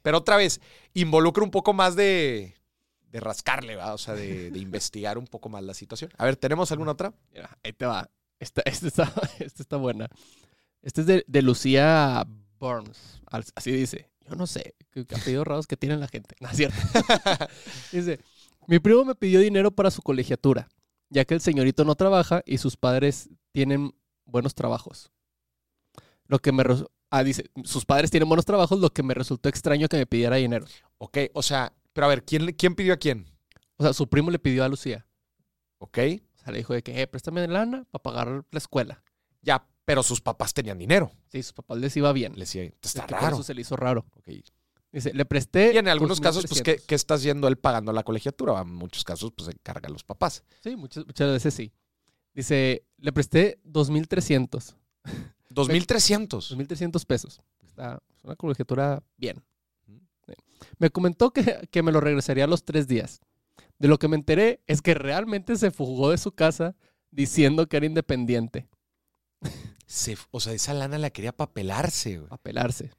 Pero 0.02 0.18
otra 0.18 0.38
vez, 0.38 0.62
involucra 0.94 1.44
un 1.44 1.52
poco 1.52 1.74
más 1.74 1.96
de, 1.96 2.56
de 3.12 3.20
rascarle, 3.20 3.76
¿va? 3.76 3.94
O 3.94 3.98
sea, 3.98 4.14
de, 4.14 4.52
de 4.52 4.60
investigar 4.60 5.18
un 5.18 5.28
poco 5.28 5.50
más 5.50 5.64
la 5.64 5.74
situación. 5.74 6.12
A 6.18 6.26
ver, 6.26 6.36
¿tenemos 6.36 6.72
alguna 6.72 6.92
otra? 6.92 7.14
Mira, 7.34 7.58
ahí 7.64 7.74
te 7.74 7.86
va. 7.86 8.10
Esta, 8.40 8.62
esta 8.66 8.88
está, 8.88 9.14
esta 9.40 9.64
está 9.64 9.78
buena. 9.78 10.10
Este 10.82 11.02
es 11.02 11.08
de, 11.08 11.24
de 11.28 11.42
Lucía 11.42 12.26
Burns. 12.60 13.22
Así 13.56 13.72
dice. 13.72 14.10
Yo 14.28 14.36
no 14.36 14.48
sé 14.48 14.76
qué 14.92 15.02
apellidos 15.02 15.46
raros 15.46 15.68
que 15.68 15.76
tiene 15.78 15.98
la 15.98 16.08
gente. 16.08 16.36
No 16.40 16.50
es 16.50 16.58
cierto. 16.58 16.78
dice: 17.92 18.20
Mi 18.68 18.80
primo 18.80 19.04
me 19.04 19.16
pidió 19.16 19.40
dinero 19.40 19.72
para 19.72 19.92
su 19.92 20.02
colegiatura, 20.02 20.70
ya 21.10 21.26
que 21.26 21.34
el 21.34 21.42
señorito 21.42 21.84
no 21.84 21.96
trabaja 21.96 22.42
y 22.46 22.58
sus 22.58 22.78
padres 22.78 23.30
tienen 23.52 23.94
buenos 24.26 24.56
trabajos. 24.56 25.12
Lo 26.28 26.40
que 26.40 26.52
me. 26.52 26.64
Ah, 27.10 27.24
dice: 27.24 27.50
Sus 27.64 27.86
padres 27.86 28.10
tienen 28.12 28.30
buenos 28.30 28.46
trabajos, 28.46 28.80
lo 28.80 28.92
que 28.92 29.04
me 29.04 29.14
resultó 29.14 29.50
extraño 29.50 29.88
que 29.90 29.98
me 29.98 30.06
pidiera 30.06 30.38
dinero. 30.38 30.66
Ok, 30.98 31.18
o 31.34 31.42
sea, 31.42 31.74
pero 31.94 32.06
a 32.06 32.10
ver, 32.10 32.24
¿quién, 32.24 32.54
quién 32.54 32.76
pidió 32.76 32.94
a 32.94 32.98
quién? 32.98 33.26
O 33.78 33.84
sea, 33.84 33.94
su 33.94 34.08
primo 34.08 34.32
le 34.32 34.40
pidió 34.40 34.64
a 34.64 34.70
Lucía. 34.70 35.06
Ok, 35.80 35.98
O 35.98 36.40
sea, 36.44 36.52
le 36.52 36.60
dijo 36.60 36.74
de 36.74 36.84
que, 36.84 37.02
eh, 37.02 37.08
préstame 37.08 37.46
lana 37.48 37.86
para 37.92 38.04
pagar 38.04 38.46
la 38.52 38.58
escuela. 38.58 39.04
ya, 39.42 39.68
pero 39.92 40.04
sus 40.04 40.22
papás 40.22 40.54
tenían 40.54 40.78
dinero. 40.78 41.12
Sí, 41.28 41.44
sus 41.44 41.52
papás 41.52 41.78
les 41.78 41.98
iba 41.98 42.14
bien. 42.14 42.32
Le 42.36 42.40
decía, 42.40 42.64
está 42.64 43.06
por 43.06 43.20
raro. 43.20 43.36
Eso 43.36 43.44
se 43.44 43.54
le 43.54 43.60
hizo 43.60 43.76
raro. 43.76 44.06
Ok. 44.16 44.30
Dice, 44.90 45.14
le 45.14 45.26
presté. 45.26 45.74
Y 45.74 45.80
en 45.80 45.90
algunos 45.90 46.22
casos, 46.22 46.46
pues, 46.48 46.62
¿qué, 46.62 46.76
2,300. 46.76 46.88
qué 46.88 46.96
está 46.96 47.16
haciendo 47.16 47.50
él 47.50 47.58
pagando 47.58 47.92
la 47.92 48.04
colegiatura? 48.04 48.62
En 48.62 48.74
muchos 48.74 49.04
casos, 49.04 49.34
pues, 49.36 49.48
se 49.48 49.52
encarga 49.52 49.90
a 49.90 49.92
los 49.92 50.06
papás. 50.06 50.46
Sí, 50.64 50.78
muchas, 50.78 51.06
muchas 51.06 51.30
veces 51.30 51.54
sí. 51.54 51.74
Dice, 52.34 52.86
le 53.00 53.12
presté 53.12 53.60
2.300. 53.66 54.76
2.300. 55.50 56.30
2.300 56.30 57.06
pesos. 57.06 57.42
Está 57.62 58.02
es 58.18 58.24
una 58.24 58.38
colegiatura 58.38 59.04
bien. 59.18 59.44
Sí. 59.86 60.00
Me 60.78 60.90
comentó 60.90 61.32
que, 61.32 61.68
que 61.70 61.84
me 61.84 61.92
lo 61.92 62.00
regresaría 62.00 62.46
a 62.46 62.48
los 62.48 62.64
tres 62.64 62.88
días. 62.88 63.20
De 63.78 63.90
lo 63.90 64.00
que 64.00 64.08
me 64.08 64.16
enteré 64.16 64.62
es 64.68 64.82
que 64.82 64.94
realmente 64.94 65.58
se 65.58 65.70
fugó 65.70 66.12
de 66.12 66.18
su 66.18 66.32
casa 66.32 66.78
diciendo 67.10 67.68
que 67.68 67.76
era 67.76 67.86
independiente. 67.86 68.70
Se- 69.92 70.18
o 70.32 70.40
sea, 70.40 70.54
esa 70.54 70.74
lana 70.74 70.98
la 70.98 71.10
quería 71.10 71.32
papelarse, 71.36 72.18
güey. 72.18 72.28
A 72.32 72.38
pelarse. 72.38 72.92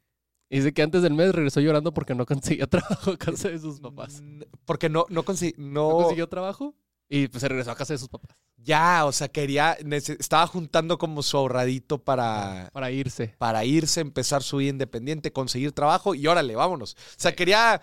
Y 0.51 0.57
dice 0.59 0.73
que 0.75 0.83
antes 0.83 1.01
del 1.03 1.15
mes 1.15 1.35
regresó 1.35 1.61
llorando 1.61 1.95
porque 1.95 2.15
no 2.15 2.27
conseguía 2.27 2.67
trabajo 2.69 3.13
a 3.13 3.17
casa 3.19 3.49
de 3.49 3.59
sus 3.59 3.81
papás. 3.81 4.21
Mm, 4.23 4.43
Porque 4.67 4.89
no, 4.91 5.07
no, 5.09 5.25
consi- 5.25 5.55
No 5.57 5.89
no, 5.89 5.97
consiguió 5.97 6.29
trabajo 6.29 6.75
y 7.09 7.29
pues 7.29 7.41
se 7.41 7.49
regresó 7.49 7.71
a 7.71 7.77
casa 7.77 7.95
de 7.95 7.99
sus 7.99 8.09
papás. 8.09 8.37
ya, 8.57 9.05
o 9.07 9.13
sea, 9.13 9.29
quería, 9.29 9.73
estaba 10.19 10.47
juntando 10.47 10.99
como 10.99 11.23
su 11.23 11.37
ahorradito 11.37 11.99
para, 12.03 12.71
Para 12.73 12.91
irse. 12.91 13.35
para 13.39 13.65
irse, 13.65 14.01
empezar 14.01 14.43
su 14.43 14.59
vida 14.59 14.71
independiente, 14.71 15.33
conseguir 15.33 15.73
trabajo 15.73 16.15
y 16.15 16.27
órale, 16.27 16.55
vámonos. 16.55 16.93
O 16.95 16.97
sea, 17.21 17.35
quería, 17.35 17.81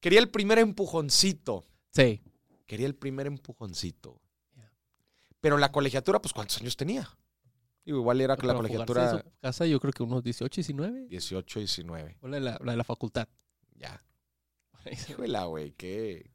quería 0.00 0.18
el 0.20 0.28
primer 0.30 0.58
empujoncito. 0.58 1.64
Sí. 1.92 2.22
Quería 2.66 2.86
el 2.86 2.94
primer 2.94 3.26
empujoncito. 3.26 4.20
Pero 5.40 5.58
la 5.58 5.70
colegiatura, 5.70 6.20
pues, 6.20 6.32
¿cuántos 6.32 6.58
años 6.60 6.76
tenía? 6.76 7.08
Digo, 7.86 8.00
igual 8.00 8.20
era 8.20 8.36
que 8.36 8.48
la 8.48 8.54
colegiatura 8.54 9.10
su 9.12 9.22
casa 9.40 9.64
yo 9.64 9.78
creo 9.78 9.92
que 9.92 10.02
unos 10.02 10.24
18, 10.24 10.56
19. 10.56 11.06
18, 11.08 11.60
19. 11.60 12.18
O 12.20 12.26
la 12.26 12.36
de 12.36 12.40
la, 12.40 12.58
la 12.60 12.72
de 12.72 12.76
la 12.76 12.84
facultad. 12.84 13.28
Ya. 13.76 14.04
Híjole, 14.90 15.44
güey, 15.44 15.72
qué... 15.72 16.32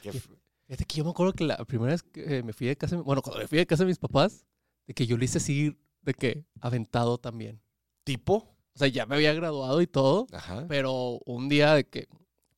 qué 0.00 0.10
Fíjate 0.12 0.84
que 0.86 0.96
yo 0.96 1.04
me 1.04 1.10
acuerdo 1.10 1.34
que 1.34 1.44
la 1.44 1.58
primera 1.66 1.92
vez 1.92 2.02
que 2.02 2.38
eh, 2.38 2.42
me 2.42 2.54
fui 2.54 2.66
de 2.66 2.76
casa, 2.76 2.96
bueno, 2.96 3.20
cuando 3.20 3.40
me 3.40 3.46
fui 3.46 3.58
de 3.58 3.66
casa 3.66 3.84
de 3.84 3.88
mis 3.88 3.98
papás, 3.98 4.46
de 4.86 4.94
que 4.94 5.06
yo 5.06 5.18
le 5.18 5.26
hice 5.26 5.38
así, 5.38 5.78
de 6.00 6.14
que 6.14 6.44
aventado 6.60 7.18
también. 7.18 7.60
¿Tipo? 8.02 8.34
O 8.74 8.78
sea, 8.78 8.88
ya 8.88 9.04
me 9.04 9.16
había 9.16 9.34
graduado 9.34 9.80
y 9.82 9.86
todo, 9.86 10.26
Ajá. 10.32 10.64
pero 10.66 11.20
un 11.26 11.48
día 11.48 11.74
de 11.74 11.86
que, 11.86 12.08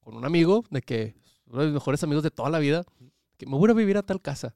con 0.00 0.16
un 0.16 0.24
amigo, 0.24 0.64
de 0.70 0.80
que, 0.80 1.16
uno 1.46 1.60
de 1.60 1.66
mis 1.66 1.74
mejores 1.74 2.02
amigos 2.04 2.22
de 2.22 2.30
toda 2.30 2.50
la 2.50 2.60
vida, 2.60 2.84
que 3.36 3.46
me 3.46 3.56
voy 3.56 3.70
a 3.70 3.74
vivir 3.74 3.96
a 3.98 4.02
tal 4.02 4.22
casa, 4.22 4.54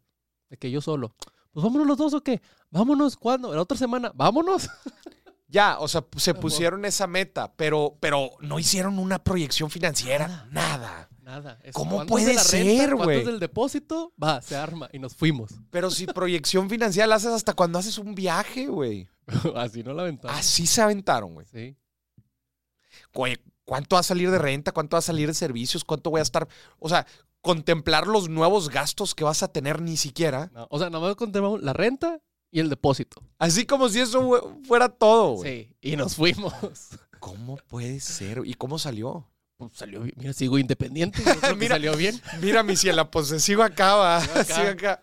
de 0.48 0.56
que 0.56 0.70
yo 0.70 0.80
solo. 0.80 1.14
Pues 1.52 1.62
vámonos 1.64 1.86
los 1.86 1.98
dos 1.98 2.14
o 2.14 2.22
qué? 2.22 2.40
Vámonos, 2.70 3.16
¿cuándo? 3.16 3.54
¿La 3.54 3.62
otra 3.62 3.76
semana? 3.76 4.12
Vámonos. 4.14 4.68
Ya, 5.52 5.78
o 5.80 5.86
sea, 5.86 6.02
se 6.16 6.32
pusieron 6.32 6.86
esa 6.86 7.06
meta, 7.06 7.52
pero, 7.56 7.98
pero 8.00 8.30
no 8.40 8.58
hicieron 8.58 8.98
una 8.98 9.22
proyección 9.22 9.68
financiera. 9.68 10.48
Nada. 10.50 11.10
Nada. 11.20 11.58
Es, 11.62 11.74
¿Cómo 11.74 11.96
¿cuánto 11.96 12.10
puede 12.10 12.32
la 12.32 12.40
ser? 12.40 12.88
¿Cuánto 12.88 13.04
güey? 13.04 13.18
es 13.18 13.26
del 13.26 13.38
depósito? 13.38 14.14
Va, 14.22 14.40
se 14.40 14.56
arma 14.56 14.88
y 14.94 14.98
nos 14.98 15.14
fuimos. 15.14 15.50
Pero 15.70 15.90
si 15.90 16.06
proyección 16.06 16.70
financiera 16.70 17.06
la 17.06 17.16
haces 17.16 17.32
hasta 17.32 17.52
cuando 17.52 17.78
haces 17.78 17.98
un 17.98 18.14
viaje, 18.14 18.66
güey. 18.66 19.10
Así 19.54 19.82
no 19.82 19.92
la 19.92 20.02
aventamos. 20.02 20.34
Así 20.34 20.66
se 20.66 20.80
aventaron, 20.80 21.34
güey. 21.34 21.46
Sí. 21.46 21.76
Güey, 23.12 23.36
¿cuánto 23.66 23.96
va 23.96 24.00
a 24.00 24.04
salir 24.04 24.30
de 24.30 24.38
renta? 24.38 24.72
¿Cuánto 24.72 24.94
va 24.94 25.00
a 25.00 25.02
salir 25.02 25.28
de 25.28 25.34
servicios? 25.34 25.84
¿Cuánto 25.84 26.08
voy 26.10 26.20
a 26.20 26.22
estar? 26.22 26.48
O 26.78 26.88
sea, 26.88 27.06
contemplar 27.42 28.06
los 28.06 28.28
nuevos 28.28 28.70
gastos 28.70 29.14
que 29.14 29.24
vas 29.24 29.42
a 29.42 29.48
tener 29.48 29.82
ni 29.82 29.96
siquiera. 29.96 30.50
No, 30.54 30.66
o 30.70 30.78
sea, 30.78 30.88
nada 30.88 31.06
más 31.06 31.16
contemplamos 31.16 31.62
la 31.62 31.72
renta 31.72 32.20
y 32.50 32.60
el 32.60 32.70
depósito. 32.70 33.22
Así 33.38 33.66
como 33.66 33.88
si 33.88 34.00
eso 34.00 34.56
fuera 34.66 34.88
todo, 34.88 35.34
güey. 35.34 35.64
Sí, 35.64 35.76
y 35.80 35.96
nos 35.96 36.16
fuimos. 36.16 36.54
¿Cómo 37.18 37.56
puede 37.68 38.00
ser? 38.00 38.42
¿Y 38.44 38.54
cómo 38.54 38.78
salió? 38.78 39.28
Pues 39.68 39.78
salió 39.78 40.00
bien. 40.02 40.14
Mira, 40.18 40.32
sigo 40.32 40.58
independiente. 40.58 41.18
yo 41.24 41.34
creo 41.36 41.40
que 41.54 41.54
Mira. 41.56 41.74
salió 41.76 41.96
bien. 41.96 42.20
Mira, 42.40 42.62
mi 42.62 42.76
ciela, 42.76 43.10
pues 43.10 43.28
sigo 43.42 43.62
acá, 43.62 43.94
va. 43.96 44.20
Sigo 44.20 44.68
acá. 44.68 45.02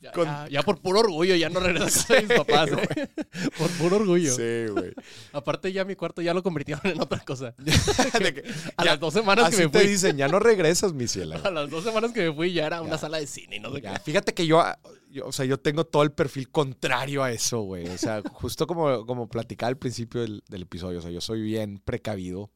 Ya, 0.00 0.12
Con- 0.12 0.26
ya- 0.26 0.48
ya 0.48 0.62
por 0.62 0.80
puro 0.80 1.00
orgullo, 1.00 1.34
ya 1.34 1.48
no 1.50 1.58
regreso 1.58 2.14
a 2.14 2.20
mis 2.20 2.32
papás. 2.32 2.70
¿eh? 2.70 3.08
por 3.58 3.68
puro 3.72 3.96
orgullo. 3.96 4.32
Sí, 4.34 4.70
güey. 4.72 4.92
Aparte, 5.32 5.72
ya 5.72 5.84
mi 5.84 5.96
cuarto 5.96 6.22
ya 6.22 6.32
lo 6.32 6.42
convirtieron 6.44 6.86
en 6.86 7.00
otra 7.00 7.18
cosa. 7.20 7.54
Que- 7.64 8.44
A 8.76 8.84
ya- 8.84 8.90
las 8.92 9.00
dos 9.00 9.12
semanas 9.14 9.50
que 9.50 9.56
me 9.64 9.68
te 9.68 9.80
fui. 9.80 9.88
dicen, 9.88 10.16
ya 10.16 10.28
no 10.28 10.38
regresas, 10.38 10.92
mi 10.92 11.08
ciela. 11.08 11.36
A 11.42 11.50
las 11.50 11.68
dos 11.68 11.82
semanas 11.82 12.12
que 12.12 12.28
me 12.28 12.32
fui 12.34 12.52
ya 12.52 12.66
era 12.66 12.80
una 12.80 12.96
sala 12.98 13.18
de 13.18 13.26
cine 13.26 13.56
y 13.56 13.60
no 13.60 13.74
sé 13.74 13.82
qué. 13.82 13.90
Fíjate 14.04 14.34
que 14.34 14.46
yo, 14.46 14.62
yo, 15.10 15.26
o 15.26 15.32
sea, 15.32 15.44
yo 15.46 15.58
tengo 15.58 15.84
todo 15.84 16.04
el 16.04 16.12
perfil 16.12 16.48
contrario 16.48 17.24
a 17.24 17.32
eso, 17.32 17.60
güey. 17.62 17.88
O 17.88 17.98
sea, 17.98 18.22
justo 18.32 18.66
como, 18.68 19.04
como 19.04 19.28
platicaba 19.28 19.68
al 19.68 19.78
principio 19.78 20.20
del, 20.20 20.44
del 20.48 20.62
episodio, 20.62 21.00
o 21.00 21.02
sea, 21.02 21.10
yo 21.10 21.20
soy 21.20 21.42
bien 21.42 21.78
precavido. 21.84 22.52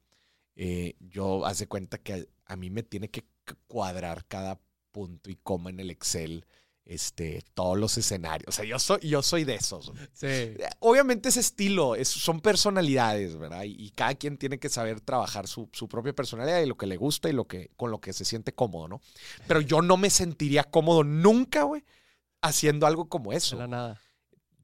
Eh, 0.56 0.94
yo 1.00 1.46
hace 1.46 1.66
cuenta 1.66 1.98
que 1.98 2.12
a, 2.14 2.52
a 2.52 2.56
mí 2.56 2.70
me 2.70 2.82
tiene 2.82 3.08
que 3.08 3.24
cuadrar 3.66 4.24
cada 4.26 4.60
punto 4.90 5.30
y 5.30 5.36
coma 5.36 5.70
en 5.70 5.80
el 5.80 5.90
Excel, 5.90 6.44
este, 6.84 7.42
todos 7.54 7.78
los 7.78 7.96
escenarios. 7.96 8.48
O 8.48 8.52
sea, 8.52 8.64
yo 8.64 8.78
soy, 8.78 8.98
yo 9.02 9.22
soy 9.22 9.44
de 9.44 9.54
esos. 9.54 9.92
Sí. 10.12 10.26
Eh, 10.26 10.58
Obviamente 10.80 11.28
es 11.30 11.36
estilo, 11.36 11.94
es- 11.94 12.08
son 12.08 12.40
personalidades, 12.40 13.38
¿verdad? 13.38 13.62
Y, 13.64 13.76
y 13.86 13.90
cada 13.90 14.14
quien 14.16 14.36
tiene 14.36 14.58
que 14.58 14.68
saber 14.68 15.00
trabajar 15.00 15.46
su, 15.46 15.68
su 15.72 15.88
propia 15.88 16.12
personalidad 16.12 16.60
y 16.60 16.66
lo 16.66 16.76
que 16.76 16.86
le 16.86 16.96
gusta 16.96 17.30
y 17.30 17.32
lo 17.32 17.46
que, 17.46 17.70
con 17.76 17.90
lo 17.90 18.00
que 18.00 18.12
se 18.12 18.24
siente 18.24 18.52
cómodo, 18.52 18.88
¿no? 18.88 19.00
Pero 19.46 19.60
yo 19.60 19.80
no 19.80 19.96
me 19.96 20.10
sentiría 20.10 20.64
cómodo 20.64 21.04
nunca, 21.04 21.62
güey, 21.62 21.84
haciendo 22.42 22.86
algo 22.86 23.08
como 23.08 23.30
De 23.30 23.36
eso. 23.38 23.56
la 23.56 23.68
nada. 23.68 24.00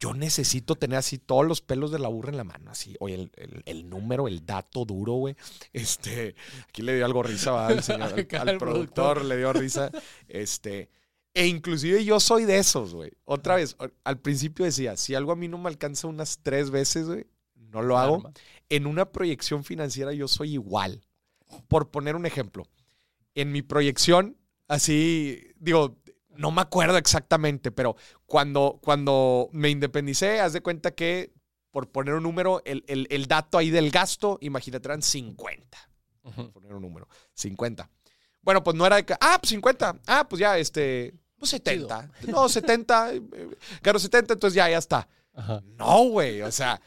Yo 0.00 0.14
necesito 0.14 0.76
tener 0.76 0.98
así 0.98 1.18
todos 1.18 1.46
los 1.46 1.60
pelos 1.60 1.90
de 1.90 1.98
la 1.98 2.08
burra 2.08 2.30
en 2.30 2.36
la 2.36 2.44
mano, 2.44 2.70
así, 2.70 2.94
oye, 3.00 3.14
el, 3.16 3.30
el- 3.36 3.62
el 3.66 3.90
número, 3.90 4.28
el 4.28 4.46
dato 4.46 4.84
duro, 4.84 5.14
güey. 5.14 5.34
Este, 5.72 6.36
aquí 6.68 6.82
le 6.82 6.94
dio 6.94 7.04
algo 7.04 7.22
risa, 7.22 7.50
¿va? 7.50 7.66
Al 7.68 7.82
señor, 7.82 8.26
al, 8.38 8.58
productor 8.58 9.24
le 9.24 9.36
dio 9.36 9.52
risa. 9.52 9.90
Este, 10.28 10.88
e 11.34 11.46
inclusive 11.46 12.04
yo 12.04 12.20
soy 12.20 12.44
de 12.44 12.58
esos, 12.58 12.94
güey. 12.94 13.10
Otra 13.24 13.56
vez, 13.56 13.76
al 14.04 14.18
principio 14.20 14.64
decía, 14.64 14.96
si 14.96 15.14
algo 15.14 15.32
a 15.32 15.36
mí 15.36 15.48
no 15.48 15.58
me 15.58 15.68
alcanza 15.68 16.06
unas 16.06 16.38
tres 16.42 16.70
veces, 16.70 17.06
güey, 17.06 17.26
no 17.54 17.82
lo 17.82 17.98
hago. 17.98 18.16
Arma. 18.16 18.32
En 18.68 18.86
una 18.86 19.10
proyección 19.10 19.64
financiera 19.64 20.12
yo 20.12 20.28
soy 20.28 20.52
igual. 20.54 21.02
Por 21.66 21.90
poner 21.90 22.14
un 22.14 22.26
ejemplo, 22.26 22.66
en 23.34 23.50
mi 23.52 23.62
proyección, 23.62 24.36
así, 24.68 25.40
digo, 25.58 25.96
no 26.38 26.50
me 26.50 26.60
acuerdo 26.62 26.96
exactamente, 26.96 27.70
pero 27.70 27.96
cuando, 28.26 28.78
cuando 28.82 29.48
me 29.52 29.70
independicé, 29.70 30.40
haz 30.40 30.52
de 30.52 30.60
cuenta 30.60 30.92
que, 30.92 31.32
por 31.70 31.90
poner 31.90 32.14
un 32.14 32.22
número, 32.22 32.62
el, 32.64 32.84
el- 32.88 33.06
el 33.10 33.26
dato 33.26 33.58
ahí 33.58 33.70
del 33.70 33.90
gasto, 33.90 34.38
imagínate, 34.40 34.88
eran 34.88 35.02
50 35.02 35.78
Ujú. 36.22 36.50
poner 36.52 36.72
un 36.74 36.82
número. 36.82 37.08
50. 37.34 37.90
Bueno, 38.40 38.62
pues 38.62 38.76
no 38.76 38.86
era 38.86 38.96
de 38.96 39.04
que, 39.04 39.14
ah, 39.20 39.38
pues 39.40 39.50
50. 39.50 40.00
Ah, 40.06 40.26
pues 40.28 40.40
ya, 40.40 40.56
este, 40.58 41.12
pues 41.38 41.50
70. 41.50 42.10
No, 42.28 42.48
70. 42.48 43.12
eh, 43.14 43.22
eh, 43.32 43.56
Claro, 43.82 43.98
70, 43.98 44.34
entonces 44.34 44.54
ya, 44.54 44.68
ya 44.70 44.78
está. 44.78 45.08
Ajá. 45.34 45.60
No, 45.76 46.04
güey, 46.08 46.40
o 46.42 46.50
sea, 46.52 46.80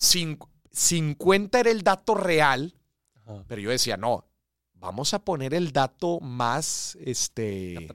cin- 0.00 0.38
50 0.72 1.60
era 1.60 1.70
el 1.70 1.82
dato 1.82 2.14
real, 2.14 2.74
Ajá. 3.14 3.44
pero 3.46 3.60
yo 3.62 3.70
decía, 3.70 3.96
no, 3.96 4.26
vamos 4.74 5.14
a 5.14 5.18
poner 5.24 5.54
el 5.54 5.72
dato 5.72 6.20
más, 6.20 6.96
este, 7.00 7.88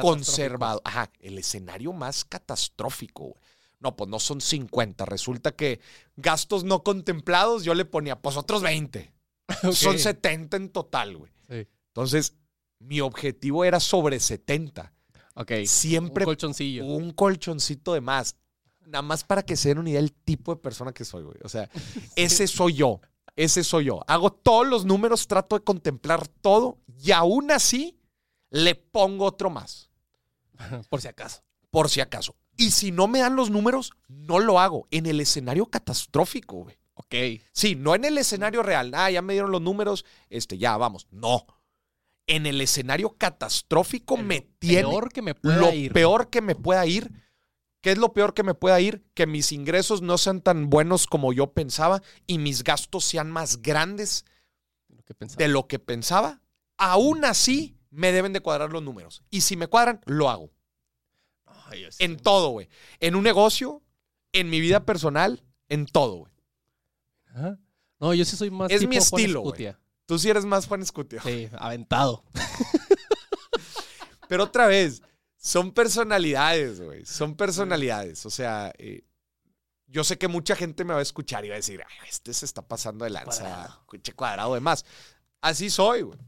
conservado. 0.00 0.80
Ajá, 0.84 1.10
el 1.20 1.38
escenario 1.38 1.92
más 1.92 2.24
catastrófico, 2.24 3.24
güey. 3.24 3.40
No, 3.80 3.96
pues 3.96 4.08
no 4.08 4.18
son 4.18 4.40
50. 4.40 5.04
Resulta 5.04 5.52
que 5.52 5.80
gastos 6.16 6.64
no 6.64 6.82
contemplados, 6.82 7.64
yo 7.64 7.74
le 7.74 7.84
ponía, 7.84 8.20
pues 8.20 8.36
otros 8.36 8.62
20. 8.62 9.12
Ok. 9.62 9.72
Son 9.74 9.98
70 9.98 10.56
en 10.56 10.68
total, 10.70 11.18
güey. 11.18 11.30
Sí. 11.50 11.68
Entonces, 11.88 12.34
mi 12.78 13.00
objetivo 13.02 13.62
era 13.66 13.78
sobre 13.78 14.18
70. 14.18 14.90
Ok. 15.34 15.52
Siempre 15.66 16.24
Un 16.24 16.30
colchoncillo. 16.30 16.86
un 16.86 17.10
colchoncito 17.12 17.92
de 17.92 18.00
más. 18.00 18.36
Nada 18.86 19.02
más 19.02 19.22
para 19.22 19.42
que 19.42 19.56
se 19.56 19.68
den 19.68 19.78
una 19.78 19.90
idea 19.90 20.00
del 20.00 20.12
tipo 20.12 20.54
de 20.54 20.62
persona 20.62 20.92
que 20.92 21.04
soy, 21.04 21.24
güey. 21.24 21.36
O 21.44 21.48
sea, 21.50 21.68
ese 22.16 22.46
soy 22.46 22.72
yo. 22.74 23.00
Ese 23.36 23.64
soy 23.64 23.86
yo. 23.86 24.00
Hago 24.06 24.32
todos 24.32 24.66
los 24.66 24.86
números, 24.86 25.26
trato 25.26 25.58
de 25.58 25.64
contemplar 25.64 26.26
todo 26.26 26.78
y 27.02 27.10
aún 27.10 27.50
así 27.50 27.98
le 28.54 28.74
pongo 28.74 29.24
otro 29.26 29.50
más, 29.50 29.90
Por 30.88 31.00
si 31.00 31.08
acaso. 31.08 31.42
por 31.70 31.90
si 31.90 32.00
acaso. 32.00 32.36
Y 32.56 32.70
si 32.70 32.92
no 32.92 33.08
me 33.08 33.18
dan 33.18 33.34
los 33.34 33.50
números, 33.50 33.92
no 34.08 34.38
lo 34.38 34.60
hago. 34.60 34.86
En 34.92 35.06
el 35.06 35.20
escenario 35.20 35.66
catastrófico, 35.66 36.58
güey. 36.62 36.78
Ok. 36.94 37.14
Sí, 37.52 37.74
no 37.74 37.96
en 37.96 38.04
el 38.04 38.16
escenario 38.16 38.62
real. 38.62 38.92
Ah, 38.94 39.10
ya 39.10 39.22
me 39.22 39.32
dieron 39.32 39.50
los 39.50 39.60
números, 39.60 40.04
este, 40.30 40.56
ya, 40.56 40.76
vamos. 40.76 41.08
No. 41.10 41.44
En 42.28 42.46
el 42.46 42.60
escenario 42.60 43.16
catastrófico 43.18 44.16
me 44.16 44.40
tiene 44.60 44.82
Peor 44.88 45.12
que 45.12 45.20
me 45.22 45.34
pueda 45.34 45.56
lo 45.56 45.72
ir. 45.72 45.92
peor 45.92 46.30
que 46.30 46.40
me 46.40 46.54
pueda 46.54 46.86
ir. 46.86 47.10
¿Qué 47.80 47.90
es 47.90 47.98
lo 47.98 48.12
peor 48.14 48.32
que 48.34 48.44
me 48.44 48.54
pueda 48.54 48.80
ir? 48.80 49.04
Que 49.14 49.26
mis 49.26 49.50
ingresos 49.50 50.00
no 50.00 50.16
sean 50.16 50.40
tan 50.40 50.70
buenos 50.70 51.06
como 51.08 51.32
yo 51.32 51.52
pensaba 51.52 52.00
y 52.28 52.38
mis 52.38 52.62
gastos 52.62 53.04
sean 53.04 53.30
más 53.32 53.60
grandes 53.62 54.24
Lo 54.88 55.02
que 55.02 55.14
pensaba. 55.14 55.38
de 55.38 55.48
lo 55.48 55.66
que 55.66 55.78
pensaba. 55.80 56.40
Aún 56.78 57.24
así, 57.24 57.76
me 57.94 58.12
deben 58.12 58.32
de 58.32 58.40
cuadrar 58.40 58.70
los 58.70 58.82
números. 58.82 59.22
Y 59.30 59.42
si 59.42 59.56
me 59.56 59.68
cuadran, 59.68 60.00
lo 60.04 60.28
hago. 60.28 60.50
Ay. 61.46 61.86
En 61.98 62.16
todo, 62.18 62.50
güey. 62.50 62.68
En 63.00 63.14
un 63.14 63.22
negocio, 63.24 63.82
en 64.32 64.50
mi 64.50 64.60
vida 64.60 64.84
personal, 64.84 65.44
en 65.68 65.86
todo, 65.86 66.16
güey. 66.16 66.32
No, 68.00 68.14
yo 68.14 68.24
sí 68.24 68.36
soy 68.36 68.50
más 68.50 68.70
Es 68.70 68.80
tipo 68.80 68.90
mi 68.90 68.96
Juan 68.96 69.20
estilo. 69.20 69.40
Escutia. 69.40 69.80
Tú 70.06 70.18
sí 70.18 70.28
eres 70.28 70.44
más 70.44 70.66
Juan 70.66 70.82
Escutio. 70.82 71.20
Sí, 71.22 71.48
aventado. 71.58 72.24
Pero 74.28 74.44
otra 74.44 74.66
vez, 74.66 75.02
son 75.36 75.72
personalidades, 75.72 76.80
güey. 76.80 77.04
Son 77.06 77.34
personalidades. 77.36 78.26
O 78.26 78.30
sea, 78.30 78.72
eh, 78.78 79.04
yo 79.86 80.04
sé 80.04 80.18
que 80.18 80.28
mucha 80.28 80.56
gente 80.56 80.84
me 80.84 80.92
va 80.92 80.98
a 80.98 81.02
escuchar 81.02 81.44
y 81.44 81.48
va 81.48 81.54
a 81.54 81.56
decir, 81.56 81.82
Ay, 82.02 82.08
este 82.10 82.34
se 82.34 82.44
está 82.44 82.62
pasando 82.62 83.04
de 83.04 83.10
lanza, 83.10 83.42
Cuadrado. 83.42 84.16
cuadrado 84.16 84.54
de 84.54 84.60
más. 84.60 84.84
Así 85.40 85.70
soy, 85.70 86.02
güey. 86.02 86.18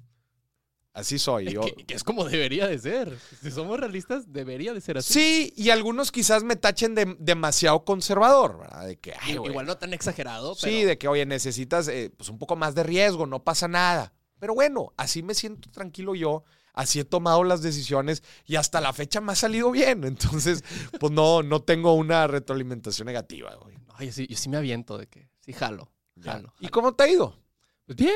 Así 0.97 1.19
soy. 1.19 1.45
Yo, 1.53 1.61
que, 1.61 1.85
que 1.85 1.95
es 1.95 2.03
como 2.03 2.25
debería 2.25 2.67
de 2.67 2.79
ser. 2.79 3.19
Si 3.43 3.51
somos 3.51 3.79
realistas, 3.79 4.33
debería 4.33 4.73
de 4.73 4.81
ser 4.81 4.97
así. 4.97 5.13
Sí, 5.13 5.53
y 5.55 5.69
algunos 5.69 6.11
quizás 6.11 6.43
me 6.43 6.57
tachen 6.57 6.95
de 6.95 7.17
demasiado 7.19 7.85
conservador, 7.85 8.59
¿verdad? 8.61 8.87
De 8.87 8.97
que, 8.97 9.13
ay. 9.21 9.35
Igual 9.35 9.67
no 9.67 9.77
tan 9.77 9.93
exagerado, 9.93 10.57
pero 10.59 10.73
Sí, 10.73 10.85
de 10.85 10.97
que, 10.97 11.07
oye, 11.07 11.27
necesitas 11.27 11.87
eh, 11.89 12.11
pues 12.17 12.31
un 12.31 12.39
poco 12.39 12.57
más 12.57 12.75
de 12.75 12.83
riesgo, 12.83 13.27
no 13.27 13.45
pasa 13.45 13.69
nada. 13.69 14.15
Pero 14.39 14.55
bueno, 14.55 14.95
así 14.97 15.23
me 15.23 15.35
siento 15.35 15.71
tranquilo 15.71 16.15
yo, 16.15 16.45
así 16.73 17.01
he 17.01 17.05
tomado 17.05 17.45
las 17.45 17.61
decisiones 17.61 18.23
y 18.47 18.57
hasta 18.57 18.81
la 18.81 18.95
fecha 18.95 19.21
me 19.21 19.33
ha 19.33 19.37
salido 19.37 19.71
bien. 19.71 20.03
Entonces, 20.05 20.65
pues 20.99 21.13
no, 21.13 21.43
no 21.43 21.61
tengo 21.61 21.93
una 21.93 22.27
retroalimentación 22.27 23.05
negativa, 23.05 23.55
güey. 23.57 23.77
Ay, 23.97 24.07
yo 24.07 24.13
sí, 24.15 24.27
yo 24.29 24.37
sí 24.39 24.49
me 24.49 24.57
aviento 24.57 24.97
de 24.97 25.09
que 25.09 25.29
sí 25.41 25.53
jalo. 25.53 25.93
Ya. 26.15 26.33
jalo, 26.33 26.55
¿Y 26.59 26.65
jalo. 26.65 26.73
cómo 26.73 26.95
te 26.95 27.05
ha 27.05 27.09
ido? 27.09 27.39
Pues 27.85 27.99
bien. 27.99 28.15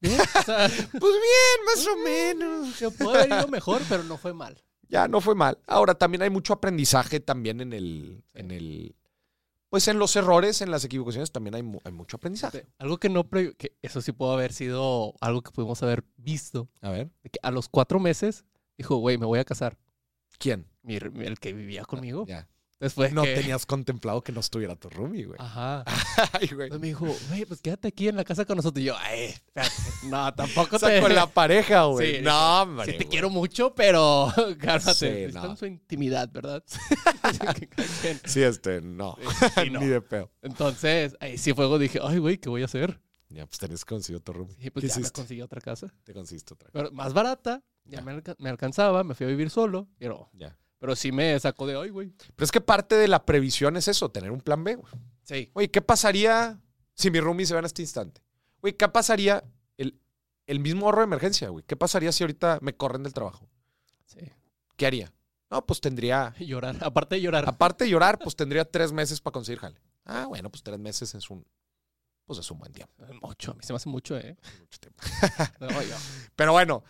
Bien. 0.00 0.20
O 0.20 0.42
sea, 0.42 0.68
Pues 0.92 1.12
bien, 1.14 1.66
más 1.66 1.86
o 1.86 1.96
menos. 2.04 2.74
se 2.76 2.90
puede 2.90 3.18
haber 3.22 3.38
ido 3.38 3.48
mejor, 3.48 3.82
pero 3.88 4.02
no 4.04 4.16
fue 4.18 4.32
mal. 4.34 4.62
Ya, 4.88 5.08
no 5.08 5.20
fue 5.20 5.34
mal. 5.34 5.58
Ahora, 5.66 5.94
también 5.94 6.22
hay 6.22 6.30
mucho 6.30 6.52
aprendizaje 6.52 7.20
también 7.20 7.60
en 7.60 7.72
el, 7.72 8.22
en 8.34 8.50
el, 8.50 8.94
pues 9.70 9.88
en 9.88 9.98
los 9.98 10.14
errores, 10.14 10.60
en 10.60 10.70
las 10.70 10.84
equivocaciones 10.84 11.32
también 11.32 11.54
hay, 11.54 11.62
mu- 11.62 11.80
hay 11.84 11.92
mucho 11.92 12.16
aprendizaje. 12.18 12.66
Algo 12.78 12.98
que 12.98 13.08
no, 13.08 13.28
que 13.28 13.76
eso 13.82 14.00
sí 14.02 14.12
pudo 14.12 14.32
haber 14.32 14.52
sido 14.52 15.14
algo 15.20 15.42
que 15.42 15.50
pudimos 15.50 15.82
haber 15.82 16.04
visto. 16.16 16.68
A 16.82 16.90
ver. 16.90 17.10
que 17.24 17.38
a 17.42 17.50
los 17.50 17.68
cuatro 17.68 17.98
meses 17.98 18.44
dijo, 18.76 18.96
güey, 18.96 19.16
me 19.18 19.26
voy 19.26 19.38
a 19.38 19.44
casar. 19.44 19.78
¿Quién? 20.38 20.66
Mi- 20.82 20.96
el 20.96 21.38
que 21.40 21.52
vivía 21.54 21.84
conmigo. 21.84 22.26
Ya. 22.26 22.46
Después 22.80 23.12
No 23.12 23.22
que- 23.22 23.34
tenías 23.34 23.64
contemplado 23.66 24.22
que 24.22 24.32
no 24.32 24.40
estuviera 24.40 24.74
tu 24.76 24.90
roomie, 24.90 25.24
güey. 25.24 25.38
Ajá. 25.40 25.84
Ay, 26.32 26.48
güey. 26.48 26.66
Entonces 26.66 26.80
me 26.80 26.86
dijo, 26.88 27.06
güey, 27.28 27.44
pues 27.46 27.60
quédate 27.62 27.88
aquí 27.88 28.08
en 28.08 28.16
la 28.16 28.24
casa 28.24 28.44
con 28.44 28.56
nosotros. 28.56 28.82
Y 28.82 28.86
yo, 28.86 28.96
ay. 28.98 29.34
No, 30.04 30.34
tampoco 30.34 30.76
O 30.76 30.78
sea, 30.78 30.88
te... 30.90 31.00
con 31.00 31.14
la 31.14 31.26
pareja, 31.26 31.84
güey. 31.84 32.16
Sí, 32.16 32.22
no, 32.22 32.62
hombre. 32.62 32.86
Sí 32.86 32.92
te 32.92 32.98
güey. 32.98 33.08
quiero 33.08 33.30
mucho, 33.30 33.74
pero 33.74 34.28
cálmate. 34.60 34.94
Sí, 34.94 35.06
Está 35.06 35.44
no. 35.44 35.50
en 35.52 35.56
su 35.56 35.66
intimidad, 35.66 36.28
¿verdad? 36.30 36.62
Sí, 38.26 38.42
este, 38.42 38.80
no. 38.80 39.16
Sí, 39.54 39.70
no. 39.70 39.80
Ni 39.80 39.86
de 39.86 40.00
peo. 40.00 40.30
Entonces, 40.42 41.16
ahí 41.20 41.38
sí 41.38 41.52
fue, 41.54 41.78
dije, 41.78 42.00
ay, 42.02 42.18
güey, 42.18 42.38
¿qué 42.38 42.48
voy 42.48 42.62
a 42.62 42.66
hacer? 42.66 43.00
Ya, 43.28 43.46
pues 43.46 43.58
tenías 43.58 43.84
que 43.84 43.94
conseguir 43.94 44.18
otro 44.20 44.34
roomie. 44.34 44.56
Y 44.60 44.70
pues 44.70 44.82
¿Qué 44.82 44.88
ya 44.88 44.94
me 44.96 45.00
hiciste? 45.02 45.20
conseguí 45.20 45.40
otra 45.42 45.60
casa. 45.60 45.92
Te 46.04 46.12
conseguiste 46.12 46.54
otra. 46.54 46.68
Pero 46.72 46.92
más 46.92 47.12
barata, 47.12 47.62
ya, 47.84 47.98
Ya. 47.98 48.04
Me, 48.04 48.12
alca- 48.12 48.36
me 48.38 48.48
alcanzaba, 48.50 49.02
me 49.04 49.14
fui 49.14 49.26
a 49.26 49.28
vivir 49.30 49.50
solo. 49.50 49.88
Pero, 49.98 50.28
Ya. 50.34 50.56
Pero 50.84 50.96
sí 50.96 51.12
me 51.12 51.40
sacó 51.40 51.66
de, 51.66 51.80
ay, 51.80 51.88
güey. 51.88 52.10
Pero 52.36 52.44
es 52.44 52.52
que 52.52 52.60
parte 52.60 52.94
de 52.96 53.08
la 53.08 53.24
previsión 53.24 53.78
es 53.78 53.88
eso, 53.88 54.10
tener 54.10 54.30
un 54.30 54.42
plan 54.42 54.62
B, 54.64 54.74
güey. 54.74 54.92
Sí. 55.22 55.50
Oye, 55.54 55.70
¿qué 55.70 55.80
pasaría 55.80 56.60
si 56.92 57.10
mi 57.10 57.20
roomie 57.20 57.46
se 57.46 57.54
va 57.54 57.60
en 57.60 57.64
este 57.64 57.80
instante? 57.80 58.20
Oye, 58.60 58.76
¿qué 58.76 58.86
pasaría 58.90 59.42
el, 59.78 59.98
el 60.46 60.60
mismo 60.60 60.84
ahorro 60.84 60.98
de 60.98 61.04
emergencia, 61.04 61.48
güey? 61.48 61.64
¿Qué 61.66 61.74
pasaría 61.74 62.12
si 62.12 62.22
ahorita 62.22 62.58
me 62.60 62.76
corren 62.76 63.02
del 63.02 63.14
trabajo? 63.14 63.48
Sí. 64.04 64.30
¿Qué 64.76 64.84
haría? 64.84 65.10
No, 65.50 65.64
pues 65.64 65.80
tendría, 65.80 66.34
Llorar, 66.38 66.76
aparte 66.82 67.14
de 67.14 67.22
llorar. 67.22 67.48
aparte 67.48 67.84
de 67.84 67.90
llorar, 67.90 68.18
pues 68.18 68.36
tendría 68.36 68.66
tres 68.66 68.92
meses 68.92 69.22
para 69.22 69.32
conseguir 69.32 69.60
jale. 69.60 69.80
Ah, 70.04 70.26
bueno, 70.26 70.50
pues 70.50 70.62
tres 70.62 70.78
meses 70.78 71.14
es 71.14 71.30
un, 71.30 71.46
pues 72.26 72.40
es 72.40 72.50
un 72.50 72.58
buen 72.58 72.74
tiempo. 72.74 72.92
Mucho, 73.22 73.52
a 73.52 73.54
mí 73.54 73.60
se 73.62 73.72
me 73.72 73.78
hace 73.78 73.88
mucho, 73.88 74.18
¿eh? 74.18 74.36
mucho 74.60 74.80
tiempo. 74.80 75.02
No, 75.60 75.68
Pero 76.36 76.52
bueno, 76.52 76.84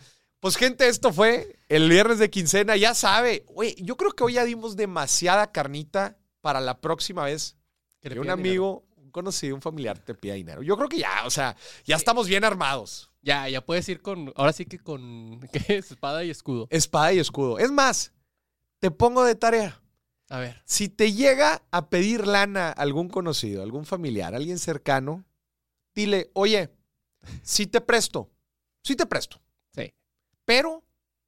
pues 0.45 0.57
gente, 0.57 0.87
esto 0.87 1.11
fue 1.11 1.57
el 1.69 1.89
viernes 1.89 2.19
de 2.19 2.29
quincena. 2.29 2.77
Ya 2.77 2.93
sabe, 2.93 3.47
güey, 3.47 3.75
yo 3.81 3.97
creo 3.97 4.11
que 4.11 4.23
hoy 4.23 4.33
ya 4.33 4.45
dimos 4.45 4.75
demasiada 4.75 5.51
carnita 5.51 6.19
para 6.39 6.61
la 6.61 6.81
próxima 6.81 7.25
vez 7.25 7.57
que 7.99 8.19
un 8.19 8.29
amigo, 8.29 8.85
un 8.95 9.09
conocido, 9.09 9.55
un 9.55 9.63
familiar 9.63 9.97
te 9.97 10.13
pida 10.13 10.35
dinero. 10.35 10.61
Yo 10.61 10.77
creo 10.77 10.87
que 10.87 10.99
ya, 10.99 11.23
o 11.25 11.31
sea, 11.31 11.57
ya 11.83 11.95
estamos 11.95 12.27
bien 12.27 12.43
armados. 12.43 13.11
Ya, 13.23 13.49
ya 13.49 13.65
puedes 13.65 13.89
ir 13.89 14.03
con, 14.03 14.33
ahora 14.35 14.53
sí 14.53 14.67
que 14.67 14.77
con, 14.77 15.39
¿qué 15.51 15.77
es? 15.77 15.89
Espada 15.89 16.23
y 16.23 16.29
escudo. 16.29 16.67
Espada 16.69 17.11
y 17.11 17.17
escudo. 17.17 17.57
Es 17.57 17.71
más, 17.71 18.13
te 18.77 18.91
pongo 18.91 19.23
de 19.23 19.33
tarea. 19.33 19.81
A 20.29 20.37
ver, 20.37 20.61
Si 20.65 20.89
te 20.89 21.11
llega 21.11 21.63
a 21.71 21.89
pedir 21.89 22.27
lana 22.27 22.69
algún 22.69 23.09
conocido, 23.09 23.63
algún 23.63 23.87
familiar, 23.87 24.35
alguien 24.35 24.59
cercano, 24.59 25.25
dile, 25.95 26.29
oye, 26.33 26.69
sí 27.41 27.65
te 27.65 27.81
presto, 27.81 28.29
sí 28.83 28.95
te 28.95 29.07
presto. 29.07 29.41
Pero 30.45 30.83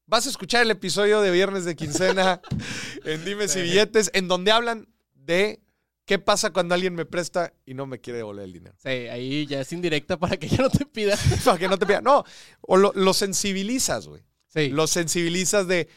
vas 0.05 0.25
a 0.25 0.29
escuchar 0.29 0.63
el 0.63 0.71
episodio 0.71 1.21
de 1.21 1.31
Viernes 1.31 1.65
de 1.65 1.75
Quincena 1.75 2.41
en 3.05 3.25
Dimes 3.25 3.55
y. 3.55 3.61
Billetes, 3.61 4.11
en 4.13 4.27
donde 4.27 4.51
hablan 4.51 4.87
de 5.13 5.59
qué 6.05 6.19
pasa 6.19 6.51
cuando 6.51 6.73
alguien 6.73 6.95
me 6.95 7.05
presta 7.05 7.53
y 7.65 7.73
no 7.73 7.85
me 7.85 7.99
quiere 7.99 8.17
devolver 8.19 8.45
el 8.45 8.53
dinero. 8.53 8.75
Sí, 8.81 8.89
ahí 8.89 9.45
ya 9.45 9.61
es 9.61 9.73
indirecta 9.73 10.17
para 10.17 10.37
que 10.37 10.47
ya 10.47 10.57
no 10.57 10.69
te 10.69 10.85
pida. 10.85 11.17
Para 11.45 11.57
que 11.57 11.67
no 11.67 11.77
te 11.77 11.85
pida. 11.85 12.01
No, 12.01 12.23
o 12.61 12.77
lo, 12.77 12.93
lo 12.95 13.13
sensibilizas, 13.13 14.07
güey. 14.07 14.23
Sí. 14.47 14.69
Lo 14.69 14.87
sensibilizas 14.87 15.67
de, 15.67 15.89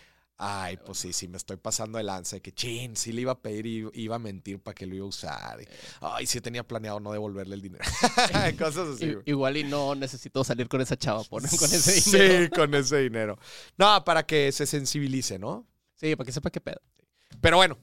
ay, 0.43 0.79
pues 0.79 0.97
sí, 0.99 1.13
sí, 1.13 1.29
me 1.29 1.37
estoy 1.37 1.59
pasando 1.59 1.99
de 1.99 2.05
lanza, 2.05 2.37
de 2.37 2.41
que 2.41 2.53
chin, 2.53 2.97
sí 2.97 3.13
le 3.13 3.21
iba 3.21 3.33
a 3.33 3.39
pedir 3.39 3.67
y 3.67 3.91
iba 3.93 4.17
a 4.17 4.19
mentir 4.19 4.59
para 4.59 4.75
que 4.75 4.87
lo 4.87 4.95
iba 4.95 5.05
a 5.05 5.09
usar. 5.09 5.61
Y, 5.61 5.69
ay, 6.01 6.27
sí 6.27 6.41
tenía 6.41 6.67
planeado 6.67 6.99
no 6.99 7.13
devolverle 7.13 7.55
el 7.55 7.61
dinero. 7.61 7.85
Cosas 8.59 8.89
así, 8.97 9.15
igual 9.27 9.59
y 9.59 9.65
no 9.65 9.95
necesito 9.95 10.43
salir 10.43 10.67
con 10.69 10.81
esa 10.81 10.97
chava 10.97 11.23
por, 11.25 11.43
con 11.43 11.71
ese 11.73 11.93
dinero. 12.11 12.45
Sí, 12.45 12.49
con 12.57 12.75
ese 12.75 12.99
dinero. 13.01 13.39
No, 13.77 14.03
para 14.03 14.25
que 14.25 14.51
se 14.51 14.67
sensibilice, 14.67 15.39
¿no? 15.39 15.67
Sí, 15.95 16.17
para 16.17 16.25
que 16.25 16.33
sepa 16.33 16.51
qué 16.51 16.61
pedo. 16.63 16.81
Pero 17.43 17.59
bueno, 17.59 17.77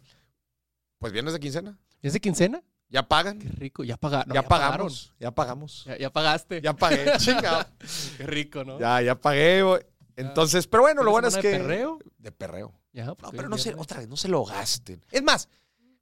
pues 0.98 1.14
viernes 1.14 1.34
de 1.34 1.40
quincena. 1.40 1.78
¿Es 2.02 2.14
de 2.14 2.20
quincena? 2.20 2.64
Ya 2.90 3.08
pagan. 3.08 3.38
Qué 3.38 3.50
rico. 3.50 3.84
Ya, 3.84 3.98
paga- 3.98 4.24
no, 4.26 4.34
ya, 4.34 4.42
pagaron. 4.42 4.78
pagamos. 4.78 5.14
Ya 5.20 5.32
pagamos. 5.32 5.86
Ya, 5.86 5.98
ya 5.98 6.10
pagaste. 6.12 6.62
Ya 6.62 6.74
pagué. 6.74 7.06
Chingado. 7.18 7.66
Qué 8.18 8.26
rico, 8.26 8.64
¿no? 8.64 8.80
Ya, 8.80 9.02
ya 9.02 9.16
pagué. 9.16 9.62
güey. 9.62 9.82
Entonces, 10.18 10.68
pero 10.68 10.84
bueno, 10.84 11.02
lo 11.04 11.12
¿Una 11.12 11.22
bueno 11.22 11.28
es 11.30 11.38
que. 11.38 11.50
de 11.50 11.58
perreo? 11.60 12.00
De 12.18 12.32
perreo. 12.32 12.74
Ya, 12.92 13.06
No, 13.06 13.16
porque 13.16 13.38
pero 13.38 13.48
no 13.50 13.58
se, 13.58 13.74
otra 13.76 14.00
vez, 14.00 14.08
no 14.10 14.18
se 14.18 14.28
lo 14.28 14.44
gasten. 14.44 15.04
Es 15.12 15.24
más, 15.24 15.48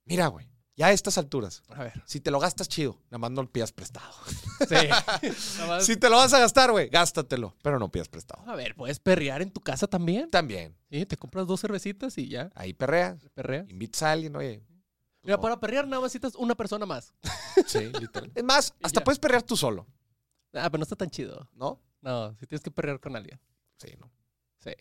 mira, 0.06 0.28
güey, 0.28 0.50
ya 0.78 0.88
a 0.88 0.92
estas 0.92 1.18
alturas, 1.18 1.64
A 1.70 1.84
ver. 1.84 2.04
si 2.06 2.20
te 2.22 2.32
lo 2.32 2.40
gastas 2.40 2.68
chido, 2.70 3.00
nada 3.06 3.18
más 3.20 3.32
no 3.32 3.44
lo 3.44 3.52
pidas 3.52 3.72
prestado. 3.72 4.12
Sí. 4.68 4.76
Más- 5.68 5.86
Si 5.86 5.98
te 5.98 6.10
lo 6.10 6.18
vas 6.18 6.34
a 6.34 6.40
gastar, 6.40 6.72
güey, 6.72 6.90
gástatelo, 6.90 7.56
pero 7.62 7.78
no 7.80 7.90
pidas 7.92 8.08
prestado. 8.10 8.44
A 8.50 8.56
ver, 8.56 8.76
puedes 8.76 9.00
perrear 9.00 9.42
en 9.42 9.52
tu 9.52 9.62
casa 9.62 9.88
también. 9.88 10.30
También, 10.32 10.76
Sí, 10.90 11.06
te 11.06 11.18
compras 11.18 11.46
dos 11.48 11.60
cervecitas 11.62 12.18
y 12.18 12.30
ya. 12.30 12.52
ahí 12.56 12.74
perrea, 12.74 13.18
Perreas. 13.34 13.70
invitas 13.70 14.02
a 14.04 14.12
alguien, 14.14 14.36
oye. 14.36 14.64
Mira, 15.24 15.38
no, 15.38 15.42
para 15.42 15.60
perrear 15.60 15.86
nada 15.88 16.02
más 16.02 16.14
necesitas 16.14 16.36
una 16.36 16.56
persona 16.56 16.86
más. 16.86 17.14
Sí, 17.68 17.80
literal. 18.00 18.32
Es 18.36 18.44
más, 18.44 18.74
hasta 18.84 19.02
puedes 19.04 19.18
perrear 19.20 19.42
tú 19.44 19.56
solo, 19.58 19.88
Ah, 20.54 20.70
pero 20.70 20.78
no 20.78 20.84
está 20.84 20.96
tan 20.98 21.10
chido. 21.10 21.50
¿no? 21.54 21.82
No, 22.02 22.34
si 22.38 22.46
tienes 22.46 22.62
que 22.62 22.70
perrear 22.72 23.00
con 23.00 23.16
alguien. 23.16 23.40
Sí, 23.78 23.94
¿no? 24.00 24.12
Sí. 24.60 24.72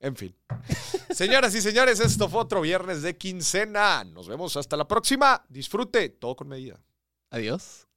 En 0.00 0.16
fin. 0.16 0.36
Señoras 1.10 1.54
y 1.54 1.62
señores, 1.62 2.00
esto 2.00 2.28
fue 2.28 2.40
otro 2.40 2.60
viernes 2.60 3.02
de 3.02 3.16
quincena. 3.16 4.04
Nos 4.04 4.28
vemos 4.28 4.56
hasta 4.56 4.76
la 4.76 4.86
próxima. 4.86 5.44
Disfrute, 5.48 6.10
todo 6.10 6.36
con 6.36 6.48
medida. 6.48 6.78
Adiós. 7.30 7.88